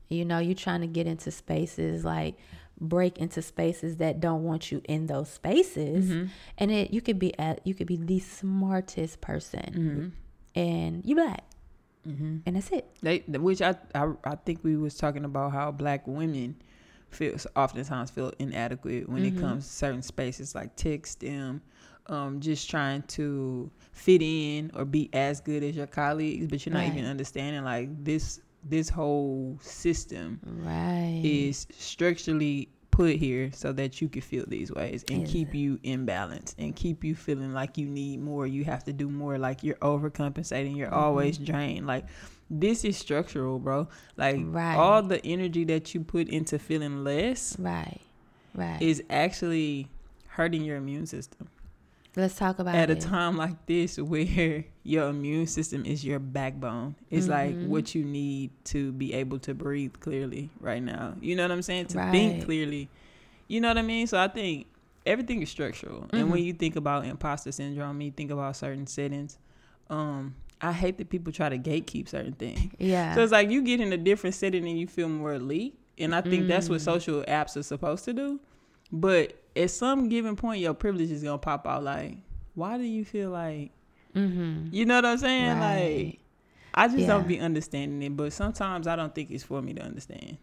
You 0.09 0.25
know, 0.25 0.39
you're 0.39 0.55
trying 0.55 0.81
to 0.81 0.87
get 0.87 1.05
into 1.07 1.31
spaces 1.31 2.03
like 2.03 2.35
break 2.81 3.17
into 3.17 3.41
spaces 3.41 3.97
that 3.97 4.19
don't 4.19 4.43
want 4.43 4.71
you 4.71 4.81
in 4.87 5.05
those 5.07 5.29
spaces, 5.29 6.05
Mm-hmm. 6.05 6.25
and 6.57 6.71
it 6.71 6.91
you 6.91 7.01
could 7.01 7.19
be 7.19 7.37
at 7.39 7.61
you 7.65 7.73
could 7.75 7.87
be 7.87 7.97
the 7.97 8.19
smartest 8.19 9.21
person, 9.21 10.13
and 10.55 11.05
you 11.05 11.15
black, 11.15 11.43
Mm-hmm. 12.07 12.37
and 12.45 12.55
that's 12.55 12.69
it. 12.71 12.85
They, 13.01 13.19
which 13.27 13.61
I, 13.61 13.75
I, 13.93 14.11
I 14.23 14.35
think 14.35 14.63
we 14.63 14.75
was 14.77 14.95
talking 14.95 15.25
about 15.25 15.51
how 15.51 15.71
black 15.71 16.07
women 16.07 16.55
feel 17.09 17.35
oftentimes 17.55 18.09
feel 18.11 18.31
inadequate 18.39 19.09
when 19.09 19.25
it 19.25 19.35
comes 19.37 19.65
to 19.67 19.73
certain 19.73 20.01
spaces 20.01 20.55
like 20.55 20.75
tech 20.75 21.05
STEM, 21.05 21.61
um, 22.07 22.39
just 22.39 22.69
trying 22.69 23.01
to 23.03 23.69
fit 23.91 24.21
in 24.21 24.71
or 24.75 24.85
be 24.85 25.09
as 25.13 25.41
good 25.41 25.63
as 25.63 25.75
your 25.75 25.87
colleagues, 25.87 26.47
but 26.47 26.65
you're 26.65 26.73
not 26.73 26.79
Right. 26.79 26.87
even 26.93 27.05
understanding 27.05 27.63
like 27.63 27.89
this 28.03 28.41
this 28.63 28.89
whole 28.89 29.57
system 29.61 30.39
Right. 30.45 31.21
is 31.23 31.67
structurally 31.77 32.69
put 32.91 33.15
here 33.15 33.49
so 33.53 33.71
that 33.71 34.01
you 34.01 34.09
can 34.09 34.21
feel 34.21 34.43
these 34.47 34.71
ways 34.73 35.05
and 35.09 35.25
keep 35.25 35.53
you 35.55 35.79
in 35.83 36.05
balance 36.05 36.53
and 36.59 36.75
keep 36.75 37.03
you 37.03 37.15
feeling 37.15 37.53
like 37.53 37.77
you 37.77 37.87
need 37.87 38.19
more 38.21 38.45
you 38.45 38.65
have 38.65 38.83
to 38.83 38.91
do 38.91 39.09
more 39.09 39.37
like 39.37 39.63
you're 39.63 39.75
overcompensating 39.77 40.75
you're 40.75 40.93
always 40.93 41.35
Mm-hmm. 41.37 41.45
drained 41.51 41.87
like 41.87 42.05
this 42.49 42.83
is 42.83 42.97
structural 42.97 43.57
bro 43.59 43.87
like 44.17 44.37
Right. 44.43 44.75
all 44.75 45.01
the 45.01 45.23
energy 45.25 45.63
that 45.65 45.93
you 45.95 46.01
put 46.01 46.27
into 46.27 46.59
feeling 46.59 47.03
less 47.05 47.57
right. 47.59 48.01
Right. 48.53 48.81
is 48.81 49.01
actually 49.09 49.87
hurting 50.27 50.63
your 50.65 50.75
immune 50.77 51.05
system 51.05 51.47
Let's 52.15 52.35
talk 52.35 52.59
about 52.59 52.75
at 52.75 52.89
a 52.89 52.95
time 52.95 53.37
like 53.37 53.65
this 53.65 53.97
where 53.97 54.65
your 54.83 55.09
immune 55.09 55.47
system 55.47 55.85
is 55.85 56.03
your 56.03 56.19
backbone 56.19 56.95
it's 57.09 57.27
like 57.27 57.55
Mhm. 57.57 57.67
what 57.67 57.93
you 57.95 58.03
need 58.03 58.51
to 58.65 58.91
be 58.93 59.13
able 59.13 59.39
to 59.39 59.53
breathe 59.53 59.93
clearly 59.99 60.49
right 60.59 60.81
now 60.83 61.15
you 61.21 61.35
know 61.35 61.43
what 61.43 61.51
i'm 61.51 61.61
saying 61.61 61.85
to 61.87 61.97
Right. 61.99 62.11
think 62.11 62.45
clearly 62.45 62.89
you 63.47 63.61
know 63.61 63.67
what 63.69 63.77
i 63.77 63.81
mean 63.83 64.07
so 64.07 64.17
i 64.19 64.27
think 64.27 64.65
everything 65.05 65.41
is 65.41 65.49
structural 65.49 66.07
and 66.11 66.29
when 66.31 66.41
Mhm. 66.41 66.45
you 66.45 66.53
think 66.53 66.75
about 66.75 67.05
imposter 67.05 67.51
syndrome 67.51 68.01
you 68.01 68.11
think 68.11 68.31
about 68.31 68.55
certain 68.55 68.87
settings 68.87 69.37
um 69.89 70.35
i 70.61 70.71
hate 70.73 70.97
that 70.97 71.09
people 71.09 71.31
try 71.31 71.47
to 71.47 71.57
gatekeep 71.57 72.09
certain 72.09 72.33
things 72.33 72.71
Yeah. 72.79 73.13
so 73.15 73.21
it's 73.23 73.31
like 73.31 73.49
you 73.51 73.61
get 73.61 73.79
in 73.79 73.93
a 73.93 73.97
different 73.97 74.35
setting 74.35 74.67
and 74.67 74.79
you 74.79 74.87
feel 74.87 75.07
more 75.09 75.33
elite. 75.35 75.75
And 76.01 76.15
I 76.15 76.21
think 76.21 76.47
that's 76.47 76.69
what 76.69 76.79
Mm. 76.79 76.85
social 76.85 77.23
apps 77.27 77.57
are 77.57 77.63
supposed 77.63 78.05
to 78.05 78.13
do. 78.13 78.39
But 78.91 79.34
at 79.56 79.69
some 79.71 80.10
given 80.10 80.36
point, 80.36 80.62
your 80.62 80.73
privilege 80.73 81.12
is 81.12 81.23
gonna 81.23 81.38
pop 81.38 81.67
out. 81.67 81.84
Like, 81.84 82.17
why 82.56 82.78
do 82.78 82.84
you 82.84 83.06
feel 83.06 83.30
like 83.30 83.71
mm-hmm. 84.15 84.67
you 84.71 84.86
know 84.86 84.95
what 84.95 85.06
I'm 85.06 85.17
saying? 85.17 85.60
Right. 85.60 86.06
Like, 86.06 86.19
I 86.73 86.88
just 86.88 86.99
Yeah. 86.99 87.08
don't 87.08 87.28
be 87.28 87.39
understanding 87.39 88.02
it. 88.04 88.15
But 88.15 88.34
sometimes 88.34 88.88
I 88.88 88.95
don't 88.95 89.13
think 89.13 89.32
it's 89.32 89.43
for 89.43 89.62
me 89.62 89.73
to 89.73 89.82
understand. 89.82 90.38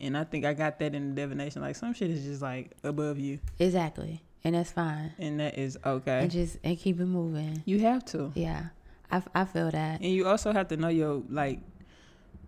And 0.00 0.16
I 0.16 0.24
think 0.24 0.44
I 0.44 0.54
got 0.54 0.78
that 0.78 0.94
in 0.94 1.14
the 1.14 1.20
divination. 1.22 1.62
Like 1.62 1.76
some 1.76 1.92
shit 1.92 2.10
is 2.10 2.24
just 2.24 2.42
like 2.42 2.72
above 2.84 3.18
you, 3.18 3.38
Exactly. 3.58 4.22
And 4.44 4.54
that's 4.54 4.70
fine. 4.70 5.12
and 5.18 5.40
that 5.40 5.58
is 5.58 5.76
okay. 5.84 6.20
And 6.20 6.30
just 6.30 6.58
and 6.62 6.78
keep 6.78 7.00
it 7.00 7.06
moving. 7.06 7.62
you 7.64 7.80
have 7.80 8.04
to. 8.06 8.30
Yeah. 8.36 8.66
I, 9.10 9.22
I 9.34 9.44
feel 9.44 9.70
that. 9.70 10.00
And 10.00 10.12
you 10.12 10.28
also 10.28 10.52
have 10.52 10.68
to 10.68 10.76
know 10.76 10.88
your 10.88 11.22
like 11.28 11.60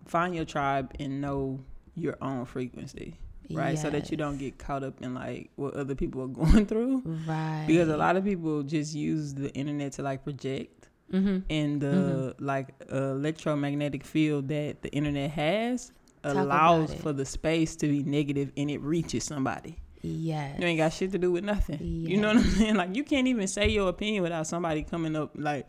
find 0.05 0.33
your 0.35 0.45
tribe 0.45 0.93
and 0.99 1.19
know 1.19 1.59
your 1.95 2.17
own 2.21 2.45
frequency. 2.45 3.17
Right. 3.55 3.77
So 3.77 3.89
that 3.89 4.09
you 4.11 4.17
don't 4.17 4.37
get 4.37 4.57
caught 4.57 4.83
up 4.83 5.01
in 5.01 5.13
like 5.13 5.49
what 5.55 5.73
other 5.75 5.95
people 5.95 6.21
are 6.23 6.27
going 6.45 6.65
through. 6.65 7.01
Right. 7.27 7.65
Because 7.67 7.89
a 7.89 7.97
lot 7.97 8.15
of 8.17 8.23
people 8.23 8.63
just 8.63 8.93
use 8.95 9.33
the 9.33 9.49
internet 9.53 9.93
to 9.93 10.03
like 10.03 10.23
project 10.23 10.87
Mm-hmm. 11.11 11.39
and 11.49 11.81
the 11.81 11.87
Mhm. 11.87 12.33
like 12.39 12.69
electromagnetic 12.89 14.03
field 14.03 14.47
that 14.49 14.81
the 14.81 14.89
internet 14.91 15.31
has 15.31 15.91
Talk 16.23 16.35
allows 16.35 16.93
for 16.93 17.11
the 17.13 17.25
space 17.25 17.75
to 17.77 17.87
be 17.87 18.03
negative 18.03 18.51
and 18.55 18.69
it 18.69 18.79
reaches 18.81 19.23
somebody. 19.23 19.77
Yes. 20.01 20.59
You 20.59 20.65
ain't 20.67 20.77
got 20.77 20.93
shit 20.93 21.11
to 21.11 21.17
do 21.19 21.31
with 21.31 21.43
nothing. 21.43 21.79
You 21.81 22.17
know 22.17 22.29
what 22.29 22.37
I'm 22.37 22.43
saying? 22.51 22.75
Like 22.75 22.95
you 22.95 23.03
can't 23.03 23.27
even 23.27 23.47
say 23.47 23.69
your 23.69 23.89
opinion 23.89 24.23
without 24.23 24.47
somebody 24.47 24.83
coming 24.83 25.15
up 25.15 25.31
like, 25.35 25.67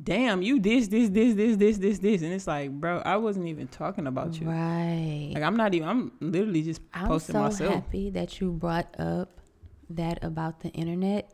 damn, 0.00 0.42
you 0.42 0.58
this, 0.60 0.88
this, 0.88 1.08
this, 1.10 1.34
this, 1.34 1.56
this, 1.56 1.78
this, 1.78 1.98
this. 1.98 2.22
And 2.22 2.32
it's 2.32 2.46
like, 2.46 2.70
bro, 2.70 2.98
I 3.04 3.16
wasn't 3.16 3.46
even 3.46 3.68
talking 3.68 4.06
about 4.06 4.40
you. 4.40 4.48
Right. 4.48 5.32
Like 5.34 5.42
I'm 5.42 5.56
not 5.56 5.74
even 5.74 5.88
I'm 5.88 6.12
literally 6.20 6.62
just 6.62 6.80
I'm 6.92 7.06
posting 7.06 7.34
so 7.34 7.40
myself. 7.42 7.74
happy 7.74 8.10
that 8.10 8.40
you 8.40 8.52
brought 8.52 8.98
up 8.98 9.40
that 9.90 10.22
about 10.24 10.60
the 10.60 10.70
internet, 10.70 11.32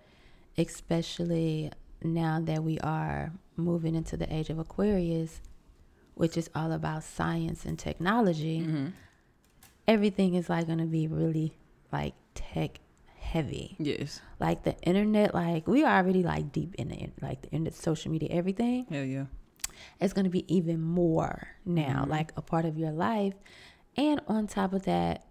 especially 0.59 1.71
now 2.03 2.41
that 2.41 2.63
we 2.63 2.79
are 2.81 3.33
moving 3.57 3.95
into 3.95 4.17
the 4.17 4.33
age 4.35 4.51
of 4.51 4.59
Aquarius, 4.59 5.41
which 6.15 6.37
is 6.37 6.51
all 6.55 6.73
about 6.73 7.05
science 7.05 7.65
and 7.65 7.79
technology. 7.79 8.61
hmm 8.61 8.87
Everything 9.89 10.35
is 10.35 10.49
like 10.49 10.67
going 10.67 10.79
to 10.79 10.87
be 10.87 11.09
really 11.09 11.53
like 11.91 12.15
tech 12.35 12.79
heavy. 13.31 13.77
Yes. 13.79 14.21
Like 14.39 14.63
the 14.65 14.75
internet, 14.83 15.35
like 15.35 15.67
we 15.67 15.85
are 15.85 15.97
already 15.99 16.23
like 16.23 16.53
deep 16.53 16.75
in 16.77 16.89
the 16.89 16.97
in- 16.97 17.13
like 17.23 17.43
the 17.43 17.49
internet, 17.51 17.75
social 17.75 18.11
media, 18.11 18.29
everything. 18.33 18.87
Hell 18.91 19.05
yeah. 19.05 19.27
it's 20.01 20.13
going 20.13 20.25
to 20.25 20.31
be 20.31 20.45
even 20.55 20.79
more 20.81 21.49
now, 21.65 22.05
Mhm. 22.05 22.09
like 22.17 22.33
a 22.37 22.43
part 22.43 22.65
of 22.65 22.77
your 22.77 22.91
life. 22.93 23.35
And 23.97 24.21
on 24.29 24.47
top 24.47 24.73
of 24.73 24.83
that, 24.85 25.25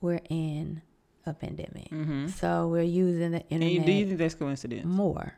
we're 0.00 0.20
in 0.28 0.82
a 1.26 1.32
pandemic. 1.32 1.88
Mm-hmm. 1.90 2.26
So 2.28 2.68
we're 2.68 2.82
using 3.06 3.30
the 3.32 3.38
you, 3.48 3.56
internet 3.56 3.86
do 3.86 3.92
you 3.92 4.06
think 4.06 4.18
that's 4.18 4.34
coincidence? 4.34 4.84
more. 4.84 5.34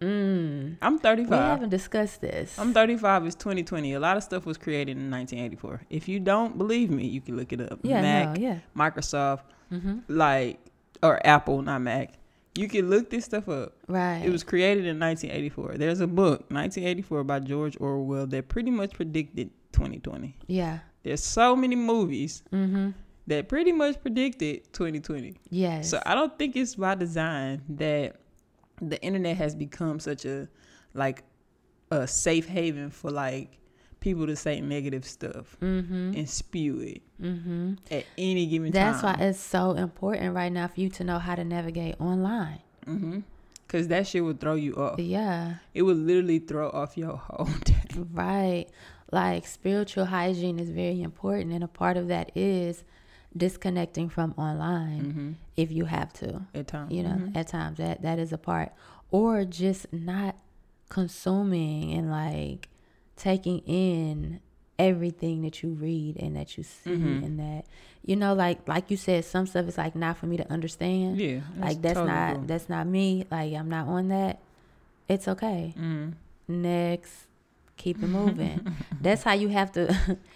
Mm. 0.00 0.76
I'm 0.80 0.98
35. 0.98 1.28
We 1.30 1.36
35. 1.36 1.50
haven't 1.50 1.68
discussed 1.70 2.20
this. 2.20 2.56
I'm 2.58 2.72
35. 2.72 3.26
It's 3.26 3.34
2020. 3.34 3.94
A 3.94 4.00
lot 4.00 4.16
of 4.16 4.22
stuff 4.22 4.46
was 4.46 4.56
created 4.56 4.96
in 4.96 5.10
1984. 5.10 5.82
If 5.90 6.08
you 6.08 6.20
don't 6.20 6.56
believe 6.56 6.88
me, 6.90 7.06
you 7.06 7.20
can 7.20 7.36
look 7.36 7.52
it 7.52 7.60
up. 7.60 7.80
yeah, 7.82 8.00
Mac, 8.00 8.36
no, 8.38 8.42
yeah. 8.42 8.58
Microsoft, 8.76 9.40
Mm-hmm. 9.72 9.98
like 10.08 10.58
or 11.02 11.24
Apple, 11.26 11.62
not 11.62 11.82
Mac. 11.82 12.14
You 12.56 12.68
can 12.68 12.90
look 12.90 13.08
this 13.10 13.24
stuff 13.24 13.48
up. 13.48 13.74
Right. 13.86 14.22
It 14.24 14.30
was 14.30 14.42
created 14.42 14.84
in 14.86 14.98
1984. 14.98 15.74
There's 15.76 16.00
a 16.00 16.06
book, 16.08 16.40
1984, 16.50 17.24
by 17.24 17.38
George 17.40 17.76
Orwell, 17.80 18.26
that 18.26 18.48
pretty 18.48 18.70
much 18.70 18.92
predicted 18.94 19.50
2020. 19.72 20.36
yeah. 20.46 20.80
There's 21.04 21.22
so 21.22 21.54
many 21.54 21.76
movies 21.76 22.42
Mm-hmm. 22.52 22.90
that 23.28 23.48
pretty 23.48 23.70
much 23.72 24.00
predicted 24.02 24.64
2020. 24.72 25.36
Yes. 25.50 25.88
So 25.88 26.02
I 26.04 26.14
don't 26.14 26.36
think 26.38 26.56
it's 26.56 26.74
by 26.74 26.96
design 26.96 27.62
that 27.70 28.16
the 28.82 29.00
internet 29.02 29.36
has 29.36 29.54
become 29.54 30.00
such 30.00 30.24
a 30.24 30.48
like 30.94 31.22
a 31.90 32.06
safe 32.08 32.46
haven 32.48 32.90
for 32.90 33.10
like 33.10 33.58
people 34.08 34.26
to 34.26 34.36
say 34.36 34.60
negative 34.60 35.04
stuff 35.04 35.56
mm-hmm. 35.60 36.14
and 36.16 36.28
spew 36.28 36.80
it 36.80 37.02
Mm-hmm. 37.20 37.74
at 37.90 38.04
any 38.16 38.46
given 38.46 38.70
That's 38.70 39.00
time. 39.00 39.16
That's 39.16 39.20
why 39.20 39.26
it's 39.28 39.40
so 39.40 39.72
important 39.72 40.34
right 40.36 40.52
now 40.52 40.68
for 40.68 40.78
you 40.80 40.88
to 40.90 41.02
know 41.04 41.18
how 41.18 41.34
to 41.34 41.42
navigate 41.44 42.00
online. 42.00 42.60
Mm-hmm. 42.86 43.20
Cause 43.66 43.88
that 43.88 44.06
shit 44.06 44.22
would 44.24 44.38
throw 44.40 44.54
you 44.54 44.74
off. 44.76 44.98
Yeah. 44.98 45.56
It 45.74 45.82
would 45.82 45.96
literally 45.96 46.38
throw 46.38 46.70
off 46.70 46.96
your 46.96 47.16
whole 47.16 47.46
day. 47.64 47.82
Right. 48.12 48.66
Like 49.10 49.46
spiritual 49.46 50.04
hygiene 50.06 50.58
is 50.58 50.70
very 50.70 51.02
important 51.02 51.52
and 51.52 51.62
a 51.64 51.68
part 51.68 51.96
of 51.96 52.08
that 52.08 52.30
is 52.36 52.84
disconnecting 53.36 54.08
from 54.08 54.32
online 54.38 55.02
Mm-hmm. 55.02 55.32
if 55.56 55.70
you 55.72 55.84
have 55.86 56.12
to. 56.14 56.42
At 56.54 56.68
times, 56.68 56.92
You 56.92 57.02
know, 57.02 57.16
Mhm. 57.18 57.36
at 57.36 57.48
times 57.48 57.78
that 57.78 58.00
that 58.02 58.18
is 58.18 58.32
a 58.32 58.38
part 58.38 58.72
or 59.10 59.44
just 59.44 59.92
not 59.92 60.36
consuming 60.88 61.92
and 61.92 62.10
like 62.10 62.68
taking 63.18 63.58
in 63.66 64.40
everything 64.78 65.42
that 65.42 65.62
you 65.62 65.70
read 65.70 66.16
and 66.18 66.36
that 66.36 66.56
you 66.56 66.62
see 66.62 66.90
Mhm. 66.90 67.24
and 67.24 67.40
that 67.40 67.64
you 68.06 68.14
know 68.14 68.32
like 68.32 68.66
like 68.68 68.90
you 68.92 68.96
said 68.96 69.24
some 69.24 69.44
stuff 69.44 69.66
is 69.66 69.76
like 69.76 69.96
not 69.96 70.16
for 70.16 70.26
me 70.26 70.36
to 70.36 70.48
understand 70.52 71.18
yeah, 71.18 71.40
like 71.58 71.82
that's 71.82 71.98
not 72.06 72.46
that's 72.46 72.68
not 72.68 72.86
me 72.86 73.26
like 73.30 73.52
i'm 73.54 73.68
not 73.68 73.88
on 73.88 74.06
that 74.08 74.38
it's 75.08 75.26
okay 75.26 75.74
Mm. 75.76 76.14
next 76.46 77.26
keep 77.76 78.02
it 78.02 78.06
moving 78.08 78.64
that's 79.00 79.22
how 79.24 79.32
you 79.32 79.48
have 79.48 79.72
to 79.72 79.86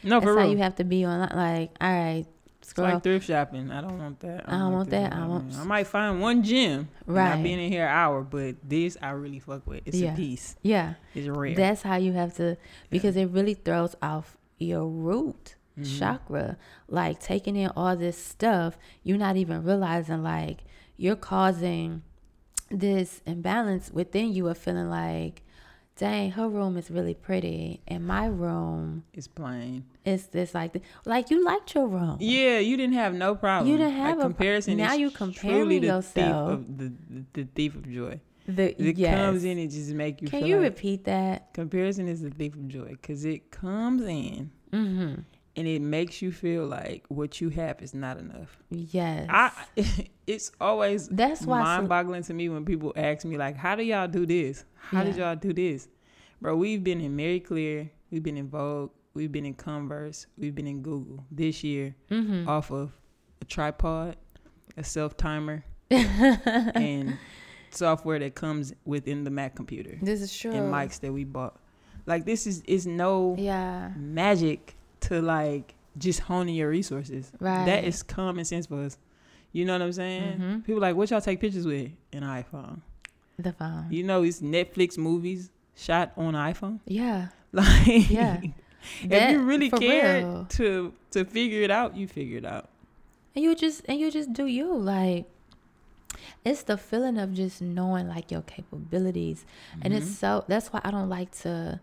No, 0.03 0.19
that's 0.21 0.27
how 0.27 0.43
real. 0.43 0.51
you 0.51 0.59
have 0.59 0.75
to 0.77 0.85
be 0.85 1.05
on 1.05 1.21
like 1.35 1.71
all 1.81 1.93
right 1.93 2.27
It's 2.63 2.79
like 2.79 3.03
thrift 3.03 3.27
shopping. 3.27 3.71
I 3.71 3.81
don't 3.81 3.99
want 3.99 4.21
that. 4.21 4.49
I 4.49 4.59
don't 4.59 4.73
want 4.73 4.91
that. 4.91 5.13
I 5.13 5.27
want- 5.27 5.55
I 5.59 5.65
might 5.65 5.87
find 5.87 6.21
one 6.21 6.43
gem. 6.43 6.89
Right. 7.07 7.33
I've 7.33 7.43
been 7.43 7.59
in 7.59 7.71
here 7.73 7.85
an 7.85 7.91
hour, 7.93 8.23
but 8.23 8.57
this 8.63 8.97
I 9.03 9.11
really 9.11 9.41
fuck 9.41 9.67
with. 9.67 9.83
It's 9.85 9.99
Yeah. 9.99 10.13
a 10.13 10.17
piece. 10.17 10.57
yeah 10.63 10.95
It's 11.15 11.27
rare. 11.29 11.55
that's 11.55 11.83
how 11.83 11.97
you 11.97 12.13
have 12.13 12.35
to 12.37 12.57
because 12.89 13.17
it 13.17 13.29
really 13.31 13.55
throws 13.55 13.95
off 14.01 14.37
your 14.59 14.87
root 14.87 15.57
Mhm. 15.79 15.99
chakra 15.99 16.57
like 16.89 17.19
taking 17.19 17.57
in 17.57 17.71
all 17.77 17.97
this 17.97 18.17
stuff 18.17 18.79
you're 19.03 19.19
not 19.19 19.37
even 19.37 19.65
realizing 19.65 20.23
like 20.23 20.59
you're 20.97 21.17
causing 21.17 22.03
this 22.71 23.23
imbalance 23.27 23.91
within 23.91 24.33
you 24.33 24.49
of 24.49 24.57
feeling 24.59 24.89
like 24.89 25.43
dang 25.97 26.31
her 26.33 26.49
room 26.49 26.77
is 26.77 26.91
really 26.91 27.15
pretty 27.15 27.81
and 27.87 28.05
my 28.07 28.27
room 28.27 29.05
is 29.13 29.29
plain. 29.29 29.85
It's 30.05 30.25
this 30.27 30.55
like 30.55 30.83
like 31.05 31.31
you 31.31 31.45
liked 31.45 31.75
your 31.75 31.87
room 31.87 32.17
Yeah, 32.21 32.59
you 32.59 32.77
didn't 32.77 32.95
have 32.95 33.15
no 33.15 33.35
problem. 33.35 33.71
You 33.71 33.77
didn't 33.79 33.93
Like, 33.99 34.03
have 34.07 34.17
a 34.19 34.21
pro- 34.21 34.29
comparison. 34.31 34.77
now 34.79 34.95
you 34.95 35.11
comparing 35.11 35.69
the 35.69 35.87
yourself. 35.87 36.61
Thief 36.61 36.69
of, 36.69 36.79
the, 36.79 36.93
the, 37.35 37.45
thief 37.55 37.75
of 37.77 37.91
joy. 37.91 38.21
the 38.49 38.83
It 38.83 38.97
yes. 38.97 39.15
comes 39.17 39.45
in 39.45 39.59
and 39.59 39.71
just 39.71 39.91
make 39.93 40.23
you. 40.23 40.29
can 40.29 40.45
you 40.47 40.57
like 40.57 40.65
repeat 40.71 41.05
that 41.05 41.53
Comparison 41.55 42.09
is 42.09 42.23
the 42.23 42.31
thief 42.31 42.55
of 42.55 42.67
joy 42.69 42.89
because 43.01 43.25
it 43.25 43.51
comes 43.51 44.03
in 44.03 44.51
mm-hmm 44.73 45.21
and 45.57 45.69
it 45.69 45.83
makes 45.83 46.23
you 46.23 46.33
feel 46.33 46.67
like 46.67 47.05
what 47.09 47.41
you 47.41 47.51
have 47.51 47.83
is 47.83 47.95
not 47.95 48.19
enough. 48.19 48.59
yes 48.71 49.27
I. 49.31 49.51
It's 50.25 50.53
always 50.61 51.09
that's 51.09 51.43
why 51.43 51.59
so- 51.59 51.65
mind-boggling 51.65 52.23
to 52.25 52.35
me 52.35 52.49
when 52.49 52.65
people 52.65 52.93
ask 52.95 53.25
me 53.25 53.37
like, 53.37 53.57
"How 53.57 53.75
do 53.75 53.83
y'all 53.83 54.07
do 54.07 54.25
this? 54.25 54.65
How 54.77 55.03
did 55.03 55.17
y'all 55.17 55.35
do 55.35 55.53
this?" 55.53 55.89
Bro, 56.41 56.57
we've 56.57 56.83
been 56.83 57.01
in 57.01 57.17
Marie 57.17 57.41
Claire, 57.41 57.91
we've 58.11 58.23
been 58.23 58.37
in 58.37 58.49
Vogue, 58.49 58.93
we've 59.15 59.33
been 59.33 59.45
in 59.45 59.55
Converse, 59.55 60.27
we've 60.39 60.55
been 60.55 60.69
in 60.69 60.81
Google 60.83 61.25
this 61.31 61.65
year 61.65 61.97
mm-hmm. 62.09 62.49
off 62.49 62.71
of 62.71 62.93
a 63.41 63.45
tripod, 63.45 64.17
a 64.77 64.85
self 64.85 65.17
timer, 65.17 65.65
and 65.91 67.19
software 67.71 68.19
that 68.19 68.35
comes 68.35 68.73
within 68.85 69.25
the 69.25 69.31
Mac 69.31 69.55
computer 69.57 69.99
this 70.03 70.21
is 70.21 70.37
true 70.37 70.53
and 70.53 70.73
mics 70.73 71.01
that 71.01 71.13
we 71.13 71.25
bought. 71.25 71.59
Like 72.07 72.25
this 72.25 72.47
is 72.47 72.63
is 72.63 72.87
no 72.87 73.35
yeah 73.39 73.91
magic 73.97 74.77
to 75.03 75.21
like 75.23 75.75
just 75.99 76.21
honing 76.21 76.55
your 76.55 76.69
resources. 76.71 77.31
right 77.41 77.67
That 77.67 77.85
is 77.85 78.03
common 78.03 78.45
sense 78.45 78.67
for 78.67 78.81
us. 78.85 78.99
You 79.53 79.65
know 79.67 79.75
what 79.75 79.83
I'm 79.83 79.93
saying? 79.93 80.39
Mhm. 80.39 80.65
People 80.65 80.81
like, 80.81 80.97
what 80.97 81.11
y'all 81.11 81.21
take 81.21 81.41
pictures 81.41 81.67
with? 81.67 81.91
An 82.13 82.23
iPhone. 82.23 82.81
the 83.39 83.53
phone 83.53 83.87
You 83.91 84.03
know, 84.05 84.23
it's 84.23 84.41
Netflix 84.41 84.97
movies 84.97 85.51
shot 85.75 86.13
on 86.17 86.35
iPhone. 86.35 86.81
yeah 86.87 87.29
Like, 87.53 88.09
Yeah. 88.11 88.41
if 89.03 89.11
That- 89.11 89.31
you 89.33 89.43
really 89.43 89.71
care 89.71 90.19
real. 90.19 90.47
to 90.51 90.93
to 91.11 91.25
figure 91.25 91.61
it 91.63 91.71
out, 91.71 91.97
you 91.97 92.07
figure 92.09 92.39
it 92.39 92.45
out. 92.47 92.69
and 93.35 93.45
you 93.45 93.55
just 93.55 93.83
and 93.89 93.99
you 94.01 94.11
just 94.11 94.33
do 94.33 94.47
you 94.47 94.73
like 94.75 95.27
it's 96.45 96.63
the 96.63 96.77
feeling 96.77 97.19
of 97.19 97.33
just 97.35 97.61
knowing 97.63 98.07
like 98.09 98.31
your 98.31 98.43
capabilities 98.43 99.45
and 99.83 99.93
it's 99.95 100.07
Mhm. 100.07 100.15
so 100.23 100.45
that's 100.49 100.73
why 100.73 100.81
i 100.85 100.91
don't 100.91 101.09
like 101.09 101.31
to 101.45 101.81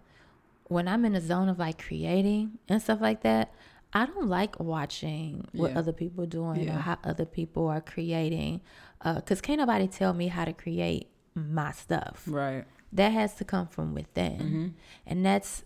when 0.69 0.87
i'm 0.87 1.03
in 1.05 1.13
a 1.15 1.21
zone 1.21 1.49
of 1.49 1.59
like 1.59 1.77
creating 1.87 2.57
and 2.69 2.81
stuff 2.81 2.99
like 3.01 3.21
that 3.23 3.51
i 3.93 4.05
don't 4.05 4.27
like 4.27 4.57
watching 4.59 5.45
what 5.51 5.71
Yeah. 5.71 5.79
other 5.79 5.91
people 5.93 6.25
doing 6.25 6.61
Yeah. 6.63 6.77
or 6.77 6.79
how 6.79 6.97
other 7.03 7.25
people 7.25 7.67
are 7.67 7.81
creating 7.81 8.61
because 9.03 9.41
can't 9.41 9.59
nobody 9.59 9.87
tell 9.87 10.13
me 10.13 10.27
how 10.27 10.45
to 10.45 10.53
create 10.53 11.09
my 11.35 11.71
stuff 11.71 12.23
right. 12.27 12.65
that 12.93 13.09
has 13.19 13.35
to 13.35 13.43
come 13.45 13.67
from 13.67 13.93
within 13.93 14.37
Mm-hmm. 14.39 14.67
and 15.05 15.25
that's 15.25 15.63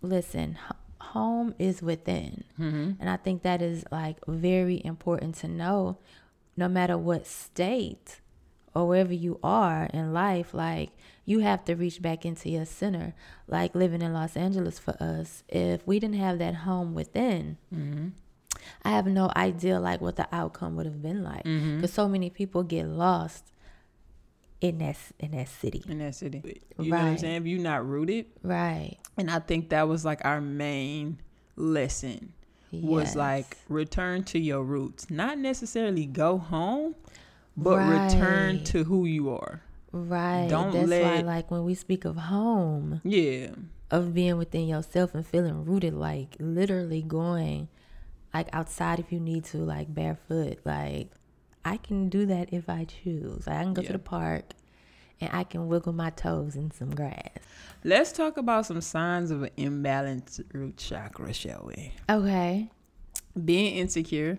listen 0.00 0.58
home 1.00 1.54
is 1.58 1.82
within 1.82 2.44
Mm-hmm. 2.58 2.92
and 3.00 3.10
I 3.10 3.16
think 3.16 3.42
that 3.42 3.60
is 3.62 3.84
like 3.90 4.18
very 4.28 4.80
important 4.84 5.34
to 5.36 5.48
know 5.48 5.98
no 6.56 6.68
matter 6.68 6.96
what 6.98 7.26
state 7.26 8.20
or 8.74 8.86
wherever 8.88 9.12
you 9.12 9.38
are 9.42 9.84
in 9.92 10.12
life, 10.14 10.54
like 10.54 10.90
you 11.24 11.40
have 11.40 11.64
to 11.66 11.74
reach 11.74 12.02
back 12.02 12.24
into 12.24 12.48
your 12.50 12.64
center. 12.64 13.14
Like 13.46 13.74
living 13.74 14.02
in 14.02 14.12
Los 14.12 14.36
Angeles 14.36 14.78
for 14.78 14.96
us, 15.02 15.44
if 15.48 15.86
we 15.86 15.98
didn't 16.00 16.16
have 16.16 16.38
that 16.38 16.54
home 16.56 16.94
within, 16.94 17.58
Mm-hmm. 17.74 18.08
I 18.84 18.90
have 18.90 19.06
no 19.06 19.30
idea 19.34 19.80
like 19.80 20.00
what 20.00 20.14
the 20.16 20.28
outcome 20.30 20.76
would 20.76 20.86
have 20.86 21.02
been 21.02 21.24
like. 21.24 21.42
Mm-hmm. 21.44 21.76
Because 21.76 21.92
so 21.92 22.06
many 22.08 22.30
people 22.30 22.62
get 22.62 22.86
lost 22.86 23.46
in 24.60 24.78
that 24.78 24.96
in 25.18 25.32
that 25.32 25.48
city. 25.48 25.82
In 25.88 25.98
that 25.98 26.14
city. 26.14 26.42
You 26.78 26.90
know 26.90 26.90
what 26.90 27.00
I'm 27.00 27.10
Right. 27.12 27.20
saying? 27.20 27.36
If 27.42 27.46
you're 27.46 27.60
not 27.60 27.86
rooted. 27.88 28.26
Right. 28.42 28.98
And 29.16 29.30
I 29.30 29.40
think 29.40 29.70
that 29.70 29.88
was 29.88 30.04
like 30.04 30.24
our 30.24 30.40
main 30.40 31.18
lesson 31.56 32.32
was 32.70 33.16
like 33.16 33.56
return 33.68 34.22
to 34.24 34.38
your 34.38 34.62
roots. 34.62 35.10
Not 35.10 35.38
necessarily 35.38 36.06
go 36.06 36.38
home, 36.38 36.94
but 37.56 37.78
return 37.78 38.62
to 38.64 38.84
who 38.84 39.04
you 39.06 39.30
are. 39.30 39.60
Right. 39.92 40.48
don't 40.48 40.72
That's 40.72 40.90
why 40.90 41.20
like 41.20 41.50
when 41.50 41.64
we 41.64 41.74
speak 41.74 42.04
of 42.04 42.16
home, 42.16 43.00
Yeah. 43.04 43.50
of 43.90 44.14
being 44.14 44.36
within 44.38 44.66
yourself 44.66 45.14
and 45.14 45.26
feeling 45.26 45.64
rooted, 45.64 45.94
like 45.94 46.36
literally 46.40 47.02
going 47.02 47.68
like 48.34 48.48
outside 48.52 48.98
if 48.98 49.12
you 49.12 49.20
need 49.20 49.44
to, 49.44 49.58
like 49.58 49.92
barefoot. 49.94 50.58
Like 50.64 51.10
I 51.64 51.76
can 51.76 52.08
do 52.08 52.26
that 52.26 52.52
if 52.52 52.68
I 52.68 52.84
choose. 52.84 53.46
I 53.46 53.62
can 53.62 53.74
go 53.74 53.82
Yeah. 53.82 53.88
to 53.88 53.92
the 53.94 53.98
park 53.98 54.52
and 55.20 55.30
I 55.32 55.44
can 55.44 55.68
wiggle 55.68 55.92
my 55.92 56.10
toes 56.10 56.56
in 56.56 56.70
some 56.70 56.90
grass. 56.90 57.28
Let's 57.84 58.10
talk 58.12 58.36
about 58.36 58.66
some 58.66 58.80
signs 58.80 59.30
of 59.30 59.42
an 59.42 59.50
imbalanced 59.58 60.42
root 60.52 60.76
chakra, 60.76 61.32
shall 61.32 61.64
we? 61.66 61.92
Okay. 62.10 62.70
Being 63.44 63.76
insecure, 63.76 64.38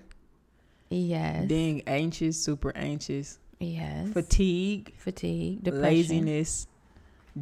Yes. 0.89 1.47
being 1.47 1.81
anxious, 1.87 2.41
super 2.43 2.71
anxious, 2.75 3.39
yes. 3.63 4.11
fatigue, 4.13 4.93
Fatigue. 4.97 5.63
Depression. 5.63 5.81
laziness, 5.83 6.67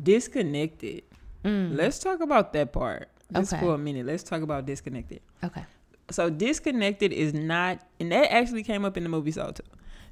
disconnected. 0.03 1.03
Mm. 1.43 1.76
Let's 1.76 1.99
talk 1.99 2.22
about 2.22 2.53
that 2.53 2.72
part 2.72 3.09
just 3.34 3.53
Okay. 3.53 3.61
for 3.61 3.76
a 3.76 3.78
minute. 3.78 4.05
Let's 4.05 4.24
talk 4.24 4.41
about 4.41 4.65
disconnected. 4.65 5.22
Okay. 5.43 5.63
So 6.11 6.30
disconnected 6.30 7.13
is 7.13 7.34
not, 7.34 7.80
and 7.99 8.11
that 8.11 8.32
actually 8.32 8.63
came 8.63 8.84
up 8.86 8.97
in 8.97 9.03
the 9.03 9.09
movie 9.09 9.32
Soul 9.32 9.53
too. 9.53 9.63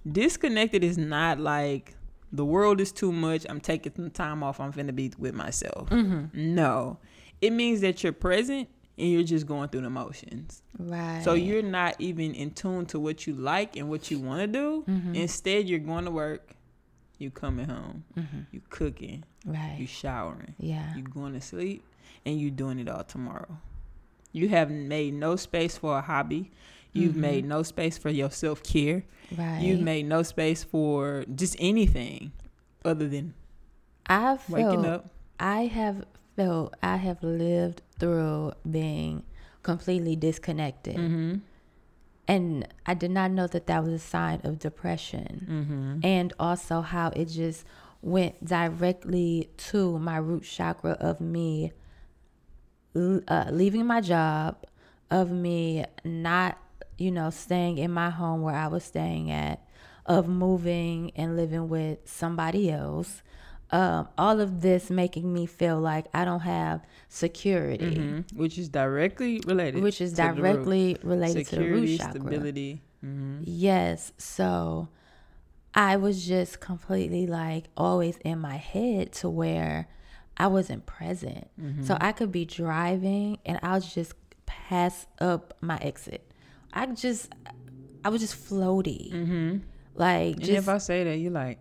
Disconnected 0.10 0.84
is 0.84 0.98
not 0.98 1.40
like 1.40 1.96
the 2.32 2.46
world 2.46 2.80
is 2.80 2.92
too 2.92 3.12
much. 3.12 3.46
I'm 3.50 3.60
taking 3.60 3.94
some 3.96 4.10
time 4.10 4.44
off. 4.44 4.60
I'm 4.60 4.72
finna 4.72 4.96
be 4.96 5.12
with 5.18 5.34
myself. 5.36 5.90
Mm-hmm. 5.90 6.56
No, 6.56 6.98
it 7.42 7.52
means 7.52 7.82
that 7.82 8.02
you're 8.04 8.14
present 8.14 8.70
and 9.00 9.10
you're 9.12 9.24
just 9.24 9.46
going 9.48 9.70
through 9.70 9.82
the 9.82 9.90
motions. 9.90 10.62
Right. 10.78 11.22
So 11.24 11.34
you're 11.34 11.64
not 11.64 11.96
even 12.00 12.34
in 12.36 12.52
tune 12.52 12.86
to 12.88 13.00
what 13.00 13.26
you 13.26 13.34
like 13.36 13.76
and 13.78 13.90
what 13.90 14.12
you 14.12 14.20
want 14.20 14.42
to 14.42 14.48
do. 14.48 14.84
Mhm. 14.88 15.16
Instead, 15.16 15.68
you're 15.70 15.80
going 15.80 16.06
to 16.06 16.12
work. 16.12 16.56
You 17.18 17.30
coming 17.32 17.68
home. 17.68 18.04
Mhm. 18.18 18.46
You 18.52 18.62
cooking. 18.70 19.24
right. 19.46 19.78
You 19.80 19.88
showering. 19.88 20.54
Yeah. 20.60 20.96
You 20.96 21.02
going 21.04 21.34
to 21.34 21.42
sleep, 21.42 21.84
and 22.26 22.40
you 22.40 22.52
doing 22.52 22.78
it 22.80 22.88
all 22.90 23.04
tomorrow. 23.06 23.58
You 24.34 24.50
have 24.50 24.70
made 24.70 25.14
no 25.14 25.36
space 25.38 25.78
for 25.78 25.98
a 25.98 26.02
hobby. 26.02 26.52
You've 26.94 27.14
Mhm. 27.16 27.20
made 27.30 27.46
no 27.46 27.64
space 27.64 27.98
for 27.98 28.10
your 28.10 28.30
self 28.32 28.62
care. 28.64 29.04
Right. 29.38 29.62
You've 29.62 29.80
made 29.82 30.06
no 30.08 30.24
space 30.24 30.64
for 30.64 31.24
just 31.36 31.56
anything 31.60 32.32
other 32.86 33.08
than 33.08 33.34
I 34.08 34.38
felt 34.38 34.50
waking 34.50 34.86
up. 34.86 35.10
I 35.40 35.66
have 35.68 36.06
I 36.40 36.96
have 36.98 37.22
lived 37.24 37.82
through 38.00 38.54
being 38.70 39.24
completely 39.64 40.16
disconnected. 40.16 40.96
Mm-hmm. 40.96 41.36
and 42.28 42.68
I 42.86 42.94
did 42.94 43.12
not 43.12 43.32
know 43.32 43.48
that 43.48 43.68
that 43.68 43.84
was 43.84 43.94
a 43.94 44.00
sign 44.00 44.40
of 44.44 44.60
depression, 44.60 45.46
Mm-hmm. 45.50 46.00
and 46.04 46.32
also 46.40 46.82
how 46.82 47.10
it 47.10 47.26
just 47.26 47.66
went 48.02 48.46
directly 48.46 49.50
to 49.72 50.00
my 50.00 50.18
root 50.18 50.44
chakra 50.44 50.92
of 50.94 51.20
me 51.20 51.74
uh, 52.96 53.46
leaving 53.52 53.86
my 53.86 54.02
job, 54.02 54.56
of 55.12 55.32
me 55.32 55.86
not, 56.04 56.58
you 56.98 57.12
know, 57.12 57.30
staying 57.30 57.78
in 57.78 57.92
my 57.92 58.10
home 58.10 58.42
where 58.42 58.56
I 58.56 58.68
was 58.68 58.84
staying 58.84 59.32
at, 59.32 59.62
of 60.06 60.28
moving 60.28 61.12
and 61.16 61.36
living 61.36 61.70
with 61.70 62.00
somebody 62.06 62.72
else. 62.72 63.22
Um, 63.72 64.08
all 64.18 64.40
of 64.42 64.62
this 64.62 64.90
making 64.90 65.32
me 65.32 65.46
feel 65.46 65.80
like 65.80 66.08
I 66.14 66.26
don't 66.26 66.40
have 66.40 66.82
security, 67.08 67.96
Mm-hmm. 67.96 68.38
Which 68.40 68.58
is 68.58 68.68
directly 68.70 69.42
related. 69.46 69.84
which 69.84 70.02
is 70.02 70.12
to 70.14 70.16
the 70.18 70.24
root. 70.30 70.36
directly 70.38 70.98
related 71.04 71.46
to 71.48 71.56
the 71.58 71.62
root 71.70 71.98
chakra. 72.00 72.20
stability. 72.22 72.82
Mm-hmm. 73.06 73.44
Yes. 73.46 74.12
So 74.18 74.90
I 75.76 75.98
was 75.98 76.26
just 76.26 76.60
completely 76.60 77.28
like 77.28 77.66
always 77.78 78.18
in 78.26 78.40
my 78.40 78.58
head 78.58 79.12
to 79.14 79.30
where 79.30 79.88
I 80.36 80.48
wasn't 80.48 80.86
present. 80.88 81.48
Mm-hmm. 81.62 81.84
So 81.84 81.96
I 82.02 82.12
could 82.12 82.32
be 82.32 82.46
driving 82.46 83.38
and 83.46 83.60
I'll 83.62 83.82
just 83.82 84.14
pass 84.48 85.06
up 85.20 85.54
my 85.62 85.78
exit. 85.78 86.26
I 86.74 86.88
just, 86.88 87.32
I 88.04 88.10
was 88.10 88.22
just 88.22 88.36
floaty. 88.50 89.12
Mm-hmm. 89.14 89.58
Like, 89.96 90.36
And 90.38 90.44
just, 90.44 90.58
if 90.58 90.70
I 90.70 90.78
say 90.80 91.04
that, 91.04 91.18
you're 91.18 91.32
like, 91.32 91.60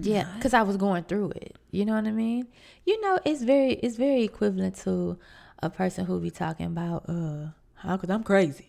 yeah, 0.00 0.28
because 0.36 0.54
I 0.54 0.62
was 0.62 0.76
going 0.76 1.04
through 1.04 1.30
it. 1.36 1.56
You 1.70 1.84
know 1.84 1.94
what 1.94 2.06
I 2.06 2.10
mean? 2.12 2.46
You 2.84 3.00
know, 3.00 3.18
it's 3.24 3.42
very, 3.42 3.72
it's 3.74 3.96
very 3.96 4.22
equivalent 4.24 4.76
to 4.84 5.18
a 5.62 5.70
person 5.70 6.04
who 6.06 6.20
be 6.20 6.30
talking 6.30 6.66
about, 6.66 7.04
uh, 7.08 7.48
how, 7.74 7.96
cause 7.96 8.10
I'm 8.10 8.22
crazy. 8.22 8.66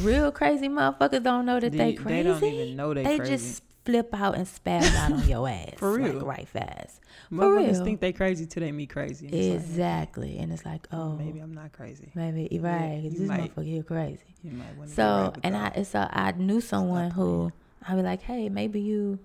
Real 0.00 0.30
crazy 0.30 0.68
motherfuckers 0.68 1.22
don't 1.22 1.46
know 1.46 1.58
that 1.58 1.72
they, 1.72 1.78
They- 1.78 1.92
crazy. 1.94 2.16
they 2.16 2.22
don't 2.22 2.44
even 2.44 2.76
know 2.76 2.94
they 2.94 3.16
crazy. 3.18 3.32
just 3.32 3.62
flip 3.84 4.14
out 4.14 4.36
and 4.36 4.46
spaz 4.46 4.94
out 4.94 5.12
on 5.12 5.26
your 5.28 5.48
ass. 5.48 5.74
For 5.78 5.92
real. 5.92 6.14
Like, 6.14 6.24
right 6.26 6.48
fast. 6.48 7.00
motherfuckers 7.32 7.72
real. 7.72 7.84
think 7.84 8.00
they 8.00 8.12
crazy 8.12 8.46
till 8.46 8.60
they 8.62 8.70
me 8.72 8.86
crazy. 8.86 9.26
And 9.26 9.34
it's 9.34 9.48
like, 9.48 9.60
Exactly. 9.60 10.38
and 10.38 10.52
it's 10.52 10.64
like, 10.64 10.86
oh, 10.92 11.16
maybe 11.16 11.40
I'm 11.40 11.54
not 11.54 11.72
crazy. 11.72 12.10
maybe 12.14 12.48
right. 12.60 13.00
you 13.02 13.10
this 13.10 13.20
might. 13.20 13.54
motherfucker 13.54 13.64
here 13.64 13.82
crazy. 13.82 14.20
You 14.44 14.52
might 14.52 14.88
So 14.90 15.32
and 15.42 15.56
I 15.56 15.82
so 15.82 16.06
I 16.10 16.32
knew 16.32 16.60
someone 16.60 17.10
who 17.10 17.50
I'd 17.88 17.96
be 17.96 18.02
like, 18.02 18.22
hey, 18.22 18.48
maybe 18.48 18.80
you 18.80 19.18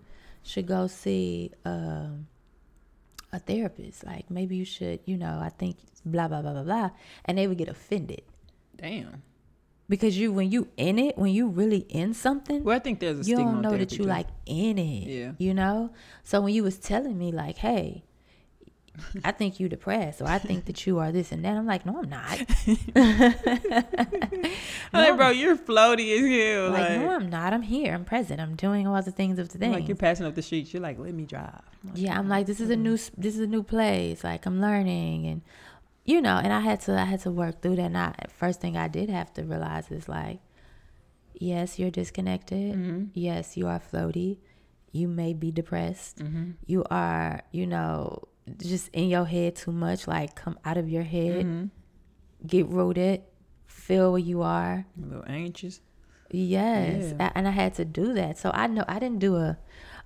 should 0.46 0.68
go 0.68 0.86
see 0.88 1.52
um, 1.66 2.28
a 3.34 3.40
therapist. 3.40 4.06
Like 4.06 4.30
maybe 4.30 4.56
you 4.56 4.66
should, 4.66 5.00
you 5.06 5.18
know, 5.18 5.40
I 5.42 5.50
think 5.50 5.78
blah 6.06 6.28
blah 6.28 6.42
blah 6.42 6.54
blah 6.54 6.64
blah, 6.64 6.90
and 7.26 7.38
they 7.38 7.48
would 7.48 7.58
get 7.58 7.68
offended 7.68 8.22
damn. 8.78 9.24
because 9.90 10.18
you 10.18 10.32
when 10.32 10.52
you 10.52 10.68
in 10.78 11.00
it, 11.00 11.18
when 11.18 11.32
you 11.34 11.48
really 11.48 11.84
in 11.90 12.14
something, 12.14 12.64
Well, 12.64 12.76
I 12.76 12.80
think 12.80 13.00
there's 13.00 13.26
a 13.26 13.30
you 13.30 13.36
don't 13.38 13.62
know 13.62 13.72
that 13.76 13.92
you 13.92 14.04
too. 14.04 14.04
like 14.04 14.28
in 14.46 14.78
it. 14.78 15.08
Yeah. 15.10 15.32
You 15.40 15.54
know? 15.54 15.92
So 16.24 16.42
when 16.42 16.54
you 16.54 16.64
was 16.64 16.78
telling 16.78 17.18
me 17.18 17.32
like, 17.32 17.58
hey, 17.58 18.04
I 19.24 19.32
think 19.32 19.60
you 19.60 19.68
depressed, 19.70 20.22
or 20.22 20.28
I 20.28 20.40
think 20.40 20.66
that 20.66 20.86
you 20.88 21.00
are 21.00 21.12
this 21.12 21.32
and 21.32 21.44
that, 21.46 21.56
I'm 21.58 21.66
like, 21.66 21.86
no, 21.86 21.98
I'm 22.00 22.10
not. 22.10 22.40
I'm 22.96 24.54
like, 24.94 25.18
bro, 25.18 25.30
you're 25.30 25.58
floaty 25.58 26.14
as 26.18 26.30
hell. 26.30 26.70
Like, 26.72 26.90
Like, 26.90 27.00
no, 27.02 27.10
I'm 27.16 27.30
not. 27.30 27.54
I'm 27.54 27.62
here. 27.62 27.94
I'm 27.94 28.06
present. 28.06 28.40
I'm 28.40 28.56
doing 28.56 28.88
all 28.88 29.02
the 29.02 29.12
things 29.12 29.40
of 29.40 29.50
the 29.50 29.58
thing. 29.58 29.72
like 29.72 29.88
you're 29.88 29.98
passing 29.98 30.26
up 30.26 30.36
the 30.36 30.42
streets. 30.42 30.74
You're 30.74 30.82
like, 30.84 31.00
let 31.00 31.14
me 31.14 31.26
drive. 31.26 31.62
I'm 31.84 31.90
like, 31.92 31.98
yeah, 32.00 32.18
I'm 32.18 32.30
like, 32.30 32.46
this 32.46 32.60
is 32.60 32.70
a 32.70 32.76
new, 32.76 32.98
this 33.18 33.36
is 33.36 33.40
a 33.40 33.48
new 33.48 33.64
place. 33.64 34.24
Like, 34.24 34.46
I'm 34.46 34.62
learning, 34.62 35.28
and 35.28 35.42
you 36.06 36.22
know, 36.22 36.38
and 36.38 36.54
I 36.54 36.60
had 36.60 36.82
to, 36.82 36.94
I 37.00 37.06
had 37.06 37.22
to 37.22 37.32
work 37.32 37.62
through 37.62 37.78
that. 37.78 37.86
And 37.86 37.98
I, 37.98 38.14
first 38.38 38.62
thing 38.62 38.78
I 38.78 38.88
did 38.88 39.10
have 39.10 39.34
to 39.34 39.44
realize 39.44 39.92
is 39.92 40.08
like, 40.08 40.40
yes, 41.34 41.80
you're 41.80 41.92
disconnected. 41.92 42.76
Mhm. 42.76 43.10
Yes, 43.14 43.58
you 43.58 43.68
are 43.68 43.80
floaty. 43.80 44.38
You 44.92 45.08
may 45.08 45.34
be 45.34 45.52
depressed. 45.52 46.20
Mhm. 46.20 46.54
You 46.66 46.86
are, 46.90 47.42
you 47.52 47.68
know, 47.68 48.24
just 48.58 48.90
in 48.94 49.10
your 49.10 49.26
head 49.26 49.56
too 49.56 49.72
much. 49.72 50.08
Like, 50.08 50.36
come 50.36 50.58
out 50.66 50.78
of 50.78 50.88
your 50.90 51.04
head, 51.04 51.46
Mhm. 51.46 51.70
get 52.46 52.68
rooted, 52.68 53.24
feel 53.66 54.12
where 54.12 54.20
you 54.20 54.42
are. 54.42 54.86
A 55.02 55.06
little 55.06 55.24
anxious. 55.28 55.82
Yes, 56.32 57.14
Yeah. 57.18 57.32
and 57.36 57.48
I 57.48 57.52
had 57.52 57.76
to 57.76 57.86
do 57.86 58.14
that. 58.14 58.38
So 58.38 58.52
I 58.54 58.68
know 58.68 58.84
I 58.88 59.00
didn't 59.00 59.20
do 59.20 59.36
a 59.38 59.58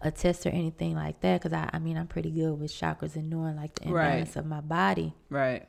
a 0.01 0.11
test 0.11 0.45
or 0.45 0.49
anything 0.49 0.95
like 0.95 1.19
that 1.19 1.41
because 1.41 1.51
I, 1.51 1.69
I 1.73 1.79
mean 1.79 1.97
I'm 1.97 2.07
pretty 2.07 2.31
good 2.31 2.57
with 2.57 2.71
chakras 2.71 3.15
and 3.17 3.29
knowing 3.29 3.57
like 3.57 3.75
the 3.75 3.91
Right. 3.91 4.05
imbalance 4.05 4.37
of 4.37 4.45
my 4.45 4.61
body. 4.61 5.13
Right. 5.29 5.67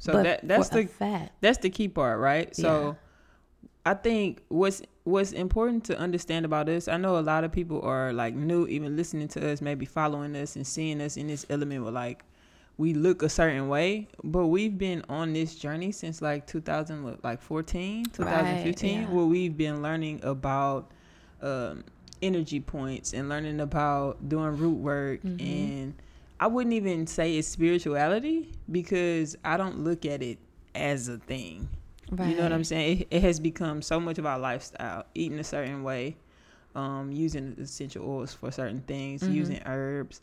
So 0.00 0.12
but 0.14 0.22
that 0.24 0.48
that's 0.48 0.70
the 0.70 0.86
fact. 0.86 1.32
that's 1.40 1.58
the 1.58 1.70
key 1.70 1.86
part, 1.86 2.18
right? 2.18 2.54
So 2.56 2.96
I 3.86 3.94
think 3.94 4.42
what's 4.48 4.82
what's 5.04 5.32
important 5.32 5.84
to 5.84 5.98
understand 5.98 6.44
about 6.44 6.68
us, 6.68 6.86
I 6.88 6.96
know 6.98 7.18
a 7.18 7.20
lot 7.20 7.44
of 7.44 7.52
people 7.52 7.80
are 7.82 8.12
like 8.12 8.34
new, 8.34 8.66
even 8.66 8.96
listening 8.96 9.28
to 9.28 9.50
us, 9.50 9.60
maybe 9.60 9.86
following 9.86 10.36
us 10.36 10.56
and 10.56 10.66
seeing 10.66 11.00
us 11.00 11.16
in 11.16 11.26
this 11.28 11.46
element 11.48 11.84
with 11.84 11.94
like 11.94 12.24
we 12.76 12.94
look 12.94 13.22
a 13.22 13.28
certain 13.28 13.68
way, 13.68 14.08
but 14.24 14.46
we've 14.46 14.76
been 14.78 15.02
on 15.08 15.32
this 15.34 15.54
journey 15.54 15.92
since 15.92 16.22
like 16.22 16.46
2000, 16.46 17.18
like 17.22 17.42
14, 17.42 18.04
2015, 18.06 19.00
yeah. 19.02 19.06
where 19.08 19.24
we've 19.26 19.56
been 19.56 19.82
learning 19.82 20.20
about 20.22 20.90
um, 21.42 21.84
energy 22.22 22.60
points 22.60 23.12
and 23.12 23.28
learning 23.28 23.60
about 23.60 24.26
doing 24.28 24.56
root 24.56 24.78
work 24.78 25.22
Mhm. 25.22 25.40
and 25.40 25.94
I 26.38 26.46
wouldn't 26.46 26.72
even 26.72 27.06
say 27.06 27.36
it's 27.36 27.48
spirituality 27.48 28.50
because 28.70 29.36
I 29.44 29.58
don't 29.58 29.84
look 29.84 30.06
at 30.06 30.22
it 30.22 30.38
as 30.74 31.08
a 31.08 31.18
thing. 31.18 31.68
Right. 32.10 32.28
You 32.30 32.36
know 32.36 32.42
what 32.42 32.52
I'm 32.52 32.64
saying? 32.64 33.00
It, 33.02 33.08
it 33.10 33.22
has 33.22 33.38
become 33.40 33.82
so 33.82 34.00
much 34.00 34.18
of 34.18 34.26
our 34.26 34.38
lifestyle, 34.38 35.04
eating 35.14 35.38
a 35.38 35.44
certain 35.44 35.82
way, 35.82 36.16
um, 36.74 37.12
using 37.12 37.56
essential 37.60 38.04
oils 38.08 38.34
for 38.34 38.50
certain 38.50 38.80
things, 38.82 39.22
Mhm. 39.22 39.34
using 39.34 39.60
herbs. 39.66 40.20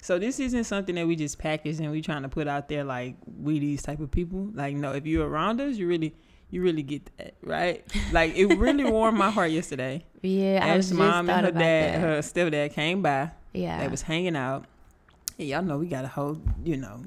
So 0.00 0.18
this 0.18 0.40
isn't 0.40 0.64
something 0.64 0.96
that 0.96 1.06
we 1.06 1.14
just 1.14 1.38
package 1.38 1.78
and 1.78 1.90
we 1.92 2.02
trying 2.02 2.22
to 2.22 2.28
put 2.28 2.48
out 2.48 2.68
there 2.68 2.82
like 2.82 3.14
we 3.40 3.60
these 3.60 3.82
type 3.82 4.00
of 4.00 4.10
people. 4.10 4.50
Like 4.52 4.74
no, 4.74 4.92
if 4.92 5.06
you're 5.06 5.28
around 5.28 5.60
us, 5.60 5.76
you 5.76 5.86
really 5.86 6.12
you 6.50 6.60
really 6.60 6.82
get 6.82 7.08
that, 7.18 7.34
right? 7.42 7.84
Like 8.12 8.36
it 8.36 8.46
really 8.58 8.84
warmed 8.84 9.16
my 9.16 9.30
heart 9.30 9.50
yesterday. 9.52 10.04
Yeah, 10.22 10.60
I 10.62 10.76
was 10.76 10.92
mom 10.92 11.28
and 11.30 11.46
her 11.46 11.52
dad, 11.52 11.60
that. 11.94 12.00
her 12.00 12.18
stepdad 12.18 12.72
came 12.74 13.02
by. 13.02 13.30
yeah. 13.52 13.80
They 13.80 13.88
was 13.88 14.02
hanging 14.02 14.36
out. 14.36 14.66
And 15.38 15.48
y'all 15.48 15.62
know 15.62 15.78
we 15.78 15.86
got 15.88 16.04
a 16.04 16.08
whole, 16.08 16.38
you 16.64 16.76
know, 16.76 17.02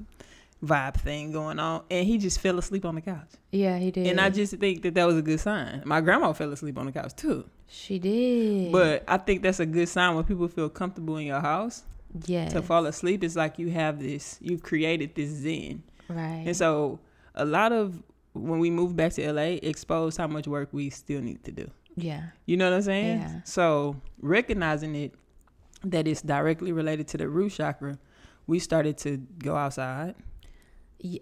vibe 0.63 0.95
thing 0.95 1.31
going 1.31 1.59
on. 1.59 1.83
And 1.91 2.05
he 2.07 2.17
just 2.17 2.39
fell 2.39 2.57
asleep 2.57 2.85
on 2.85 2.95
the 2.95 3.01
couch. 3.01 3.29
yeah, 3.51 3.77
he 3.77 3.91
did. 3.91 4.07
And 4.07 4.19
I 4.19 4.29
just 4.29 4.55
think 4.55 4.81
that 4.83 4.93
that 4.95 5.05
was 5.05 5.17
a 5.17 5.21
good 5.21 5.39
sign. 5.39 5.81
My 5.85 6.01
grandma 6.01 6.33
fell 6.33 6.51
asleep 6.51 6.77
on 6.77 6.85
the 6.87 6.91
couch 6.91 7.15
too. 7.15 7.45
she 7.67 7.99
did. 7.99 8.71
But 8.71 9.03
I 9.07 9.17
think 9.17 9.41
that's 9.43 9.59
a 9.59 9.65
good 9.65 9.89
sign 9.89 10.15
when 10.15 10.23
people 10.23 10.47
feel 10.47 10.69
comfortable 10.69 11.17
in 11.17 11.27
your 11.27 11.41
house 11.41 11.83
yeah, 12.25 12.47
to 12.49 12.61
fall 12.61 12.85
asleep. 12.85 13.23
It's 13.23 13.35
like 13.35 13.59
you 13.59 13.69
have 13.71 13.99
this, 13.99 14.37
you've 14.41 14.63
created 14.63 15.15
this 15.15 15.29
zen. 15.29 15.83
right. 16.09 16.43
And 16.45 16.55
so 16.55 16.99
a 17.35 17.45
lot 17.45 17.71
of 17.71 18.01
when 18.33 18.59
we 18.59 18.69
moved 18.69 18.95
back 18.95 19.13
to 19.13 19.31
LA, 19.31 19.57
exposed 19.61 20.17
how 20.17 20.27
much 20.27 20.47
work 20.47 20.69
we 20.71 20.89
still 20.89 21.21
need 21.21 21.43
to 21.45 21.51
do. 21.51 21.69
yeah, 21.95 22.27
You 22.45 22.57
know 22.57 22.69
what 22.69 22.75
I'm 22.75 22.81
saying? 22.81 23.19
Yeah. 23.19 23.41
So 23.45 23.95
recognizing 24.21 24.95
it 24.95 25.13
that 25.83 26.07
it's 26.07 26.21
directly 26.21 26.71
related 26.71 27.07
to 27.09 27.17
the 27.17 27.29
root 27.29 27.51
chakra, 27.53 27.97
we 28.47 28.59
started 28.59 28.97
to 28.99 29.17
go 29.39 29.55
outside, 29.55 30.15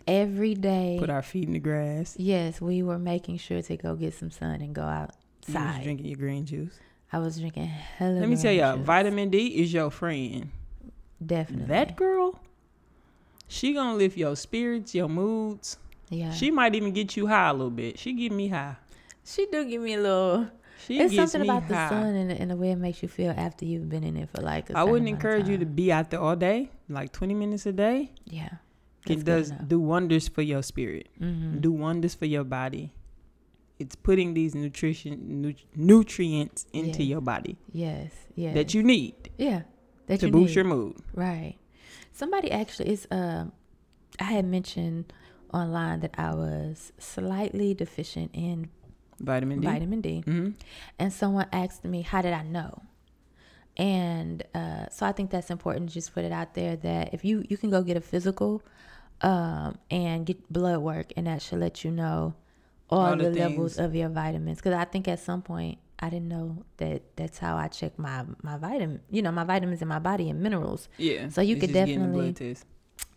every 0.08 0.54
day. 0.56 0.98
put 1.00 1.10
our 1.10 1.22
feet 1.22 1.46
in 1.48 1.54
the 1.54 1.60
grass. 1.60 2.16
yes, 2.18 2.62
we 2.62 2.82
were 2.84 3.00
making 3.00 3.38
sure 3.38 3.62
to 3.62 3.78
go 3.78 3.96
get 3.96 4.14
some 4.14 4.32
sun 4.32 4.62
and 4.62 4.74
go 4.74 4.82
You 4.84 5.08
was 5.48 5.56
outside. 5.56 5.84
drinking 5.84 6.06
your 6.08 6.18
green 6.18 6.46
juice. 6.46 6.80
I 7.12 7.20
was 7.20 7.40
drinking 7.40 7.66
hella. 7.68 8.20
Let 8.20 8.30
me 8.30 8.36
tell 8.38 8.52
y'all, 8.52 8.78
juice. 8.78 8.86
vitamin 8.86 9.30
D 9.30 9.48
is 9.62 9.72
your 9.74 9.90
friend. 9.92 10.50
Definitely. 11.24 11.68
That 11.68 11.96
girl, 11.96 12.40
she 13.48 13.74
gonna 13.74 13.96
lift 13.96 14.18
your 14.18 14.36
spirits, 14.36 14.96
your 14.96 15.08
moods. 15.10 15.78
yeah. 16.10 16.32
She 16.32 16.50
might 16.52 16.76
even 16.76 16.92
get 16.92 17.16
you 17.16 17.28
high 17.28 17.50
a 17.50 17.54
little 17.54 17.70
bit. 17.70 18.00
She 18.00 18.14
give 18.14 18.32
me 18.32 18.48
high. 18.48 18.76
she 19.24 19.46
do 19.52 19.64
give 19.66 19.82
me 19.82 19.94
a 19.94 20.02
little. 20.02 20.48
She 20.86 21.00
it's 21.00 21.14
gets 21.14 21.32
something 21.32 21.48
me 21.48 21.56
about 21.56 21.70
the 21.70 21.88
sun 21.88 22.14
and, 22.16 22.32
and 22.32 22.52
the 22.52 22.58
way 22.58 22.72
it 22.72 22.76
makes 22.76 23.02
you 23.02 23.08
feel 23.08 23.34
after 23.38 23.64
you've 23.64 23.88
been 23.88 24.04
in 24.04 24.18
it 24.18 24.30
for 24.30 24.42
like. 24.42 24.70
I 24.72 24.82
I 24.82 24.84
wouldn't 24.84 25.08
encourage 25.08 25.48
you 25.48 25.58
to 25.60 25.66
be 25.66 25.92
out 25.94 26.10
there 26.10 26.20
all 26.20 26.36
day, 26.36 26.72
like 26.90 27.14
20 27.14 27.34
minutes 27.36 27.66
a 27.66 27.72
day. 27.72 28.12
Yeah. 28.26 28.50
It 29.08 29.26
does 29.26 29.52
do 29.68 29.80
wonders 29.80 30.28
for 30.28 30.42
your 30.42 30.64
spirit. 30.64 31.10
Mm-hmm. 31.20 31.60
do 31.60 31.72
wonders 31.72 32.16
for 32.16 32.26
your 32.26 32.44
body. 32.46 32.94
It's 33.80 33.96
putting 33.96 34.34
these 34.34 34.56
nutrition 34.56 35.42
nu- 35.42 35.56
nutrients 35.76 36.66
into 36.74 37.04
Yeah. 37.04 37.10
your 37.18 37.22
body 37.22 37.58
Yes. 37.72 38.12
Yeah. 38.36 38.54
that 38.54 38.74
you 38.74 38.82
need 38.84 39.30
Yeah. 39.38 39.64
That 40.08 40.20
to 40.22 40.28
you 40.28 40.32
boost 40.32 40.50
need. 40.50 40.56
your 40.56 40.66
mood. 40.66 40.96
Right. 41.14 41.56
Somebody 42.12 42.52
actually 42.52 42.90
is. 42.92 43.08
Um, 43.12 43.52
I 44.20 44.26
had 44.26 44.46
mentioned 44.46 45.12
online 45.54 46.00
that 46.02 46.14
I 46.18 46.34
was 46.36 46.94
slightly 47.00 47.74
deficient 47.74 48.32
in 48.34 48.70
Vitamin 49.20 49.60
D. 49.62 49.68
vitamin 49.68 50.02
D, 50.02 50.22
hmm 50.22 50.50
and 51.00 51.12
someone 51.12 51.48
asked 51.52 51.84
me, 51.86 52.02
"How 52.04 52.22
did 52.22 52.34
I 52.34 52.44
know?" 52.44 52.82
And 53.76 54.44
uh, 54.54 54.88
so 54.90 55.06
I 55.06 55.12
think 55.14 55.32
that's 55.32 55.50
important 55.50 55.90
to 55.90 55.94
just 55.94 56.14
put 56.14 56.24
it 56.24 56.32
out 56.32 56.54
there 56.54 56.76
that 56.78 57.14
if 57.14 57.26
you 57.26 57.44
you 57.50 57.58
can 57.58 57.70
go 57.72 57.82
get 57.82 57.98
a 57.98 58.02
physical 58.02 58.62
um, 59.22 59.78
and 59.90 60.26
get 60.26 60.52
blood 60.52 60.80
work, 60.80 61.14
and 61.16 61.28
that 61.28 61.42
should 61.42 61.60
let 61.60 61.84
you 61.84 61.92
know 61.92 62.34
all, 62.90 63.00
All 63.00 63.16
the, 63.16 63.30
the 63.30 63.40
levels 63.40 63.78
of 63.80 63.96
your 63.96 64.10
vitamins. 64.10 64.58
Because 64.58 64.74
I 64.74 64.86
think 64.86 65.08
at 65.08 65.20
some 65.20 65.42
point 65.42 65.78
I 66.00 66.10
didn't 66.10 66.28
know 66.28 66.64
that 66.78 67.02
that's 67.16 67.38
how 67.40 67.56
I 67.58 67.68
check 67.70 67.98
my 67.98 68.26
my 68.42 68.58
vitamin. 68.58 69.00
You 69.10 69.22
know, 69.22 69.32
my 69.32 69.44
vitamins 69.46 69.82
in 69.82 69.88
my 69.88 70.00
body 70.00 70.30
and 70.30 70.42
minerals. 70.42 70.90
Yeah. 70.98 71.30
So 71.30 71.42
you 71.42 71.56
could 71.56 71.70
just 71.70 71.74
getting 71.74 71.96
a 71.96 72.00
definitely- 72.00 72.32
blood 72.32 72.36
test. 72.36 72.66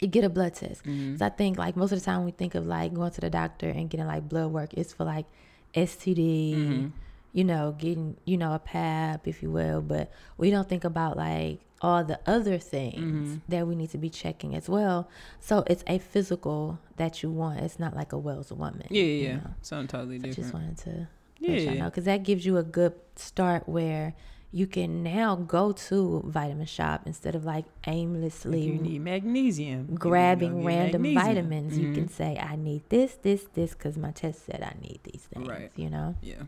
You 0.01 0.09
get 0.09 0.24
a 0.24 0.28
blood 0.28 0.55
test. 0.55 0.84
Mhm. 0.84 1.18
So 1.18 1.26
I 1.26 1.30
think 1.30 1.59
like 1.59 1.76
most 1.76 1.92
of 1.92 1.99
the 1.99 2.05
time 2.05 2.24
we 2.24 2.30
think 2.30 2.55
of 2.55 2.66
like 2.66 2.92
going 2.94 3.11
to 3.12 3.20
the 3.20 3.30
doctor 3.30 3.68
and 3.68 3.88
getting 3.90 4.07
like 4.07 4.28
blood 4.28 4.51
work. 4.53 4.74
It's 4.74 4.92
for 4.92 5.05
like 5.05 5.26
STD. 5.74 6.55
Mhm. 6.55 6.92
You 7.33 7.45
know, 7.45 7.74
getting, 7.79 8.16
you 8.24 8.37
know, 8.37 8.55
a 8.55 8.59
pap, 8.59 9.27
if 9.29 9.43
you 9.43 9.51
will, 9.51 9.83
but 9.83 10.11
we 10.39 10.51
don't 10.51 10.68
think 10.68 10.85
about 10.85 11.16
like 11.16 11.61
all 11.83 12.03
the 12.03 12.18
other 12.27 12.57
things 12.59 13.29
Mhm. 13.29 13.41
that 13.49 13.66
we 13.68 13.74
need 13.74 13.91
to 13.91 13.99
be 13.99 14.09
checking 14.09 14.55
as 14.55 14.68
well. 14.68 15.09
So 15.41 15.62
it's 15.66 15.85
a 15.87 15.99
physical 15.99 16.79
that 16.97 17.22
you 17.22 17.31
want. 17.31 17.61
It's 17.61 17.79
not 17.79 17.95
like 17.95 18.12
a 18.12 18.18
Wells 18.18 18.51
woman. 18.51 18.87
Yeah, 18.89 19.03
you 19.03 19.09
yeah, 19.24 19.29
yeah. 19.35 19.41
Something 19.61 19.89
totally 19.89 20.18
So 20.20 20.29
I 20.29 20.31
just 20.33 20.55
wanted 20.55 20.79
to 20.79 21.09
Yeah, 21.39 21.51
let 21.53 21.62
y'all 21.64 21.74
know 21.74 21.85
because 21.87 22.05
that 22.07 22.22
gives 22.22 22.47
you 22.47 22.57
a 22.57 22.62
good 22.62 22.95
start 23.16 23.68
where 23.68 24.14
you 24.53 24.66
can 24.66 25.03
now 25.03 25.37
go 25.37 25.72
to 25.72 26.22
vitamin 26.24 26.64
shop 26.64 27.03
instead 27.05 27.35
of 27.35 27.45
like 27.45 27.66
aimlessly 27.87 28.62
you 28.62 28.79
need 28.79 29.03
magnesium. 29.03 29.89
You 29.91 29.99
grabbing 29.99 30.64
random 30.64 31.03
magnesium. 31.03 31.35
vitamins. 31.35 31.79
You 31.79 31.93
can 31.93 32.07
Mhm. 32.07 32.11
say, 32.11 32.39
I 32.39 32.57
need 32.57 32.83
this, 32.89 33.16
this, 33.16 33.45
this, 33.53 33.74
because 33.74 33.99
my 33.99 34.12
test 34.12 34.47
said 34.47 34.62
I 34.62 34.74
need 34.81 35.01
these 35.05 35.27
things, 35.27 35.47
Right. 35.47 35.70
you 35.77 35.91
know? 35.91 36.14
Yeah. 36.22 36.45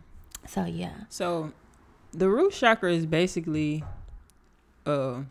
So, 0.48 0.64
yeah. 0.64 0.94
So, 1.10 1.52
the 2.12 2.28
root 2.28 2.52
chakra 2.52 2.92
is 2.92 3.06
basically, 3.06 3.84
uh, 4.86 5.22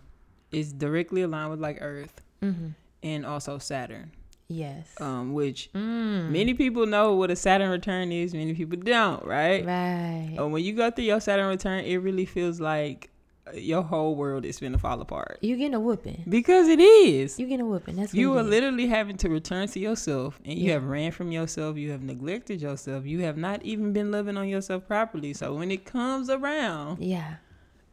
is 0.52 0.72
directly 0.74 1.24
aligned 1.24 1.50
with 1.52 1.60
like 1.60 1.78
Earth 1.82 2.22
hmm 2.42 2.70
and 3.04 3.26
also 3.26 3.58
Saturn, 3.60 4.12
Yes. 4.48 4.90
um, 5.00 5.34
which 5.34 5.70
Mm. 5.74 6.30
many 6.30 6.54
people 6.56 6.86
know 6.86 7.14
what 7.16 7.30
a 7.32 7.36
Saturn 7.36 7.70
return 7.70 8.12
is. 8.12 8.34
Many 8.34 8.54
people 8.56 8.78
don't, 8.80 9.24
right? 9.26 9.66
Right. 9.66 10.36
Uh, 10.40 10.48
when 10.48 10.64
you 10.64 10.74
go 10.74 10.90
through 10.92 11.06
your 11.06 11.20
Saturn 11.20 11.48
return, 11.48 11.84
it 11.86 11.98
really 11.98 12.26
feels 12.26 12.60
like 12.60 13.10
your 13.56 13.82
whole 13.84 14.16
world 14.16 14.46
is 14.46 14.60
gonna 14.60 14.78
fall 14.78 15.00
apart 15.02 15.38
You 15.42 15.56
getting 15.58 15.74
a 15.76 15.80
whooping. 15.80 16.24
because 16.28 16.68
it 16.68 16.80
is. 16.80 17.40
You 17.40 17.46
getting 17.48 17.66
a 17.66 17.70
whooping. 17.70 17.96
That's 17.96 18.14
what 18.14 18.20
You 18.20 18.38
are 18.38 18.42
is. 18.42 18.48
literally 18.48 18.88
having 18.88 19.18
to 19.18 19.30
return 19.30 19.68
to 19.70 19.80
yourself, 19.80 20.40
and 20.46 20.58
you 20.58 20.68
Yeah. 20.68 20.74
have 20.74 20.84
ran 20.86 21.12
from 21.12 21.32
yourself. 21.32 21.78
You 21.78 21.92
have 21.92 22.02
neglected 22.04 22.62
yourself. 22.62 23.06
You 23.06 23.22
have 23.22 23.38
not 23.38 23.64
even 23.64 23.94
been 23.94 24.12
loving 24.12 24.38
on 24.38 24.48
yourself 24.48 24.88
properly. 24.88 25.34
So 25.34 25.54
when 25.56 25.72
it 25.72 25.86
comes 25.86 26.30
around, 26.30 27.02
Yeah. 27.02 27.36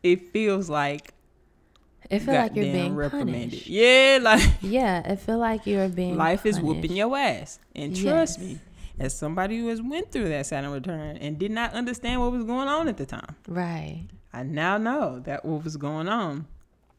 it 0.03 0.29
feels 0.31 0.69
like 0.71 1.13
It 2.11 2.21
feel 2.21 2.35
like 2.35 2.55
you're 2.55 2.65
being 2.67 2.95
reprimanded. 2.95 3.51
punished. 3.51 3.67
Yeah, 3.67 4.19
like 4.23 4.43
Yeah, 4.61 5.11
it 5.11 5.21
feel 5.21 5.39
like 5.39 5.67
you're 5.67 5.89
being 5.89 6.17
life 6.17 6.45
is 6.45 6.61
whooping 6.61 6.93
your 6.97 7.17
ass. 7.17 7.59
And 7.75 7.97
trust 7.97 8.39
Yes. 8.41 8.47
me, 8.47 8.59
as 8.99 9.17
somebody 9.17 9.59
who 9.59 9.69
has 9.69 9.81
went 9.83 10.13
through 10.13 10.29
that 10.29 10.47
Saturn 10.47 10.71
return 10.71 11.17
and 11.17 11.39
did 11.39 11.51
not 11.51 11.73
understand 11.73 12.21
what 12.21 12.31
was 12.33 12.45
going 12.45 12.69
on 12.69 12.89
at 12.89 12.97
the 12.97 13.07
time, 13.07 13.35
Right. 13.49 14.05
I 14.35 14.43
now 14.43 14.78
know 14.78 15.20
that 15.20 15.45
what 15.45 15.64
was 15.64 15.76
going 15.76 16.09
on 16.09 16.47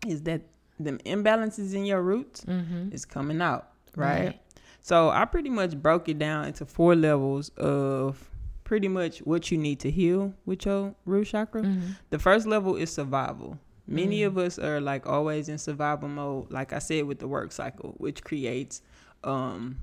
is 0.08 0.22
that 0.24 0.42
them 0.80 0.98
imbalances 1.06 1.74
in 1.74 1.86
your 1.86 2.02
roots 2.02 2.44
Mm-hmm. 2.46 2.94
is 2.94 3.06
coming 3.06 3.42
out, 3.42 3.68
right? 3.96 4.40
So 4.82 5.10
I 5.10 5.26
pretty 5.26 5.50
much 5.50 5.76
broke 5.82 6.08
it 6.10 6.20
down 6.20 6.46
into 6.46 6.66
four 6.66 6.96
levels 6.96 7.50
of 7.58 8.30
pretty 8.64 8.88
much 8.88 9.20
what 9.20 9.52
you 9.52 9.58
need 9.58 9.80
to 9.82 9.92
heal 9.92 10.34
with 10.46 10.66
your 10.66 10.96
root 11.06 11.28
chakra. 11.28 11.64
Mm-hmm. 11.64 11.92
The 12.10 12.20
first 12.20 12.46
level 12.48 12.76
is 12.76 12.90
survival. 12.92 13.58
Many 13.88 14.22
Mm. 14.22 14.28
of 14.28 14.38
us 14.40 14.58
are 14.58 14.82
like 14.82 15.06
always 15.08 15.48
in 15.50 15.58
survival 15.60 16.08
mode, 16.10 16.52
like 16.52 16.74
I 16.74 16.80
said 16.80 17.06
with 17.06 17.20
the 17.20 17.28
work 17.28 17.52
cycle, 17.52 17.94
which 17.98 18.24
creates 18.24 18.82
um 19.24 19.78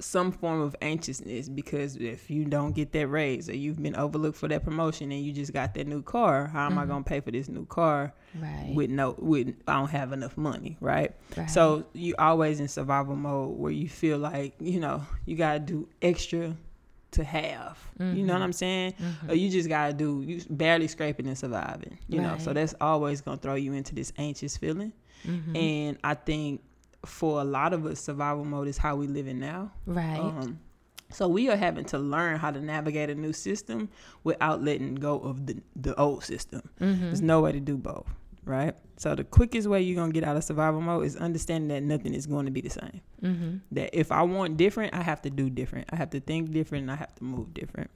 some 0.00 0.30
form 0.30 0.60
of 0.60 0.76
anxiousness 0.80 1.48
because 1.48 1.96
if 1.96 2.30
you 2.30 2.44
don't 2.44 2.72
get 2.72 2.92
that 2.92 3.08
raise 3.08 3.48
or 3.48 3.56
you've 3.56 3.82
been 3.82 3.96
overlooked 3.96 4.36
for 4.38 4.46
that 4.48 4.62
promotion 4.64 5.10
and 5.10 5.24
you 5.24 5.32
just 5.32 5.52
got 5.52 5.74
that 5.74 5.86
new 5.88 6.02
car, 6.02 6.46
how 6.46 6.66
am 6.66 6.78
I 6.78 6.84
Mhm. 6.84 6.88
gonna 6.88 7.04
pay 7.04 7.20
for 7.20 7.30
this 7.32 7.48
new 7.48 7.66
car 7.66 8.14
Right. 8.40 8.72
with 8.74 8.90
no 8.90 9.16
with 9.18 9.54
I 9.66 9.74
don't 9.74 9.90
have 9.90 10.12
enough 10.12 10.36
money, 10.36 10.76
right? 10.80 11.12
right. 11.36 11.50
So 11.50 11.84
you 11.94 12.14
always 12.18 12.60
in 12.60 12.68
survival 12.68 13.16
mode 13.16 13.58
where 13.58 13.72
you 13.72 13.88
feel 13.88 14.18
like, 14.18 14.54
you 14.60 14.78
know, 14.78 15.04
you 15.26 15.34
gotta 15.36 15.58
do 15.58 15.88
extra 16.00 16.56
to 17.10 17.24
have. 17.24 17.78
You 17.98 18.22
know 18.22 18.34
what 18.34 18.40
Mhm. 18.40 18.44
I'm 18.44 18.52
saying? 18.52 18.94
Mhm. 19.00 19.30
Or 19.30 19.34
you 19.34 19.50
just 19.50 19.68
gotta 19.68 19.94
do 19.94 20.22
you 20.24 20.42
barely 20.50 20.86
scraping 20.86 21.26
and 21.26 21.36
surviving. 21.38 21.98
You 22.06 22.20
know, 22.20 22.36
so 22.38 22.52
that's 22.52 22.74
always 22.80 23.20
gonna 23.20 23.38
throw 23.38 23.54
you 23.56 23.72
into 23.72 23.94
this 23.94 24.12
anxious 24.18 24.56
feeling. 24.56 24.92
Mhm. 25.26 25.56
And 25.56 25.98
I 26.04 26.14
think 26.14 26.62
for 27.08 27.40
a 27.40 27.44
lot 27.44 27.72
of 27.72 27.86
us, 27.86 28.00
survival 28.00 28.44
mode 28.44 28.68
is 28.68 28.78
how 28.78 28.96
we 28.96 29.06
living 29.06 29.38
now. 29.38 29.72
right. 29.86 30.18
Um, 30.20 30.60
so 31.10 31.26
we 31.26 31.48
are 31.48 31.56
having 31.56 31.86
to 31.86 31.98
learn 31.98 32.38
how 32.38 32.50
to 32.50 32.60
navigate 32.60 33.08
a 33.08 33.14
new 33.14 33.32
system 33.32 33.88
without 34.24 34.62
letting 34.62 34.94
go 34.96 35.18
of 35.20 35.46
the 35.46 35.56
the 35.74 35.98
old 35.98 36.22
system. 36.24 36.62
mm-hmm. 36.80 37.02
There's 37.06 37.22
no 37.22 37.40
way 37.40 37.52
to 37.52 37.60
do 37.60 37.78
both, 37.78 38.06
right? 38.44 38.74
So 38.98 39.14
the 39.14 39.24
quickest 39.24 39.68
way 39.68 39.80
you're 39.80 39.96
gonna 39.96 40.12
get 40.12 40.24
out 40.24 40.36
of 40.36 40.44
survival 40.44 40.80
mode 40.82 41.06
is 41.06 41.16
understanding 41.16 41.68
that 41.68 41.82
nothing 41.82 42.12
is 42.12 42.26
going 42.26 42.44
to 42.44 42.50
be 42.52 42.60
the 42.60 42.70
same. 42.70 43.00
Mm-hmm. 43.22 43.56
That 43.72 43.98
if 43.98 44.12
I 44.12 44.22
want 44.22 44.58
different, 44.58 44.94
I 44.94 45.02
have 45.02 45.22
to 45.22 45.30
do 45.30 45.48
different. 45.48 45.88
I 45.90 45.96
have 45.96 46.10
to 46.10 46.20
think 46.20 46.50
different. 46.52 46.82
And 46.82 46.90
I 46.92 46.96
have 46.96 47.14
to 47.16 47.24
move 47.24 47.54
different. 47.54 47.90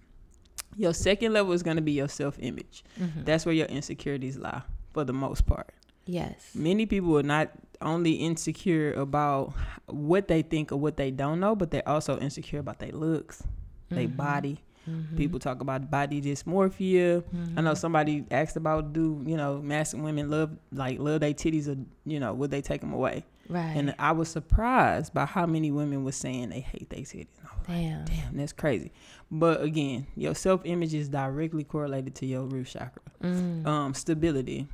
Your 0.77 0.95
second 0.95 1.35
level 1.35 1.53
is 1.53 1.63
gonna 1.63 1.83
be 1.83 1.93
your 1.93 2.09
self 2.09 2.39
image. 2.41 2.83
Mm-hmm. 2.99 3.25
That's 3.25 3.45
where 3.45 3.55
your 3.55 3.67
insecurities 3.67 4.39
lie 4.39 4.63
for 4.95 5.05
the 5.05 5.13
most 5.13 5.45
part. 5.45 5.69
Yes. 6.07 6.51
Many 6.55 6.87
people 6.87 7.19
are 7.19 7.23
not 7.23 7.51
only 7.81 8.13
insecure 8.13 8.93
about 8.95 9.53
what 9.87 10.29
they 10.29 10.43
think 10.43 10.71
or 10.73 10.77
what 10.77 10.97
they 10.97 11.11
don't 11.11 11.41
know, 11.41 11.55
but 11.57 11.71
they're 11.71 11.89
also 11.89 12.19
insecure 12.19 12.61
about 12.61 12.79
their 12.79 12.93
looks, 12.93 13.43
their 13.89 14.07
Mhm. 14.09 14.17
body. 14.17 14.61
Mhm. 14.89 15.17
People 15.17 15.39
talk 15.39 15.61
about 15.61 15.91
body 15.91 16.21
dysmorphia. 16.21 17.23
I 17.57 17.61
know 17.61 17.73
Mhm. 17.73 17.77
somebody 17.77 18.25
asked 18.31 18.57
about 18.57 18.93
do 18.93 19.23
you 19.27 19.37
know 19.37 19.61
masculine 19.63 20.05
women 20.05 20.31
love 20.31 20.51
like 20.73 20.99
love 20.99 21.21
their 21.21 21.33
titties 21.35 21.69
or 21.69 21.77
you 22.05 22.19
know 22.21 22.33
would 22.35 22.51
they 22.51 22.61
take 22.63 22.81
them 22.81 22.93
away? 22.93 23.25
Right. 23.49 23.77
And 23.77 23.95
I 23.99 24.13
was 24.13 24.29
surprised 24.29 25.13
by 25.15 25.25
how 25.27 25.47
many 25.47 25.71
women 25.71 26.05
were 26.05 26.13
saying 26.13 26.51
they 26.51 26.61
hate 26.61 26.89
their 26.91 27.01
titties. 27.01 27.27
Was 27.43 27.51
like, 27.59 27.67
Damn. 27.67 28.05
Damn, 28.07 28.37
that's 28.37 28.53
crazy. 28.53 28.91
But 29.31 29.63
again, 29.63 30.07
your 30.17 30.35
self 30.35 30.63
image 30.65 30.95
is 30.95 31.09
directly 31.09 31.65
correlated 31.65 32.15
to 32.17 32.27
your 32.27 32.45
root 32.45 32.67
chakra. 32.67 33.03
Mm. 33.23 33.67
Um, 33.67 33.95
stability 33.95 34.67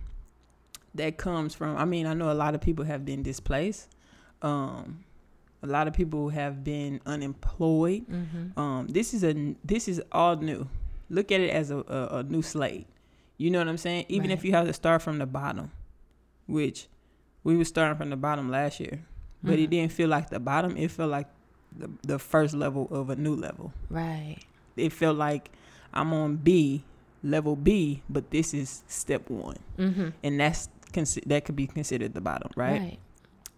that 0.98 1.16
comes 1.16 1.54
from. 1.54 1.76
I 1.76 1.84
mean, 1.84 2.06
I 2.06 2.14
know 2.14 2.30
a 2.30 2.34
lot 2.34 2.54
of 2.54 2.60
people 2.60 2.84
have 2.84 3.04
been 3.04 3.22
displaced. 3.22 3.88
Um, 4.42 5.04
a 5.62 5.66
lot 5.66 5.88
of 5.88 5.94
people 5.94 6.28
have 6.28 6.62
been 6.62 7.00
unemployed. 7.06 8.06
mm-hmm. 8.08 8.58
Um, 8.58 8.86
this 8.88 9.12
is 9.14 9.24
a 9.24 9.54
this 9.64 9.88
is 9.88 10.00
all 10.12 10.36
new. 10.36 10.68
Look 11.10 11.32
at 11.32 11.40
it 11.40 11.50
as 11.50 11.70
a, 11.70 11.78
a, 11.78 12.18
a 12.18 12.22
new 12.22 12.42
slate. 12.42 12.86
You 13.38 13.50
know 13.50 13.58
what 13.58 13.68
I'm 13.68 13.78
saying? 13.78 14.06
Even 14.08 14.30
if 14.30 14.44
you 14.44 14.52
have 14.52 14.66
to 14.66 14.72
start 14.72 15.00
from 15.02 15.18
the 15.18 15.26
bottom, 15.26 15.70
which 16.46 16.86
we 17.44 17.56
were 17.56 17.64
starting 17.64 17.96
from 17.96 18.10
the 18.10 18.16
bottom 18.16 18.50
last 18.50 18.78
year, 18.80 19.00
but 19.42 19.58
it 19.58 19.68
Mhm. 19.68 19.70
didn't 19.70 19.92
feel 19.92 20.08
like 20.08 20.28
the 20.30 20.40
bottom. 20.40 20.76
It 20.76 20.90
felt 20.90 21.10
like 21.10 21.26
the 21.76 21.90
the 22.06 22.18
first 22.18 22.54
level 22.54 22.88
of 22.90 23.10
a 23.10 23.16
new 23.16 23.34
level. 23.34 23.72
Right. 23.90 24.38
It 24.76 24.92
felt 24.92 25.16
like 25.16 25.50
I'm 25.94 26.12
on 26.12 26.36
B 26.36 26.84
level 27.22 27.56
B, 27.56 28.02
but 28.08 28.30
this 28.30 28.54
is 28.54 28.84
step 28.86 29.28
one, 29.30 29.56
Mm-hmm. 29.78 30.08
and 30.22 30.38
that's 30.40 30.68
consi- 30.92 31.24
that 31.26 31.44
could 31.44 31.56
be 31.56 31.66
considered 31.66 32.14
the 32.14 32.20
bottom, 32.20 32.50
right? 32.56 32.80
Right. 32.80 32.98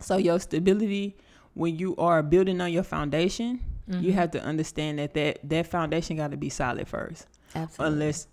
So 0.01 0.16
your 0.16 0.39
stability 0.41 1.16
when 1.55 1.76
you 1.76 1.97
are 1.97 2.22
building 2.22 2.61
on 2.61 2.72
your 2.72 2.85
foundation, 2.85 3.61
you 3.89 4.12
Mhm. 4.12 4.14
have 4.14 4.31
to 4.33 4.43
understand 4.43 5.01
that 5.01 5.14
that, 5.14 5.41
that 5.43 5.66
foundation 5.66 6.16
got 6.16 6.31
to 6.31 6.37
be 6.37 6.49
solid 6.49 6.87
first. 6.87 7.26
Absolutely. 7.57 7.93
Unless, 7.95 8.28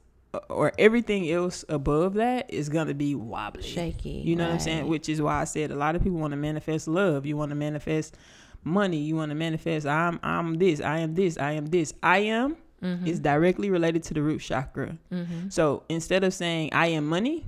or 0.49 0.71
everything 0.77 1.29
else 1.31 1.65
above 1.67 2.13
that 2.13 2.53
is 2.53 2.69
going 2.69 2.87
to 2.87 2.93
be 2.93 3.15
wobbly. 3.15 3.63
shaky. 3.63 4.09
You 4.23 4.35
know 4.35 4.45
what 4.45 4.53
I'm 4.53 4.59
saying? 4.59 4.87
Which 4.87 5.09
is 5.09 5.19
why 5.19 5.41
I 5.41 5.45
said 5.45 5.71
a 5.71 5.75
lot 5.75 5.95
of 5.95 6.03
people 6.03 6.19
want 6.19 6.31
to 6.31 6.37
manifest 6.37 6.87
love. 6.87 7.25
You 7.25 7.35
want 7.37 7.49
to 7.49 7.55
manifest 7.55 8.15
money. 8.63 8.97
You 8.97 9.15
want 9.15 9.31
to 9.31 9.35
manifest 9.35 9.87
I'm 9.87 10.19
I'm 10.21 10.55
this. 10.59 10.79
I 10.79 10.99
am 10.99 11.15
this. 11.15 11.37
I 11.39 11.53
am 11.53 11.65
this. 11.65 11.91
I 12.03 12.19
am 12.19 12.55
Mhm. 12.83 13.07
is 13.07 13.19
directly 13.19 13.71
related 13.71 14.03
to 14.03 14.13
the 14.13 14.21
root 14.21 14.41
chakra. 14.41 14.95
Mhm. 15.11 15.51
So 15.51 15.81
instead 15.89 16.23
of 16.23 16.35
saying 16.35 16.69
I 16.73 16.87
am 16.87 17.07
money, 17.07 17.45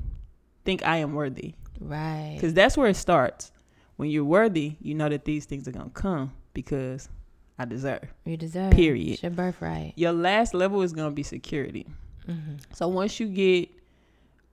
think 0.69 0.85
I 0.85 0.97
am 0.97 1.13
worthy. 1.13 1.55
right. 1.79 2.33
Because 2.35 2.53
that's 2.53 2.77
where 2.77 2.89
it 2.89 2.95
starts. 2.95 3.51
When 3.97 4.09
you're 4.09 4.23
worthy, 4.39 4.75
you 4.79 4.93
know 4.95 5.09
that 5.09 5.25
these 5.25 5.45
things 5.45 5.67
are 5.67 5.71
going 5.71 5.89
to 5.89 6.01
come 6.01 6.31
because 6.53 7.09
I 7.57 7.65
deserve. 7.65 8.05
you 8.25 8.37
deserve. 8.37 8.71
period. 8.71 9.13
It's 9.13 9.23
your 9.23 9.31
birthright. 9.31 9.93
Your 9.97 10.13
last 10.13 10.53
level 10.53 10.81
is 10.81 10.93
going 10.93 11.09
to 11.09 11.15
be 11.15 11.23
security. 11.23 11.85
Mm-hmm. 12.27 12.55
So 12.73 12.87
once 12.87 13.19
you 13.19 13.27
get 13.27 13.69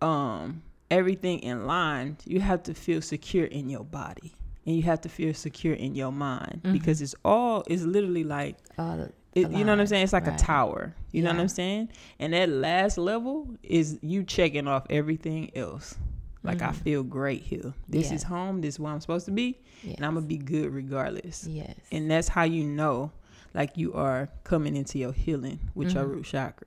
um 0.02 0.62
everything 0.90 1.38
in 1.40 1.66
line, 1.66 2.16
you 2.24 2.40
have 2.40 2.62
to 2.64 2.74
feel 2.74 3.00
secure 3.02 3.44
in 3.46 3.68
your 3.68 3.84
body. 3.84 4.32
And 4.66 4.74
you 4.76 4.82
have 4.82 5.00
to 5.02 5.08
feel 5.08 5.32
secure 5.34 5.74
in 5.74 5.94
your 5.94 6.10
mind 6.12 6.60
Mhm. 6.64 6.72
because 6.72 7.00
it's 7.00 7.14
all 7.24 7.62
it's 7.68 7.82
literally 7.84 8.24
like 8.24 8.56
All 8.78 8.96
it, 9.36 9.50
you 9.50 9.64
know 9.64 9.72
what 9.72 9.80
I'm 9.80 9.86
saying? 9.86 10.04
It's 10.04 10.12
like 10.12 10.26
right. 10.26 10.40
a 10.40 10.44
tower. 10.44 10.94
You 11.12 11.22
know 11.22 11.30
what 11.30 11.40
I'm 11.40 11.48
saying? 11.48 11.90
And 12.18 12.32
that 12.32 12.48
last 12.48 12.98
level 12.98 13.48
is 13.62 13.98
you 14.02 14.24
checking 14.24 14.66
off 14.66 14.86
everything 14.90 15.50
else. 15.56 15.94
Like 16.42 16.62
I 16.62 16.68
Mhm. 16.70 16.74
feel 16.76 17.02
great 17.02 17.42
here. 17.42 17.72
This 17.88 18.10
is 18.12 18.22
home. 18.22 18.60
This 18.60 18.74
is 18.74 18.80
where 18.80 18.92
I'm 18.92 19.00
supposed 19.00 19.26
to 19.26 19.32
be, 19.32 19.58
Yes. 19.82 19.96
and 19.96 20.06
I'm 20.06 20.14
gonna 20.14 20.26
be 20.26 20.38
good 20.38 20.72
regardless. 20.72 21.46
Yes. 21.46 21.74
And 21.90 22.10
that's 22.10 22.28
how 22.28 22.44
you 22.44 22.64
know. 22.64 23.12
like 23.54 23.78
you 23.78 23.94
are 23.94 24.28
coming 24.44 24.76
into 24.76 24.98
your 24.98 25.12
healing 25.14 25.58
with 25.74 25.94
your 25.94 26.04
Mhm. 26.04 26.10
root 26.10 26.24
chakra. 26.26 26.66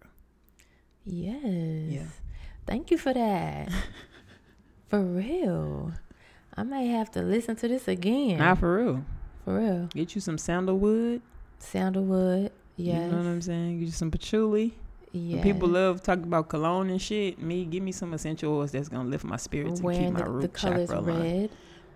Yes. 1.06 1.44
Yeah. 1.44 2.06
Thank 2.66 2.90
you 2.90 2.98
for 2.98 3.14
that. 3.14 3.70
for 4.90 5.00
real. 5.02 5.94
I 6.58 6.64
may 6.64 6.88
have 6.88 7.12
to 7.12 7.22
listen 7.22 7.56
to 7.58 7.68
this 7.68 7.88
again. 7.88 8.40
Not 8.40 8.58
for 8.58 8.76
real. 8.84 9.06
for 9.46 9.60
real. 9.60 9.88
Get 9.94 10.16
you 10.16 10.22
some 10.22 10.38
sandalwood. 10.40 11.22
Sandalwood. 11.60 12.52
Yes. 12.80 13.06
You 13.06 13.12
know 13.12 13.18
what 13.18 13.26
I'm 13.26 13.42
saying? 13.42 13.80
Get 13.80 13.86
you 13.86 13.92
some 13.92 14.10
patchouli. 14.10 14.74
yes. 15.12 15.44
People 15.44 15.68
love 15.68 16.02
talking 16.02 16.24
about 16.24 16.48
cologne 16.48 16.90
and 16.90 17.02
shit. 17.02 17.42
Me, 17.42 17.66
give 17.66 17.84
me 17.84 17.92
some 17.92 18.14
essential 18.14 18.56
oils 18.56 18.72
that's 18.72 18.88
gonna 18.88 19.10
lift 19.10 19.26
my 19.26 19.36
spirits 19.38 19.80
and 19.80 19.86
wearing 19.86 20.06
keep 20.06 20.14
my 20.14 20.22
the, 20.22 20.30
root 20.30 20.42
the 20.42 20.48
colors 20.48 20.90
chakra 20.90 21.02
red. 21.02 21.50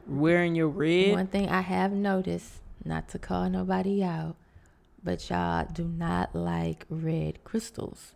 Wearing 0.05 0.55
your 0.55 0.67
red. 0.67 1.13
One 1.13 1.27
thing 1.27 1.47
I 1.47 1.61
have 1.61 1.93
noticed, 1.93 2.55
not 2.83 3.07
to 3.09 3.19
call 3.19 3.49
nobody 3.49 4.03
out, 4.03 4.35
but 5.01 5.29
y'all 5.29 5.65
do 5.71 5.85
not 5.85 6.35
like 6.35 6.85
red 6.89 7.43
crystals 7.45 8.13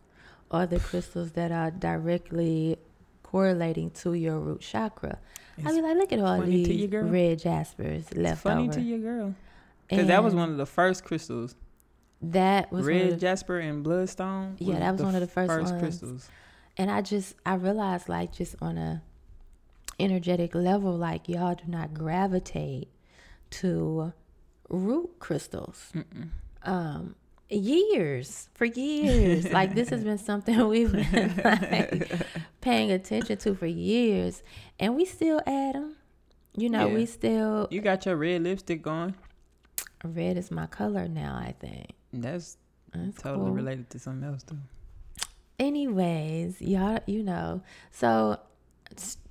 or 0.52 0.66
the 0.66 0.80
crystals 0.90 1.32
that 1.32 1.54
are 1.54 1.72
directly 1.72 2.78
correlating 3.24 3.92
to 3.92 4.14
your 4.14 4.40
root 4.40 4.60
chakra. 4.60 5.20
I 5.66 5.72
mean, 5.72 5.84
like, 5.84 5.98
look 5.98 6.12
at 6.12 6.20
all 6.20 6.40
funny 6.40 6.66
to 6.66 6.74
you, 6.74 6.88
these 6.88 7.02
red 7.02 7.40
jaspers 7.40 8.08
It's 8.10 8.18
left 8.18 8.44
funny 8.44 8.64
over. 8.64 8.74
to 8.74 8.82
your 8.82 9.00
girl. 9.00 9.36
Because 9.88 10.08
that 10.08 10.24
was 10.24 10.36
one 10.36 10.52
of 10.52 10.58
the 10.58 10.66
first 10.66 11.06
crystals. 11.06 11.56
That 12.22 12.72
was 12.72 12.86
Red 12.86 13.12
the, 13.12 13.16
jasper 13.18 13.60
and 13.60 13.84
bloodstone. 13.84 14.56
Yeah, 14.60 14.80
that 14.80 14.92
was 14.94 15.02
one 15.04 15.14
of 15.16 15.22
the 15.22 15.28
first 15.28 15.50
ones. 15.50 15.72
crystals. 15.80 16.30
and 16.78 16.90
I 16.90 17.02
just 17.02 17.36
I 17.46 17.56
realized 17.56 18.10
like 18.10 18.32
just 18.34 18.56
on 18.62 18.78
a 18.78 19.04
energetic 20.00 20.54
level, 20.56 20.96
like 20.98 21.28
y'all 21.30 21.56
do 21.56 21.64
not 21.68 21.94
gravitate 21.94 22.90
to 23.52 24.14
root 24.70 25.12
crystals. 25.20 25.92
Mm-mm. 25.96 26.30
um 26.64 27.16
years 27.50 28.50
for 28.56 28.66
years 28.66 29.50
like 29.54 29.74
this 29.74 29.88
has 29.90 30.04
been 30.04 30.18
something 30.18 30.68
we've 30.74 30.92
been 30.92 31.34
like 31.46 32.12
paying 32.60 32.92
attention 32.92 33.38
to 33.38 33.56
for 33.56 33.66
years 33.68 34.44
and 34.80 34.96
we 34.98 35.06
still 35.06 35.40
add 35.48 35.76
them 35.76 35.96
you 36.58 36.70
know 36.70 36.88
Yeah. 36.90 36.94
we 36.94 37.06
still 37.06 37.68
You 37.72 37.80
got 37.80 38.06
your 38.06 38.18
red 38.18 38.44
lipstick 38.44 38.86
on. 38.86 39.16
red 40.04 40.36
is 40.36 40.52
my 40.52 40.66
color 40.68 41.08
now 41.08 41.36
i 41.42 41.54
think 41.58 41.92
That's 42.14 42.58
That's 42.94 43.22
totally 43.22 43.46
cool. 43.46 43.54
related 43.54 43.90
to 43.92 44.00
something 44.00 44.28
else 44.28 44.44
too. 44.44 44.58
anyways 45.60 46.62
y'all 46.62 47.00
you 47.08 47.24
know 47.24 47.62
so 47.92 48.40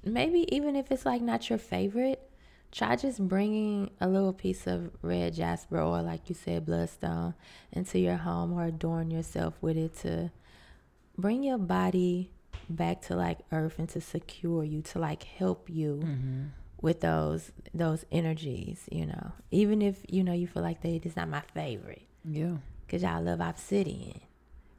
maybe 0.04 0.46
even 0.54 0.76
if 0.76 0.90
it's 0.90 1.06
like 1.06 1.22
not 1.22 1.48
your 1.48 1.58
favorite 1.58 2.20
try 2.72 2.96
just 2.96 3.26
bringing 3.26 3.90
a 4.00 4.08
little 4.08 4.32
piece 4.32 4.66
of 4.66 4.90
red 5.02 5.34
jasper 5.34 5.80
or 5.80 6.02
like 6.02 6.28
you 6.28 6.34
said 6.34 6.66
bloodstone 6.66 7.32
into 7.72 7.98
your 7.98 8.16
home 8.16 8.52
or 8.52 8.64
adorn 8.66 9.10
yourself 9.10 9.54
with 9.60 9.76
it 9.76 9.94
to 9.96 10.30
bring 11.16 11.42
your 11.42 11.58
body 11.58 12.30
back 12.68 13.00
to 13.00 13.14
like 13.14 13.38
earth 13.52 13.78
and 13.78 13.88
to 13.88 14.00
secure 14.00 14.64
you 14.64 14.82
to 14.82 14.98
like 14.98 15.22
help 15.22 15.70
you 15.70 16.00
Mm-hmm. 16.04 16.42
with 16.82 17.00
those 17.00 17.52
those 17.72 18.04
energies 18.10 18.84
you 18.90 19.06
know 19.06 19.32
even 19.50 19.80
if 19.80 20.02
you 20.08 20.22
know 20.24 20.32
you 20.32 20.46
feel 20.48 20.62
like 20.62 20.82
they 20.82 21.00
it's 21.02 21.16
not 21.16 21.28
my 21.28 21.42
favorite 21.54 22.05
Yeah. 22.28 22.56
because 22.86 23.02
y'all 23.02 23.22
love 23.22 23.40
obsidian 23.40 24.20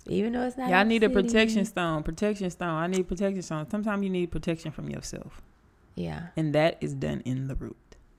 even 0.09 0.33
though 0.33 0.43
it's 0.43 0.57
not 0.57 0.69
Y'all 0.69 0.85
need 0.85 1.03
a 1.03 1.09
protection 1.09 1.65
stone. 1.65 2.01
Protection 2.01 2.49
stone. 2.49 2.69
I 2.69 2.87
need 2.87 3.09
protection 3.09 3.41
stone. 3.41 3.69
Sometimes 3.69 4.03
you 4.03 4.09
need 4.09 4.31
protection 4.31 4.71
from 4.71 4.89
yourself. 4.89 5.41
yeah 5.95 6.27
And 6.37 6.55
that 6.55 6.77
is 6.79 6.93
done 6.93 7.21
in 7.25 7.47
the 7.49 7.55
root. 7.55 7.75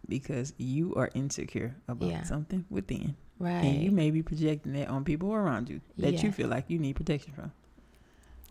Because 0.07 0.53
you 0.59 0.95
are 0.97 1.11
insecure 1.15 1.77
about 1.89 2.11
Yeah. 2.11 2.25
something 2.25 2.67
within. 2.69 3.17
right 3.39 3.65
And 3.65 3.83
you 3.83 3.91
may 3.91 4.11
be 4.11 4.23
projecting 4.23 4.75
that 4.75 4.89
on 4.89 5.03
people 5.05 5.33
around 5.33 5.71
you 5.71 5.81
that 5.97 6.23
you 6.23 6.31
feel 6.31 6.49
like 6.49 6.65
you 6.69 6.79
need 6.79 6.95
protection 6.97 7.33
from. 7.33 7.53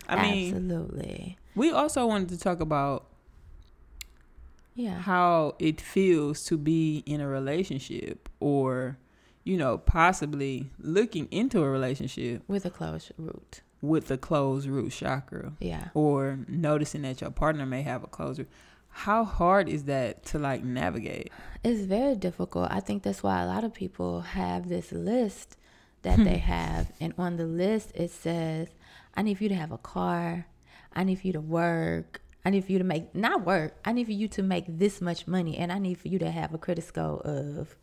I 0.10 0.22
mean, 0.24 0.48
absolutely 0.56 1.38
we 1.54 1.72
also 1.72 2.08
wanted 2.08 2.30
to 2.30 2.38
talk 2.40 2.60
about 2.60 3.06
yeah 4.76 5.00
how 5.02 5.56
it 5.60 5.82
feels 5.82 6.44
to 6.46 6.58
be 6.58 7.04
in 7.06 7.20
a 7.22 7.28
relationship 7.28 8.30
or, 8.40 8.98
you 9.48 9.58
know, 9.58 9.78
possibly 9.78 10.70
looking 10.80 11.28
into 11.32 11.64
a 11.64 11.70
relationship 11.70 12.44
with 12.48 12.66
a 12.66 12.70
closed 12.70 13.12
root 13.18 13.62
with 13.82 14.08
the 14.08 14.18
closed 14.18 14.68
root 14.68 14.92
chakra 14.92 15.54
yeah 15.60 15.90
or 15.94 16.40
noticing 16.48 17.04
that 17.04 17.22
your 17.22 17.30
partner 17.30 17.64
may 17.64 17.82
have 17.82 18.04
a 18.04 18.08
closed 18.08 18.40
root. 18.40 18.50
How 18.90 19.24
hard 19.24 19.70
is 19.70 19.84
that 19.84 20.26
to 20.28 20.40
like 20.40 20.64
navigate? 20.64 21.32
It's 21.64 21.82
very 21.82 22.16
difficult. 22.16 22.70
I 22.72 22.80
think 22.80 23.04
that's 23.04 23.22
why 23.22 23.42
a 23.42 23.46
lot 23.46 23.64
of 23.64 23.74
people 23.74 24.22
have 24.22 24.68
this 24.68 24.92
list 24.92 25.56
that 26.02 26.18
they 26.18 26.38
have. 26.56 26.92
And 27.00 27.14
on 27.18 27.38
the 27.38 27.46
list, 27.46 27.92
it 27.94 28.10
says, 28.10 28.70
I 29.16 29.22
need 29.22 29.38
for 29.38 29.44
you 29.44 29.50
to 29.50 29.56
have 29.56 29.72
a 29.72 29.78
car. 29.78 30.48
I 30.94 31.04
need 31.04 31.20
for 31.20 31.28
you 31.28 31.34
to 31.34 31.42
work. 31.42 32.22
I 32.44 32.50
need 32.50 32.66
for 32.66 32.72
you 32.72 32.80
to 32.80 32.84
make, 32.84 33.14
not 33.14 33.46
work, 33.46 33.76
I 33.84 33.92
need 33.92 34.06
for 34.06 34.14
you 34.14 34.28
to 34.30 34.42
make 34.42 34.66
this 34.68 35.02
much 35.02 35.28
money. 35.28 35.58
And 35.58 35.72
I 35.72 35.80
need 35.80 36.00
for 36.00 36.08
you 36.08 36.18
to 36.20 36.32
have 36.32 36.54
a 36.54 36.58
credit 36.58 36.86
score 36.86 37.22
of, 37.22 37.76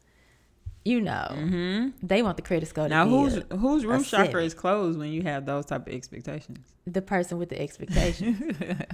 you 0.85 1.01
know, 1.01 1.28
Mm-hmm. 1.30 1.89
they 2.07 2.22
want 2.22 2.37
the 2.37 2.43
credit 2.43 2.66
score 2.68 2.85
to 2.85 2.91
Now, 2.91 3.05
be 3.05 3.11
whose 3.11 3.43
whose 3.59 3.85
root 3.87 4.05
chakra 4.07 4.43
is 4.45 4.55
closed 4.55 4.99
when 4.99 5.11
you 5.12 5.22
have 5.22 5.47
those 5.47 5.66
type 5.66 5.87
of 5.87 5.93
expectations? 5.95 6.59
the 6.87 7.01
person 7.01 7.39
with 7.39 7.49
the 7.49 7.59
expectations. 7.61 8.37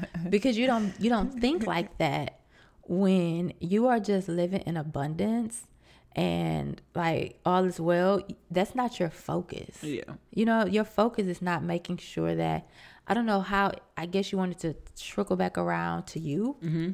because 0.30 0.57
you 0.57 0.66
don't 0.68 0.95
you 1.01 1.11
don't 1.11 1.41
think 1.41 1.66
like 1.66 1.99
that 1.99 2.38
when 2.82 3.53
you 3.61 3.88
are 3.88 3.99
just 4.01 4.28
living 4.28 4.61
in 4.62 4.76
abundance 4.76 5.62
and 6.16 6.80
like 6.95 7.38
all 7.45 7.64
is 7.64 7.78
well 7.80 8.20
that's 8.51 8.74
not 8.74 8.99
your 8.99 9.11
focus 9.11 9.82
Yeah. 9.82 10.03
you 10.34 10.45
know 10.45 10.66
your 10.66 10.84
focus 10.84 11.26
is 11.26 11.41
not 11.41 11.62
making 11.62 11.99
sure 11.99 12.34
that 12.34 12.68
i 13.07 13.14
don't 13.14 13.26
know 13.26 13.41
how 13.41 13.70
i 13.97 14.07
guess 14.07 14.32
you 14.32 14.38
wanted 14.38 14.59
to 14.61 14.74
trickle 15.01 15.36
back 15.36 15.57
around 15.57 16.05
to 16.09 16.18
you 16.18 16.57
Mm-hmm. 16.62 16.91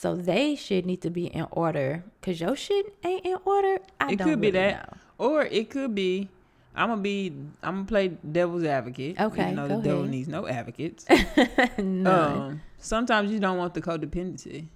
So 0.00 0.16
they 0.16 0.54
should 0.56 0.86
need 0.86 1.02
to 1.02 1.10
be 1.10 1.26
in 1.26 1.46
order 1.50 2.02
because 2.20 2.40
your 2.40 2.56
shit 2.56 2.94
ain't 3.04 3.24
in 3.26 3.36
order 3.44 3.78
i 4.00 4.12
It 4.12 4.16
don't 4.18 4.28
could 4.28 4.40
be 4.40 4.48
really 4.50 4.72
that. 4.72 4.96
Or 5.18 5.42
it 5.44 5.68
could 5.68 5.94
be, 5.94 6.30
I'm 6.74 6.88
gonna 6.88 7.02
be, 7.02 7.34
I'm 7.62 7.74
gonna 7.74 7.84
play 7.84 8.08
devil's 8.08 8.64
advocate. 8.64 9.20
Okay, 9.20 9.54
go 9.54 9.68
the 9.68 9.76
devil 9.82 10.00
ahead. 10.00 10.10
needs 10.10 10.28
no 10.28 10.46
advocates. 10.46 11.04
know 11.78 12.10
um, 12.12 12.62
sometimes 12.78 13.30
you 13.30 13.38
don't 13.38 13.58
want 13.58 13.74
the 13.74 13.82
codependency. 13.82 14.68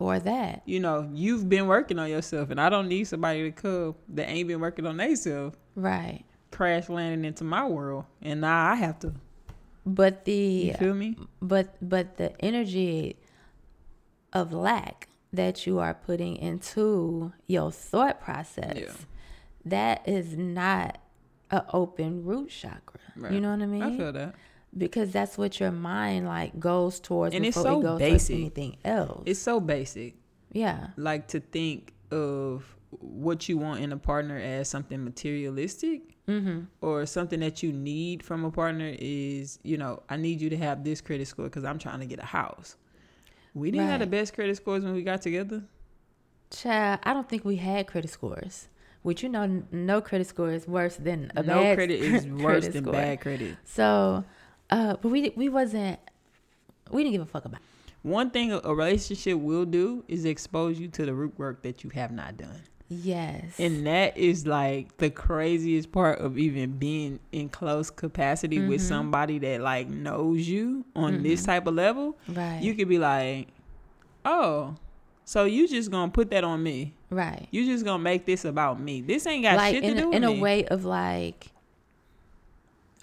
or 0.00 0.18
that 0.18 0.62
You 0.66 0.80
know, 0.80 1.08
you've 1.14 1.48
been 1.48 1.68
working 1.68 2.00
on 2.00 2.10
yourself, 2.10 2.50
and 2.50 2.60
I 2.60 2.68
don't 2.68 2.88
need 2.88 3.04
somebody 3.04 3.44
to 3.44 3.52
come 3.52 3.94
that 4.16 4.28
ain't 4.28 4.48
been 4.48 4.58
working 4.60 4.86
on 4.86 4.96
themselves 4.96 5.56
right 5.76 6.24
crash 6.50 6.88
landing 6.88 7.24
into 7.24 7.44
my 7.44 7.64
world, 7.64 8.04
and 8.20 8.40
now 8.40 8.72
I 8.72 8.74
have 8.74 8.98
to. 9.00 9.14
but 9.86 10.24
the 10.24 10.32
You 10.32 10.74
feel 10.74 10.94
me? 10.94 11.16
but 11.40 11.76
but 11.80 12.16
the 12.16 12.28
energy 12.44 13.16
of 14.32 14.52
lack 14.52 15.08
that 15.32 15.66
you 15.66 15.78
are 15.78 15.94
putting 15.94 16.36
into 16.36 17.32
your 17.46 17.70
thought 17.72 18.20
process 18.20 18.76
Yeah. 18.76 18.92
that 19.64 20.06
is 20.08 20.36
not 20.36 20.98
a 21.50 21.64
open 21.72 22.24
root 22.24 22.50
chakra 22.50 23.00
Right. 23.16 23.32
you 23.32 23.40
know 23.40 23.50
what 23.50 23.62
i 23.62 23.66
mean 23.66 23.82
I 23.82 23.96
feel 23.96 24.12
that. 24.12 24.34
because 24.76 25.10
that's 25.12 25.36
what 25.36 25.60
your 25.60 25.70
mind 25.72 26.26
like 26.26 26.58
goes 26.58 26.98
towards 27.00 27.34
And 27.34 27.44
it's 27.44 27.60
so 27.60 27.78
it 27.78 27.82
goes 27.82 27.98
basic. 27.98 28.28
towards 28.28 28.30
anything 28.30 28.76
else 28.84 29.22
It's 29.26 29.40
so 29.40 29.60
basic. 29.60 30.14
yeah 30.52 30.88
like 30.96 31.28
to 31.28 31.40
think 31.40 31.92
of 32.10 32.64
what 33.00 33.48
you 33.48 33.56
want 33.58 33.80
in 33.80 33.92
a 33.92 33.96
partner 33.96 34.36
as 34.38 34.68
something 34.68 35.02
materialistic 35.04 36.14
mm-hmm 36.28 36.60
or 36.80 37.04
something 37.06 37.40
that 37.40 37.62
you 37.62 37.72
need 37.72 38.22
from 38.22 38.44
a 38.44 38.50
partner 38.50 38.94
is 38.98 39.58
you 39.62 39.76
know 39.78 40.02
i 40.08 40.16
need 40.16 40.40
you 40.40 40.48
to 40.50 40.56
have 40.56 40.84
this 40.84 41.00
credit 41.00 41.26
score 41.26 41.46
because 41.46 41.64
i'm 41.64 41.78
trying 41.78 42.00
to 42.00 42.06
get 42.06 42.18
a 42.18 42.24
house 42.26 42.76
we 43.54 43.70
didn't 43.70 43.88
have 43.88 44.00
the 44.00 44.06
best 44.06 44.34
credit 44.34 44.56
scores 44.56 44.84
when 44.84 44.94
we 44.94 45.02
got 45.02 45.22
together. 45.22 45.62
Child 46.50 47.00
i 47.02 47.14
don't 47.14 47.28
think 47.28 47.44
we 47.44 47.56
had 47.56 47.86
credit 47.86 48.10
scores. 48.10 48.68
Which 49.02 49.22
you 49.22 49.28
know 49.28 49.62
no 49.72 50.00
credit 50.00 50.28
score 50.28 50.52
is 50.52 50.68
worse 50.68 50.96
than 50.96 51.32
a 51.34 51.42
no 51.42 51.54
bad 51.60 51.76
credit 51.76 52.00
is 52.00 52.26
worse 52.26 52.42
credit 52.42 52.72
than 52.72 52.82
score. 52.84 52.92
bad 52.92 53.20
credit. 53.20 53.56
So 53.64 54.24
uh 54.70 54.96
but 55.00 55.08
we 55.08 55.30
we 55.36 55.48
wasn't 55.48 55.98
we 56.90 57.02
didn't 57.02 57.12
give 57.12 57.22
a 57.22 57.26
fuck 57.26 57.44
about 57.44 57.60
one 58.02 58.30
thing 58.30 58.52
a 58.52 58.74
relationship 58.74 59.38
will 59.38 59.64
do 59.64 60.04
is 60.08 60.24
expose 60.24 60.78
you 60.78 60.88
to 60.88 61.06
the 61.06 61.14
root 61.14 61.38
work 61.38 61.62
that 61.62 61.84
you 61.84 61.90
have 61.90 62.10
not 62.12 62.36
done 62.36 62.60
yes 62.92 63.58
and 63.58 63.86
that 63.86 64.16
is 64.16 64.46
like 64.46 64.96
the 64.98 65.08
craziest 65.10 65.90
part 65.92 66.18
of 66.18 66.36
even 66.38 66.72
being 66.78 67.18
in 67.32 67.48
close 67.48 67.90
capacity 67.90 68.60
with 68.60 68.80
Mhm. 68.80 68.88
somebody 68.88 69.38
that 69.38 69.60
like 69.60 69.88
knows 69.88 70.46
you 70.48 70.84
on 70.94 71.22
this 71.22 71.42
Mhm. 71.42 71.46
type 71.46 71.66
of 71.66 71.74
level 71.74 72.16
right 72.28 72.60
you 72.62 72.74
could 72.74 72.88
be 72.88 72.98
like, 72.98 73.48
oh, 74.24 74.74
so 75.24 75.44
you 75.44 75.66
just 75.68 75.90
gonna 75.90 76.10
put 76.12 76.30
that 76.30 76.44
on 76.44 76.62
me? 76.62 76.92
right 77.10 77.46
You 77.50 77.64
just 77.66 77.84
gonna 77.84 78.02
make 78.02 78.24
this 78.26 78.44
about 78.44 78.80
me? 78.80 79.00
This 79.02 79.26
ain't 79.26 79.42
got 79.44 79.56
like 79.56 79.74
shit 79.74 79.84
in, 79.84 79.94
to 79.94 79.98
a- 79.98 80.00
do 80.02 80.08
with 80.08 80.16
in 80.16 80.24
a 80.24 80.32
way 80.32 80.64
of 80.66 80.84
like 80.84 81.48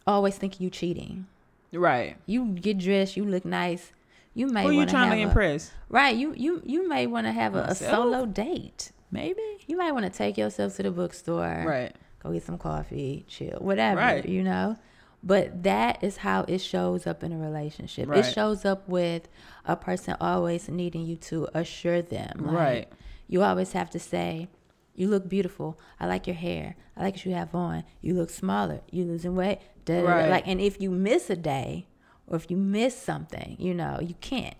always 0.07 0.35
thinking 0.37 0.63
you 0.63 0.69
cheating 0.69 1.27
right? 1.73 2.17
you 2.25 2.45
get 2.47 2.77
dressed 2.77 3.15
you 3.15 3.23
look 3.25 3.45
nice 3.45 3.91
you 4.33 4.47
may 4.47 4.63
Who 4.63 4.71
you 4.71 4.85
to 4.85 4.91
trying 4.91 5.11
to 5.11 5.17
a, 5.17 5.19
impress? 5.27 5.71
right 5.89 6.15
you 6.15 6.33
you 6.35 6.61
you 6.65 6.87
may 6.87 7.05
want 7.07 7.27
to 7.27 7.31
have 7.31 7.55
a, 7.55 7.63
a 7.69 7.75
solo 7.75 8.25
date 8.25 8.91
Maybe. 9.12 9.41
you 9.68 9.78
might 9.78 9.91
want 9.91 10.05
to 10.05 10.12
take 10.12 10.38
yourself 10.38 10.76
to 10.78 10.84
the 10.84 10.91
bookstore 10.91 11.64
Right. 11.68 11.95
go 12.24 12.32
get 12.32 12.43
some 12.43 12.57
coffee, 12.57 13.26
chill, 13.28 13.57
whatever, 13.60 13.99
Right. 13.99 14.28
you 14.28 14.43
know. 14.43 14.78
But 15.22 15.64
that 15.64 16.01
is 16.03 16.18
how 16.18 16.45
it 16.47 16.60
shows 16.60 17.05
up 17.05 17.24
in 17.24 17.34
a 17.34 17.38
relationship. 17.38 18.07
Right. 18.07 18.20
It 18.26 18.32
shows 18.32 18.64
up 18.66 18.88
with 18.88 19.28
a 19.66 19.76
person 19.76 20.16
always 20.22 20.70
needing 20.70 21.01
you 21.05 21.18
to 21.18 21.47
assure 21.53 22.01
them. 22.01 22.32
Like, 22.39 22.55
Right. 22.55 22.88
You 23.28 23.43
always 23.43 23.74
have 23.74 23.89
to 23.91 23.99
say, 23.99 24.47
"You 24.95 25.07
look 25.10 25.28
beautiful. 25.28 25.78
I 25.99 26.07
like 26.07 26.26
your 26.26 26.36
hair. 26.38 26.76
I 26.95 27.03
like 27.03 27.16
what 27.16 27.26
you 27.26 27.34
have 27.34 27.53
on. 27.53 27.84
You 28.01 28.14
look 28.16 28.30
smaller. 28.30 28.80
You 28.91 29.03
losing 29.05 29.36
weight." 29.36 29.60
Da, 29.86 30.01
da, 30.01 30.07
da. 30.07 30.14
Right. 30.14 30.30
Like, 30.30 30.47
and 30.47 30.60
if 30.62 30.82
you 30.82 30.89
miss 30.89 31.30
a 31.30 31.36
day, 31.36 31.88
or 32.26 32.38
if 32.38 32.49
you 32.49 32.57
miss 32.57 32.95
something, 32.95 33.55
you 33.60 33.74
know, 33.74 33.99
you 34.01 34.16
can't 34.22 34.55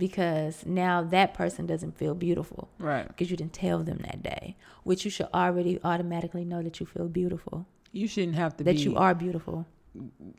because 0.00 0.66
now 0.66 1.02
that 1.02 1.32
person 1.34 1.66
doesn't 1.66 1.96
feel 1.96 2.14
beautiful 2.16 2.68
Right. 2.80 3.06
because 3.06 3.30
you 3.30 3.36
didn't 3.36 3.52
tell 3.52 3.78
them 3.84 3.98
that 3.98 4.20
day, 4.24 4.56
which 4.82 5.04
you 5.04 5.10
should 5.12 5.28
already 5.32 5.78
automatically 5.84 6.44
know 6.44 6.62
that 6.62 6.80
you 6.80 6.86
feel 6.86 7.06
beautiful, 7.08 7.66
You 7.92 8.08
shouldn't 8.08 8.34
have 8.36 8.56
to 8.56 8.64
that 8.64 8.78
you 8.78 8.96
are 8.96 9.14
beautiful. 9.14 9.66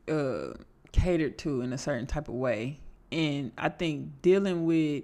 uh, 0.09 0.53
catered 0.91 1.37
to 1.39 1.61
in 1.61 1.71
a 1.71 1.77
certain 1.77 2.07
type 2.07 2.27
of 2.27 2.35
way. 2.35 2.81
And 3.13 3.51
I 3.57 3.69
think 3.69 4.21
dealing 4.21 4.65
with, 4.65 5.03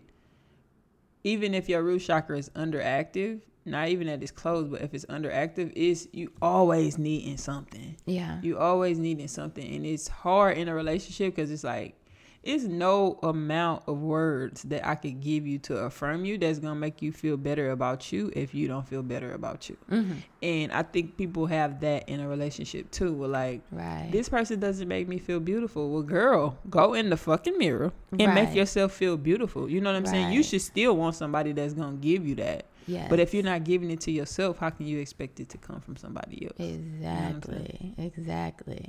even 1.23 1.53
if 1.53 1.67
your 1.69 1.83
root 1.83 1.99
chakra 1.99 2.37
is 2.37 2.49
underactive, 2.49 3.41
not 3.65 3.89
even 3.89 4.07
that 4.07 4.21
it's 4.23 4.31
closed, 4.31 4.71
but 4.71 4.81
if 4.81 4.93
it's 4.93 5.03
underactive, 5.05 5.73
is 5.75 6.07
you 6.13 6.31
always 6.41 6.97
needing 6.97 7.35
something. 7.37 7.97
Yeah. 8.05 8.39
You 8.41 8.57
always 8.57 8.97
needing 8.97 9.27
something, 9.27 9.75
and 9.75 9.85
it's 9.85 10.07
hard 10.07 10.57
in 10.57 10.69
a 10.69 10.73
relationship 10.73 11.35
because 11.35 11.51
it's 11.51 11.65
like 11.65 11.95
it's 12.43 12.63
no 12.63 13.19
amount 13.23 13.83
of 13.87 13.99
words 13.99 14.63
that 14.63 14.87
I 14.87 14.95
could 14.95 15.19
give 15.21 15.45
you 15.45 15.59
to 15.59 15.77
affirm 15.79 16.23
you 16.25 16.37
that's 16.37 16.59
gonna 16.59 16.75
make 16.79 17.01
you 17.01 17.11
feel 17.11 17.35
better 17.37 17.71
about 17.71 18.11
you 18.11 18.31
if 18.35 18.53
you 18.53 18.67
don't 18.67 18.87
feel 18.87 19.03
better 19.03 19.31
about 19.33 19.69
you. 19.69 19.77
hmm 19.89 20.13
And 20.41 20.71
I 20.71 20.83
think 20.83 21.17
people 21.17 21.47
have 21.47 21.81
that 21.81 22.07
in 22.07 22.19
a 22.19 22.27
relationship 22.27 22.91
too. 22.91 23.11
Where 23.13 23.27
like 23.29 23.61
Right. 23.71 24.09
this 24.11 24.29
person 24.29 24.59
doesn't 24.59 24.87
make 24.87 25.07
me 25.07 25.17
feel 25.17 25.39
beautiful. 25.39 25.89
Well, 25.91 26.03
girl, 26.03 26.57
go 26.69 26.93
in 26.93 27.09
the 27.09 27.17
fucking 27.17 27.57
mirror 27.57 27.91
and 28.17 28.33
make 28.33 28.53
yourself 28.53 28.93
feel 28.93 29.17
beautiful. 29.17 29.69
You 29.69 29.81
know 29.81 29.91
what 29.91 29.97
I'm 29.97 30.05
saying? 30.05 30.31
You 30.31 30.43
should 30.43 30.61
still 30.61 30.95
want 30.95 31.15
somebody 31.15 31.51
that's 31.51 31.73
gonna 31.73 31.97
give 31.97 32.25
you 32.27 32.35
that. 32.35 32.65
yes. 32.87 33.07
But 33.09 33.19
if 33.19 33.33
you're 33.33 33.43
not 33.43 33.63
giving 33.65 33.91
it 33.91 33.99
to 34.01 34.11
yourself, 34.11 34.59
how 34.59 34.69
can 34.69 34.85
you 34.87 34.99
expect 34.99 35.39
it 35.41 35.49
to 35.49 35.57
come 35.57 35.81
from 35.81 35.97
somebody 35.97 36.45
else? 36.45 36.55
exactly, 36.59 37.93
exactly, 37.97 38.87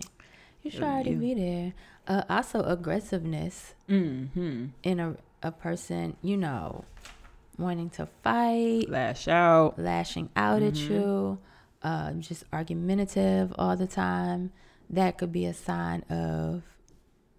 you 0.62 0.70
should 0.70 0.82
already 0.82 1.10
you. 1.10 1.16
be 1.16 1.34
there. 1.34 1.72
Uh, 2.06 2.22
also, 2.28 2.62
aggressiveness 2.62 3.74
Mm-hmm. 3.88 4.66
in 4.82 5.00
a 5.00 5.16
a 5.42 5.52
person, 5.52 6.16
you 6.22 6.36
know, 6.36 6.84
wanting 7.58 7.90
to 7.90 8.06
fight, 8.24 8.86
Lash 8.88 9.28
out. 9.28 9.78
lashing 9.78 10.30
out 10.34 10.62
at 10.62 10.74
Mhm. 10.74 10.90
you, 10.90 11.38
uh, 11.82 12.12
just 12.14 12.42
argumentative 12.52 13.54
all 13.58 13.76
the 13.76 13.86
time. 13.86 14.50
That 14.90 15.16
could 15.18 15.30
be 15.32 15.44
a 15.46 15.54
sign 15.54 16.02
of 16.10 16.62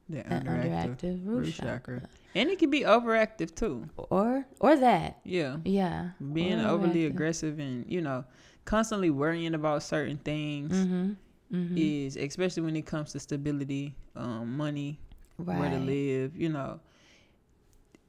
The 0.08 0.26
an 0.32 0.46
underactive 0.46 1.26
root, 1.28 1.46
root 1.46 1.54
chakra. 1.56 2.00
chakra. 2.00 2.10
And 2.36 2.50
it 2.50 2.58
can 2.60 2.70
be 2.70 2.82
overactive 2.82 3.54
too. 3.56 3.90
or 3.98 4.46
or 4.62 4.76
that. 4.78 5.20
Yeah. 5.26 5.58
Yeah, 5.66 6.12
Being 6.34 6.60
overly 6.62 7.06
aggressive 7.06 7.60
and, 7.60 7.86
you 7.92 8.02
know, 8.02 8.24
constantly 8.66 9.10
worrying 9.10 9.54
about 9.56 9.84
certain 9.84 10.18
things 10.18 10.72
Mm-hmm. 10.74 11.14
Mm-hmm. 11.52 11.76
is 11.78 12.16
especially 12.16 12.62
when 12.64 12.76
it 12.76 12.86
comes 12.86 13.12
to 13.14 13.20
stability, 13.20 13.96
um, 14.16 14.56
money, 14.56 15.00
right. 15.40 15.60
where 15.60 15.70
to 15.72 15.80
live, 15.80 16.36
you 16.38 16.50
know. 16.50 16.80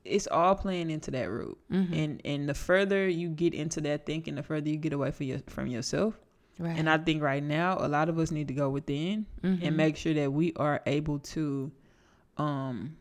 It's 0.04 0.26
all 0.26 0.54
playing 0.54 0.90
into 0.90 1.10
that 1.12 1.30
root. 1.30 1.58
Mm-hmm. 1.72 1.94
And 1.94 2.20
and 2.24 2.48
the 2.48 2.54
further 2.54 3.08
you 3.08 3.28
get 3.28 3.54
into 3.54 3.80
that 3.82 4.06
thinking, 4.06 4.34
the 4.34 4.42
further 4.42 4.68
you 4.68 4.76
get 4.76 4.92
away 4.92 5.10
from 5.10 5.26
your 5.26 5.38
from 5.46 5.66
yourself. 5.68 6.14
right. 6.58 6.76
And 6.78 6.88
I 6.88 6.98
think 6.98 7.22
right 7.22 7.42
now 7.42 7.76
a 7.80 7.88
lot 7.88 8.08
of 8.08 8.18
us 8.18 8.30
need 8.30 8.48
to 8.48 8.54
go 8.54 8.68
within 8.70 9.26
Mhm. 9.42 9.60
and 9.62 9.76
make 9.76 9.96
sure 9.96 10.12
that 10.14 10.32
we 10.32 10.52
are 10.56 10.80
able 10.86 11.18
to 11.34 11.70
um 12.38 12.96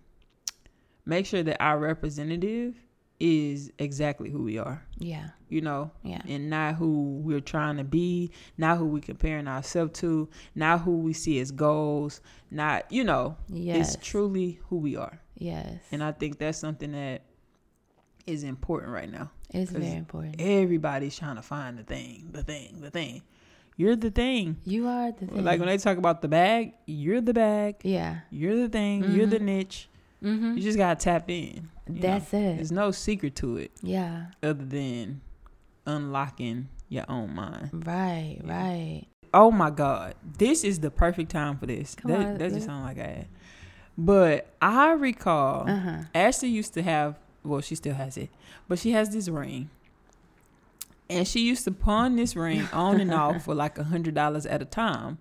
make 1.06 1.26
sure 1.26 1.42
that 1.44 1.62
our 1.62 1.80
representative 1.80 2.76
is 3.20 3.72
exactly 3.80 4.30
who 4.30 4.44
we 4.44 4.58
are. 4.58 4.86
Yeah, 4.98 5.30
you 5.50 5.62
know? 5.62 5.92
Yeah, 6.04 6.22
and 6.28 6.50
not 6.50 6.76
who 6.76 7.20
we're 7.24 7.42
trying 7.42 7.78
to 7.78 7.84
be 7.84 8.32
not 8.58 8.78
who 8.78 8.86
we're 8.86 9.02
comparing 9.02 9.48
ourselves 9.48 10.00
to 10.00 10.30
not 10.56 10.82
who 10.82 10.98
we 10.98 11.14
see 11.14 11.40
as 11.40 11.52
goals 11.52 12.22
not 12.52 12.90
you 12.92 13.04
know 13.04 13.36
yes, 13.48 13.96
it's 13.96 14.06
truly 14.06 14.60
who 14.70 14.78
we 14.78 14.96
are. 14.96 15.22
Yes, 15.36 15.80
and 15.92 16.04
i 16.04 16.12
think 16.12 16.38
that's 16.38 16.58
something 16.58 16.92
that 16.92 17.22
is 18.26 18.44
important 18.44 18.92
right 18.92 19.12
now. 19.12 19.32
It's 19.52 19.72
very 19.72 19.94
important. 19.94 20.36
everybody's 20.40 21.18
trying 21.18 21.38
to 21.38 21.42
find 21.42 21.78
the 21.78 21.84
thing 21.84 22.30
the 22.32 22.44
thing 22.44 22.82
the 22.82 22.92
thing. 22.92 23.24
You're 23.76 23.96
the 23.96 24.12
thing. 24.12 24.58
You 24.66 24.90
are 24.90 25.14
the 25.14 25.26
thing. 25.26 25.44
like 25.46 25.58
when 25.60 25.70
they 25.70 25.78
talk 25.78 25.98
about 25.98 26.22
the 26.22 26.28
bag 26.28 26.74
you're 26.86 27.22
the 27.22 27.34
bag. 27.34 27.78
Yeah, 27.84 28.20
You're 28.30 28.58
the 28.58 28.70
thing. 28.70 29.04
You're 29.04 29.26
mm-hmm. 29.26 29.30
the 29.30 29.40
niche. 29.40 29.89
Mm-hmm. 30.24 30.56
You 30.58 30.62
just 30.64 30.78
gotta 30.78 31.00
tap 31.00 31.30
in. 31.30 31.70
you 31.88 31.96
know? 31.96 32.02
that's 32.02 32.34
it. 32.34 32.56
There's 32.58 32.72
no 32.72 32.92
secret 32.92 33.36
to 33.38 33.58
it 33.58 33.72
Yeah, 33.82 34.28
other 34.44 34.66
than 34.66 35.22
unlocking 35.86 36.70
your 36.90 37.06
own 37.10 37.34
mind. 37.36 37.70
right, 37.86 38.40
Yeah. 38.44 38.52
right. 38.54 39.06
Oh 39.34 39.52
my 39.52 39.70
God, 39.70 40.16
this 40.38 40.64
is 40.64 40.80
the 40.80 40.90
perfect 40.90 41.30
time 41.32 41.58
for 41.58 41.68
this. 41.68 41.94
Come 41.96 42.12
that 42.12 42.20
on, 42.26 42.38
that 42.40 42.52
just 42.52 42.66
sounds 42.66 42.84
like 42.84 42.98
I. 43.00 43.28
But 43.98 44.48
I 44.62 44.92
recall 44.94 45.70
Uh 45.70 45.76
huh. 45.80 45.98
Ashley 46.16 46.50
used 46.50 46.74
to 46.76 46.82
have. 46.82 47.16
Well, 47.44 47.62
she 47.62 47.76
still 47.76 47.94
has 47.96 48.18
it, 48.18 48.30
but 48.68 48.80
she 48.80 48.92
has 48.92 49.10
this 49.12 49.30
ring. 49.30 49.70
And 51.10 51.28
she 51.28 51.40
used 51.42 51.64
to 51.64 51.72
pawn 51.72 52.16
this 52.18 52.36
ring 52.36 52.68
on 52.74 53.00
and 53.02 53.12
off 53.14 53.44
for 53.46 53.56
like 53.56 53.78
a 53.78 53.84
hundred 53.86 54.14
dollars 54.16 54.46
at 54.46 54.62
a 54.62 54.66
time. 54.66 55.18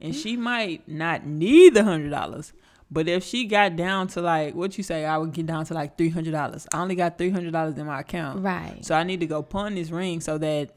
And 0.00 0.14
she 0.14 0.36
might 0.36 0.86
not 0.88 1.26
need 1.26 1.74
the 1.74 1.82
hundred 1.84 2.10
dollars, 2.10 2.52
but 2.90 3.06
if 3.08 3.22
she 3.24 3.44
got 3.46 3.76
down 3.76 4.08
to 4.08 4.20
like 4.22 4.54
what 4.54 4.76
you 4.78 4.84
say, 4.84 5.04
I 5.04 5.18
would 5.18 5.32
get 5.32 5.46
down 5.46 5.64
to 5.66 5.74
like 5.74 5.98
three 5.98 6.08
hundred 6.10 6.32
dollars. 6.32 6.66
I 6.72 6.80
only 6.80 6.94
got 6.94 7.18
three 7.18 7.30
hundred 7.30 7.52
dollars 7.52 7.76
in 7.78 7.86
my 7.86 8.00
account, 8.00 8.42
Right. 8.42 8.84
so 8.84 8.94
I 8.94 9.02
need 9.04 9.20
to 9.20 9.26
go 9.26 9.42
pawn 9.42 9.74
this 9.74 9.90
ring 9.90 10.20
so 10.20 10.38
that 10.38 10.70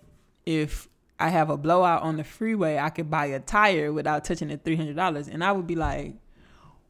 if 0.46 0.88
I 1.20 1.30
have 1.30 1.50
a 1.50 1.58
blowout 1.58 2.02
on 2.02 2.18
the 2.18 2.24
freeway, 2.24 2.78
I 2.78 2.90
could 2.90 3.10
buy 3.10 3.28
a 3.28 3.40
tire 3.40 3.94
without 3.94 4.26
touching 4.26 4.48
the 4.50 4.58
three 4.58 4.76
hundred 4.76 4.96
dollars. 4.96 5.28
And 5.28 5.44
I 5.44 5.52
would 5.52 5.68
be 5.68 5.76
like, 5.76 6.16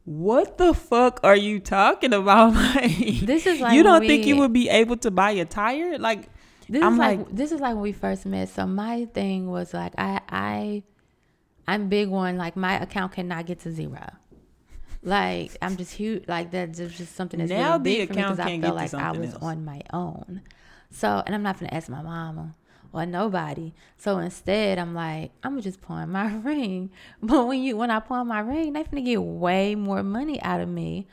"What 0.04 0.58
the 0.58 0.74
fuck 0.74 1.20
are 1.22 1.36
you 1.36 1.60
talking 1.60 2.12
about? 2.14 2.54
Like, 2.74 3.20
This 3.20 3.46
is 3.46 3.60
like 3.60 3.74
you 3.74 3.82
don't 3.82 4.00
when 4.00 4.08
think 4.08 4.26
you 4.26 4.36
would 4.38 4.52
be 4.52 4.68
able 4.68 4.96
to 4.98 5.10
buy 5.10 5.32
a 5.32 5.44
tire? 5.44 5.98
Like, 5.98 6.28
This 6.68 6.82
I'm 6.82 6.94
is 6.94 6.98
like, 6.98 7.18
like- 7.18 7.28
this 7.36 7.52
is 7.52 7.60
like 7.60 7.74
when 7.74 7.82
we 7.82 7.92
first 7.92 8.26
met. 8.26 8.48
So 8.48 8.66
my 8.66 9.04
thing 9.06 9.48
was 9.50 9.72
like 9.74 9.92
I 9.98 10.20
I 10.28 10.82
I'm 11.68 11.88
big 11.88 12.08
one 12.08 12.36
like 12.38 12.56
my 12.56 12.80
account 12.80 13.12
cannot 13.12 13.46
get 13.46 13.60
to 13.60 13.70
zero. 13.72 14.06
Like 15.02 15.56
I'm 15.60 15.76
just 15.76 15.92
huge. 15.94 16.28
Like 16.28 16.50
that's 16.50 16.78
just 16.78 17.14
something 17.16 17.38
that's 17.38 17.50
Now 17.50 17.72
really 17.72 17.78
the 17.78 18.06
big 18.06 18.08
for 18.08 18.14
me 18.14 18.22
because 18.22 18.38
I 18.38 18.60
felt 18.60 18.76
like 18.76 18.94
I 18.94 19.12
was 19.12 19.32
else. 19.34 19.42
on 19.42 19.64
my 19.64 19.80
own. 19.92 20.42
So 20.90 21.22
and 21.26 21.34
I'm 21.34 21.42
not 21.42 21.58
gonna 21.58 21.72
ask 21.72 21.88
my 21.88 22.02
mama 22.02 22.54
or 22.92 23.04
nobody. 23.06 23.72
So 23.96 24.18
instead, 24.18 24.78
I'm 24.78 24.94
like 24.94 25.32
I'm 25.42 25.52
gonna 25.52 25.62
just 25.62 25.80
pawn 25.80 26.10
my 26.10 26.34
ring. 26.44 26.90
But 27.20 27.46
when 27.48 27.62
you 27.62 27.76
when 27.76 27.90
I 27.90 27.98
pawn 28.00 28.28
my 28.28 28.40
ring, 28.40 28.74
they 28.74 28.84
finna 28.84 29.04
get 29.04 29.22
way 29.22 29.74
more 29.74 30.02
money 30.04 30.40
out 30.42 30.60
of 30.60 30.68
me 30.68 31.08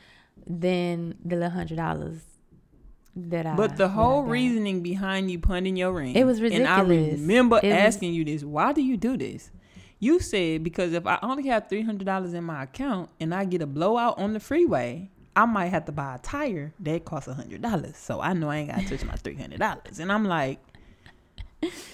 than 0.46 1.16
the 1.24 1.36
little 1.36 1.50
hundred 1.50 1.76
dollars 1.76 2.22
that 3.16 3.44
I. 3.44 3.56
but 3.56 3.76
the 3.76 3.88
whole 3.88 4.22
reasoning 4.22 4.82
behind 4.82 5.30
you 5.30 5.38
punting 5.40 5.76
your 5.76 5.92
ring, 5.92 6.14
It 6.14 6.24
was 6.24 6.40
ridiculous. 6.40 6.70
And 6.70 6.88
I 6.88 6.88
remember 6.88 7.60
asking 7.62 8.14
you 8.14 8.24
this: 8.24 8.44
Why 8.44 8.72
do 8.72 8.82
you 8.82 8.96
do 8.96 9.16
this? 9.16 9.50
You 10.00 10.18
said 10.18 10.64
because 10.64 10.94
if 10.94 11.06
I 11.06 11.18
only 11.22 11.46
have 11.48 11.68
three 11.68 11.82
hundred 11.82 12.06
dollars 12.06 12.32
in 12.34 12.42
my 12.44 12.64
account 12.64 13.10
and 13.20 13.34
I 13.34 13.44
get 13.44 13.62
a 13.62 13.66
blowout 13.66 14.18
on 14.18 14.32
the 14.32 14.40
freeway, 14.40 15.10
I 15.36 15.44
might 15.44 15.66
have 15.68 15.84
to 15.84 15.92
buy 15.92 16.16
a 16.16 16.18
tire 16.18 16.72
that 16.80 17.04
costs 17.04 17.28
a 17.28 17.34
hundred 17.34 17.62
dollars. 17.62 17.96
So 17.96 18.20
I 18.20 18.32
know 18.32 18.48
I 18.48 18.58
ain't 18.58 18.70
gotta 18.70 18.88
touch 18.88 19.04
my 19.04 19.14
three 19.16 19.36
hundred 19.36 19.60
dollars. 19.60 19.98
And 20.00 20.10
I'm 20.10 20.24
like, 20.24 20.58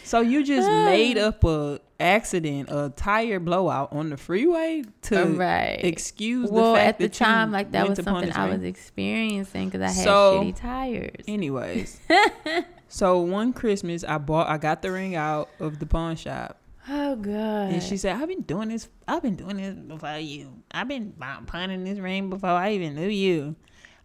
so 0.05 0.21
you 0.21 0.45
just 0.45 0.69
uh. 0.69 0.85
made 0.85 1.19
up 1.19 1.43
a 1.45 1.81
accident, 1.99 2.69
a 2.71 2.93
tire 2.95 3.41
blowout 3.41 3.93
on 3.93 4.11
the 4.11 4.17
freeway 4.17 4.85
to 5.03 5.25
right. 5.25 5.81
excuse 5.83 6.51
well, 6.51 6.73
the 6.73 6.79
fact 6.79 6.89
at 6.89 6.99
the 6.99 7.09
that 7.09 7.13
time, 7.15 7.53
like 7.53 7.73
that 7.73 7.89
was 7.89 7.99
something 8.03 8.33
I 8.33 8.51
was 8.51 8.63
experiencing 8.63 9.69
because 9.69 9.81
I 9.83 9.91
had 9.91 10.05
So- 10.05 10.43
shitty 10.45 10.57
tires. 10.57 11.25
Anyways, 11.27 12.01
so 12.89 13.19
one 13.21 13.53
Christmas 13.53 14.05
I 14.05 14.19
bought, 14.19 14.49
I 14.49 14.59
got 14.59 14.83
the 14.83 14.93
ring 14.93 15.17
out 15.17 15.49
of 15.59 15.79
the 15.79 15.87
pawn 15.87 16.17
shop, 16.17 16.59
Oh 16.89 17.17
god. 17.17 17.73
and 17.73 17.83
she 17.83 17.97
said, 17.97 18.17
"I've 18.17 18.29
been 18.29 18.43
doing 18.43 18.69
this. 18.69 18.89
I've 19.09 19.23
been 19.23 19.37
doing 19.37 19.57
this 19.57 19.75
before 19.75 20.19
you. 20.19 20.63
I've 20.71 20.89
been 20.89 21.15
pawning 21.47 21.85
this 21.85 21.99
ring 21.99 22.31
before 22.31 22.51
I 22.51 22.73
even 22.73 22.95
knew 22.95 23.09
you." 23.09 23.57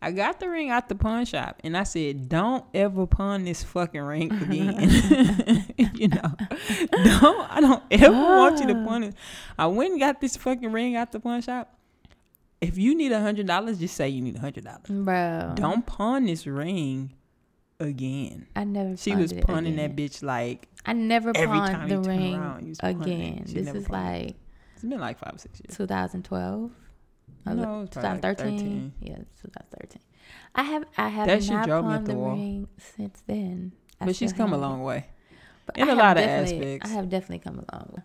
I 0.03 0.09
got 0.11 0.39
the 0.39 0.49
ring 0.49 0.71
out 0.71 0.89
the 0.89 0.95
pawn 0.95 1.25
shop, 1.25 1.59
and 1.63 1.77
I 1.77 1.83
said, 1.83 2.27
"Don't 2.27 2.65
ever 2.73 3.05
pawn 3.05 3.43
this 3.43 3.61
fucking 3.63 4.01
ring 4.01 4.31
again." 4.41 5.65
you 5.77 6.07
know, 6.07 6.33
don't. 6.91 7.51
I 7.51 7.57
don't 7.61 7.83
ever 7.91 8.11
want 8.11 8.59
you 8.61 8.67
to 8.67 8.79
Ah. 8.81 8.85
pawn 8.87 9.03
it. 9.03 9.15
I 9.59 9.67
went 9.67 9.91
and 9.91 9.99
got 9.99 10.19
this 10.19 10.35
fucking 10.37 10.71
ring 10.71 10.95
out 10.95 11.11
the 11.11 11.19
pawn 11.19 11.41
shop. 11.43 11.77
If 12.61 12.79
you 12.79 12.95
need 12.95 13.11
a 13.11 13.19
hundred 13.21 13.45
dollars, 13.45 13.77
just 13.77 13.95
say 13.95 14.09
you 14.09 14.21
need 14.21 14.37
a 14.37 14.39
hundred 14.39 14.63
dollars. 14.63 14.81
bro. 14.87 15.51
Don't 15.55 15.85
pawn 15.85 16.25
this 16.25 16.47
ring 16.47 17.13
again. 17.81 18.47
I 18.55 18.63
never. 18.63 18.95
She 18.97 19.15
was 19.15 19.33
punning 19.33 19.75
that 19.77 19.95
bitch 19.95 20.23
like 20.23 20.67
I 20.85 20.93
never 20.93 21.31
every 21.35 21.57
pawned 21.57 21.71
time 21.73 21.89
the 21.89 21.95
you 21.95 22.03
turn 22.03 22.17
ring 22.17 22.35
around, 22.35 22.77
again. 22.81 23.43
This 23.45 23.67
is 23.67 23.67
pawned 23.67 23.85
it. 23.85 23.89
like 23.89 24.35
it's 24.73 24.83
been 24.83 24.99
like 24.99 25.19
five 25.19 25.35
or 25.35 25.37
six 25.37 25.59
years. 25.59 25.77
2012. 25.77 26.71
No, 27.45 27.51
it 27.51 27.55
was 27.55 27.89
probably 27.89 28.09
like 28.09 28.21
2013. 28.21 28.93
Yeah, 29.01 29.15
2013. 29.15 30.01
I 30.55 30.63
have 30.63 30.85
I 30.97 31.07
have 31.09 31.27
That 31.27 31.47
not 31.49 31.67
pawned 31.67 32.07
the 32.07 32.13
the 32.13 32.17
ring 32.17 32.67
since 32.77 33.21
then. 33.27 33.73
I 33.99 34.05
But 34.05 34.15
she's 34.15 34.33
come 34.33 34.53
a 34.53 34.57
long 34.57 34.83
way. 34.83 35.07
But 35.65 35.77
in 35.77 35.89
I 35.89 35.93
a 35.93 35.95
lot 35.95 36.17
of 36.17 36.23
aspects. 36.23 36.89
I 36.89 36.93
have 36.93 37.09
definitely 37.09 37.39
come 37.39 37.59
a 37.59 37.75
long 37.75 37.93
way. 37.95 38.03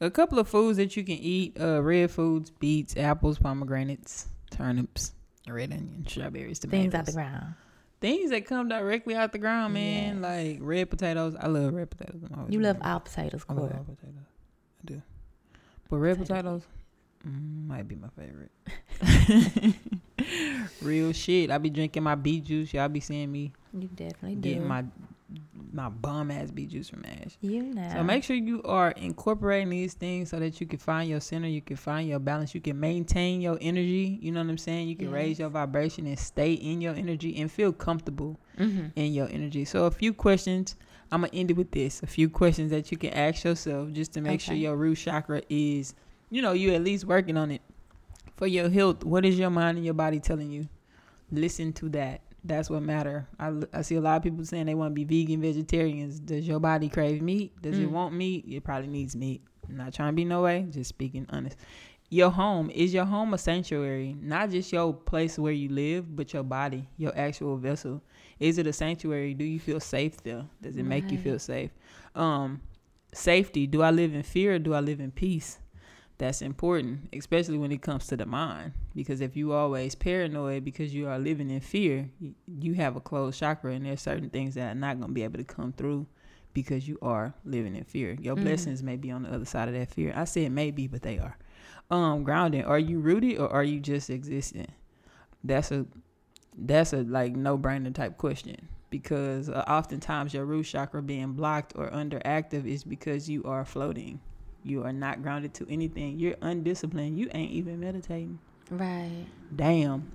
A 0.00 0.10
couple 0.10 0.38
of 0.38 0.48
foods 0.48 0.76
that 0.76 0.96
you 0.96 1.04
can 1.04 1.16
eat: 1.16 1.56
uh, 1.60 1.82
red 1.82 2.10
foods, 2.10 2.50
beets, 2.50 2.96
apples, 2.96 3.38
pomegranates, 3.38 4.28
turnips, 4.50 5.12
red 5.48 5.72
onion, 5.72 6.04
strawberries, 6.06 6.58
tomatoes. 6.58 6.82
Things 6.82 6.94
out 6.94 7.06
the 7.06 7.12
ground. 7.12 7.54
Things 8.00 8.30
that 8.30 8.44
come 8.46 8.68
directly 8.68 9.14
out 9.14 9.32
the 9.32 9.38
ground, 9.38 9.72
man. 9.74 10.16
Yes. 10.16 10.22
Like 10.22 10.58
red 10.60 10.90
potatoes. 10.90 11.34
I 11.40 11.46
love 11.48 11.72
red 11.72 11.90
potatoes. 11.90 12.20
You 12.48 12.60
love 12.60 12.76
all 12.82 13.00
potatoes, 13.00 13.44
I 13.48 13.52
love 13.54 13.72
all 13.72 13.84
potatoes. 13.84 14.14
I 14.82 14.84
do. 14.84 15.02
But 15.88 15.96
red 15.98 16.18
Potatoes. 16.18 16.62
potatoes 16.62 16.66
mm, 17.26 17.66
might 17.68 17.88
be 17.88 17.96
my 17.96 18.08
favorite. 18.18 18.50
Real 20.82 21.12
shit. 21.12 21.50
I 21.50 21.58
be 21.58 21.70
drinking 21.70 22.02
my 22.02 22.14
beet 22.14 22.44
juice. 22.44 22.72
Y'all 22.74 22.88
be 22.88 23.00
seeing 23.00 23.30
me 23.32 23.52
You 23.72 23.88
definitely 23.94 24.36
do. 24.36 24.48
getting 24.50 24.66
my 24.66 24.84
my 25.76 25.88
bum 25.90 26.30
ass 26.30 26.50
beet 26.50 26.70
juice 26.70 26.88
from 26.88 27.04
Ash. 27.04 27.36
you 27.40 27.62
know. 27.62 27.88
So 27.92 28.02
make 28.02 28.24
sure 28.24 28.34
you 28.34 28.62
are 28.64 28.90
incorporating 28.92 29.68
these 29.68 29.94
things 29.94 30.30
so 30.30 30.38
that 30.40 30.60
you 30.60 30.66
can 30.66 30.78
find 30.78 31.08
your 31.08 31.20
center, 31.20 31.46
you 31.46 31.60
can 31.60 31.76
find 31.76 32.08
your 32.08 32.18
balance, 32.18 32.54
you 32.54 32.60
can 32.60 32.80
maintain 32.80 33.40
your 33.40 33.58
energy. 33.60 34.18
You 34.22 34.32
know 34.32 34.40
what 34.40 34.48
I'm 34.50 34.58
saying? 34.58 34.88
You 34.88 34.96
can 34.96 35.10
raise 35.10 35.38
your 35.38 35.50
vibration 35.50 36.06
and 36.06 36.18
stay 36.18 36.54
in 36.54 36.80
your 36.80 36.94
energy 36.94 37.38
and 37.40 37.50
feel 37.52 37.72
comfortable 37.72 38.40
hmm 38.56 38.86
in 38.96 39.12
your 39.12 39.28
energy. 39.30 39.64
So 39.66 39.84
a 39.84 39.90
few 39.90 40.12
questions. 40.14 40.76
I'm 41.12 41.20
gonna 41.20 41.32
end 41.32 41.50
it 41.52 41.56
with 41.56 41.70
this. 41.70 42.02
A 42.02 42.06
few 42.06 42.28
questions 42.28 42.70
that 42.72 42.90
you 42.90 42.98
can 42.98 43.10
ask 43.10 43.44
yourself 43.44 43.92
just 43.92 44.12
to 44.14 44.20
make 44.20 44.40
sure 44.40 44.54
your 44.56 44.76
root 44.76 44.96
chakra 44.96 45.42
is, 45.48 45.94
you 46.30 46.42
know, 46.42 46.52
you 46.52 46.72
at 46.72 46.82
least 46.82 47.04
working 47.04 47.36
on 47.36 47.50
it 47.52 47.62
for 48.36 48.46
your 48.48 48.68
health. 48.70 49.04
What 49.04 49.24
is 49.24 49.38
your 49.38 49.50
mind 49.50 49.76
and 49.76 49.84
your 49.84 49.94
body 49.94 50.18
telling 50.18 50.50
you? 50.50 50.68
Listen 51.30 51.72
to 51.74 51.88
that. 51.90 52.22
That's 52.46 52.70
what 52.70 52.82
matter. 52.82 53.26
I, 53.40 53.52
I 53.72 53.82
see 53.82 53.96
a 53.96 54.00
lot 54.00 54.16
of 54.16 54.22
people 54.22 54.44
saying 54.44 54.66
they 54.66 54.74
want 54.74 54.94
to 54.94 55.04
be 55.04 55.04
vegan, 55.04 55.40
vegetarians. 55.40 56.20
Does 56.20 56.46
your 56.46 56.60
body 56.60 56.88
crave 56.88 57.20
meat? 57.20 57.60
Does 57.60 57.78
it 57.78 57.88
Mm. 57.88 57.92
want 57.92 58.14
meat? 58.14 58.44
It 58.48 58.62
probably 58.62 58.86
needs 58.88 59.16
meat. 59.16 59.42
I'm 59.68 59.76
not 59.76 59.92
trying 59.92 60.12
to 60.12 60.16
be 60.16 60.24
no 60.24 60.42
way. 60.42 60.66
Just 60.70 60.88
speaking 60.88 61.26
honest. 61.30 61.56
Your 62.08 62.30
home 62.30 62.70
is 62.70 62.94
your 62.94 63.04
home 63.04 63.34
a 63.34 63.38
sanctuary, 63.38 64.16
not 64.20 64.50
just 64.50 64.72
your 64.72 64.94
place 64.94 65.36
where 65.40 65.52
you 65.52 65.68
live, 65.70 66.14
but 66.14 66.32
your 66.32 66.44
body, 66.44 66.88
your 66.96 67.12
actual 67.18 67.56
vessel. 67.56 68.00
Is 68.38 68.58
it 68.58 68.66
a 68.68 68.72
sanctuary? 68.72 69.34
Do 69.34 69.44
you 69.44 69.58
feel 69.58 69.80
safe 69.80 70.22
there? 70.22 70.44
Does 70.62 70.76
it 70.76 70.84
make 70.84 71.10
you 71.10 71.18
feel 71.18 71.40
safe? 71.40 71.72
Um, 72.14 72.60
safety. 73.12 73.66
Do 73.66 73.82
I 73.82 73.90
live 73.90 74.14
in 74.14 74.22
fear 74.22 74.54
or 74.54 74.58
do 74.60 74.72
I 74.72 74.78
live 74.80 75.00
in 75.00 75.10
peace? 75.10 75.58
That's 76.18 76.40
important, 76.40 77.08
especially 77.12 77.58
when 77.58 77.72
it 77.72 77.82
comes 77.82 78.06
to 78.06 78.16
the 78.16 78.24
mind. 78.24 78.72
Because 78.94 79.20
if 79.20 79.36
you 79.36 79.52
always 79.52 79.94
paranoid 79.94 80.64
because 80.64 80.94
you 80.94 81.08
are 81.08 81.18
living 81.18 81.50
in 81.50 81.60
fear, 81.60 82.08
you 82.58 82.72
have 82.72 82.96
a 82.96 83.00
closed 83.00 83.38
chakra, 83.38 83.72
and 83.72 83.84
there's 83.84 84.00
certain 84.00 84.30
things 84.30 84.54
that 84.54 84.72
are 84.72 84.78
not 84.78 84.96
going 84.98 85.10
to 85.10 85.14
be 85.14 85.24
able 85.24 85.36
to 85.38 85.44
come 85.44 85.72
through 85.72 86.06
because 86.54 86.88
you 86.88 86.98
are 87.02 87.34
living 87.44 87.76
in 87.76 87.84
fear. 87.84 88.16
Your 88.18 88.34
Mhm. 88.34 88.40
blessings 88.44 88.82
may 88.82 88.96
be 88.96 89.10
on 89.10 89.24
the 89.24 89.32
other 89.32 89.44
side 89.44 89.68
of 89.68 89.74
that 89.74 89.90
fear. 89.90 90.14
I 90.16 90.24
said 90.24 90.52
maybe, 90.52 90.86
but 90.86 91.02
they 91.02 91.18
are. 91.18 91.36
Um, 91.90 92.24
grounding. 92.24 92.64
Are 92.64 92.78
you 92.78 92.98
rooted 92.98 93.38
or 93.38 93.50
are 93.50 93.62
you 93.62 93.78
just 93.78 94.08
existing? 94.08 94.68
That's 95.44 95.70
a 95.70 95.86
that's 96.58 96.94
a 96.94 97.02
like 97.02 97.36
no 97.36 97.58
brainer 97.58 97.94
type 97.94 98.16
question 98.16 98.68
because 98.88 99.50
uh, 99.50 99.62
oftentimes 99.68 100.32
your 100.32 100.46
root 100.46 100.64
chakra 100.64 101.02
being 101.02 101.32
blocked 101.34 101.74
or 101.76 101.90
underactive 101.90 102.64
is 102.66 102.82
because 102.84 103.28
you 103.28 103.44
are 103.44 103.66
floating. 103.66 104.20
You 104.66 104.82
are 104.84 104.92
not 104.92 105.22
grounded 105.22 105.54
to 105.54 105.66
anything. 105.70 106.18
You're 106.18 106.34
undisciplined. 106.42 107.18
You 107.18 107.30
ain't 107.32 107.52
even 107.52 107.78
meditating. 107.80 108.40
Right. 108.70 109.26
Damn. 109.54 110.10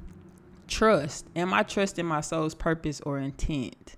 Trust. 0.68 1.26
Am 1.36 1.54
I 1.54 1.64
trusting 1.64 2.06
my 2.06 2.22
soul's 2.22 2.54
purpose 2.56 3.00
or 3.02 3.18
intent? 3.18 3.96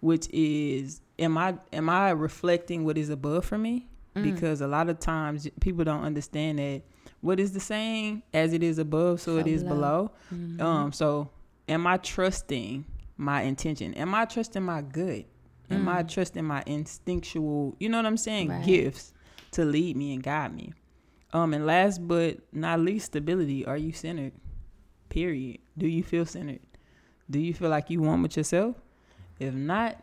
Which 0.00 0.28
is 0.32 1.00
am 1.18 1.36
I 1.36 1.56
am 1.72 1.88
I 1.88 2.10
reflecting 2.10 2.84
what 2.84 2.96
is 2.96 3.10
above 3.10 3.44
for 3.44 3.58
me? 3.58 3.88
Mm. 4.14 4.22
Because 4.22 4.60
a 4.60 4.68
lot 4.68 4.88
of 4.88 5.00
times 5.00 5.48
people 5.60 5.84
don't 5.84 6.04
understand 6.04 6.58
that 6.60 6.82
what 7.20 7.40
is 7.40 7.52
the 7.52 7.60
saying 7.60 8.22
as 8.32 8.52
it 8.52 8.62
is 8.62 8.78
above 8.78 9.20
so, 9.20 9.34
So 9.34 9.38
it 9.38 9.48
is 9.48 9.64
below. 9.64 10.12
below. 10.30 10.38
Mhm. 10.56 10.60
Um, 10.60 10.92
so 10.92 11.30
am 11.68 11.86
I 11.88 11.96
trusting 11.96 12.84
my 13.16 13.42
intention? 13.42 13.94
Am 13.94 14.14
I 14.14 14.24
trusting 14.24 14.62
my 14.62 14.80
good? 14.82 15.24
Am 15.70 15.88
I 15.88 16.02
Mm. 16.04 16.08
trusting 16.08 16.44
my 16.44 16.62
instinctual, 16.66 17.76
you 17.80 17.88
know 17.88 17.98
what 17.98 18.06
I'm 18.06 18.16
saying, 18.16 18.48
Right. 18.48 18.64
gifts 18.64 19.12
to 19.52 19.64
lead 19.64 19.96
me 19.96 20.12
and 20.14 20.22
guide 20.22 20.54
me? 20.54 20.72
Um, 21.32 21.52
and 21.54 21.66
last 21.66 22.06
but 22.06 22.38
not 22.52 22.80
least, 22.80 23.06
stability. 23.06 23.64
Are 23.66 23.76
you 23.76 23.92
centered? 23.92 24.32
Period. 25.10 25.58
Do 25.76 25.86
you 25.86 26.02
feel 26.02 26.24
centered? 26.26 26.60
Do 27.30 27.38
you 27.38 27.52
feel 27.54 27.68
like 27.68 27.90
you 27.90 28.00
want 28.00 28.22
with 28.22 28.36
yourself? 28.36 28.76
If 29.38 29.54
not, 29.54 29.96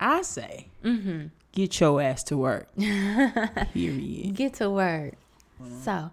I 0.00 0.22
say 0.22 0.68
Mhm. 0.82 1.30
get 1.52 1.78
your 1.80 2.00
ass 2.02 2.22
to 2.24 2.36
work. 2.36 2.68
Period. 3.72 4.34
Get 4.34 4.54
to 4.54 4.70
work. 4.70 5.14
Uh-huh. 5.60 5.70
So, 5.84 6.10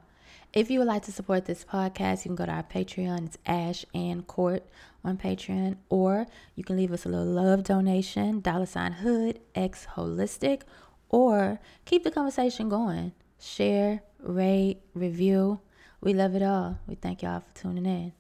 if 0.54 0.70
you 0.70 0.80
would 0.80 0.88
like 0.88 1.04
to 1.04 1.12
support 1.12 1.46
this 1.46 1.64
podcast, 1.66 2.26
you 2.26 2.30
can 2.30 2.36
go 2.36 2.46
to 2.46 2.52
our 2.52 2.64
Patreon. 2.64 3.26
It's 3.28 3.38
Ash 3.46 3.86
and 3.94 4.26
Court 4.28 4.64
on 5.04 5.18
Patreon, 5.18 5.78
or 5.90 6.28
you 6.56 6.64
can 6.64 6.78
leave 6.78 6.92
us 6.92 7.06
a 7.06 7.10
little 7.10 7.26
love 7.26 7.64
donation, 7.64 8.42
dollar 8.42 8.66
sign 8.68 8.92
Hood 8.94 9.40
X 9.56 9.88
Holistic, 9.96 10.62
or 11.12 11.60
keep 11.86 12.04
the 12.04 12.12
conversation 12.12 12.70
going. 12.70 13.12
Share, 13.40 14.02
rate, 14.20 14.82
review. 14.96 15.60
We 16.00 16.14
love 16.14 16.36
it 16.36 16.42
all. 16.42 16.80
We 16.88 16.96
thank 16.96 17.22
y'all 17.22 17.42
for 17.42 17.62
tuning 17.62 17.86
in. 17.86 18.14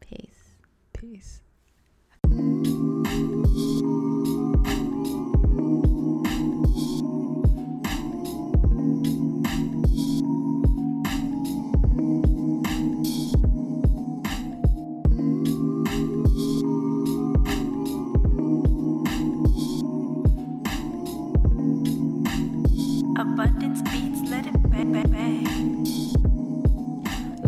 Peace. 0.00 0.54
Peace. 0.92 1.40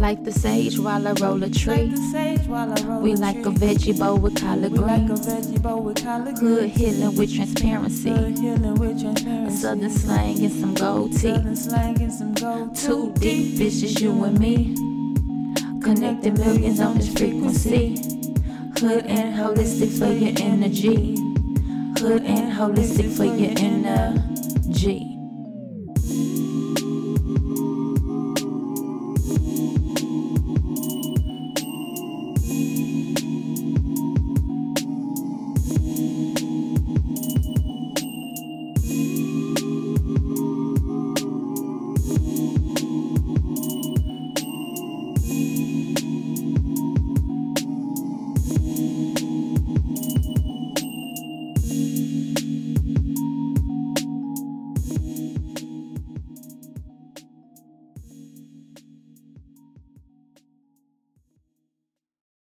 Like 0.01 0.25
the 0.25 0.33
sage 0.33 0.79
while 0.79 1.07
I 1.07 1.13
roll 1.13 1.43
a 1.43 1.51
tree. 1.51 1.93
We 3.03 3.15
like 3.17 3.45
a 3.45 3.51
veggie 3.51 3.99
bowl 3.99 4.17
with 4.17 4.41
collard 4.41 4.73
greens. 4.73 5.27
Hood 6.41 6.71
healing 6.71 7.17
with 7.17 7.37
transparency. 7.37 8.11
A 8.11 9.51
southern 9.51 9.91
slang 9.91 10.43
and 10.43 10.53
some 10.53 10.73
gold 10.73 11.13
teeth. 11.13 11.69
Too 12.83 13.13
deep, 13.19 13.61
it's 13.61 13.81
just 13.83 14.01
you 14.01 14.25
and 14.25 14.41
me. 14.41 14.75
Connecting 15.83 16.35
millions 16.35 16.81
on 16.81 16.97
this 16.97 17.13
frequency. 17.13 17.97
Hood 18.79 19.05
and 19.05 19.35
holistic 19.39 19.99
for 19.99 20.11
your 20.11 20.33
energy. 20.41 21.17
Hood 21.99 22.23
and 22.25 22.53
holistic 22.55 23.15
for 23.15 23.25
your 23.27 23.53
energy. 23.59 25.10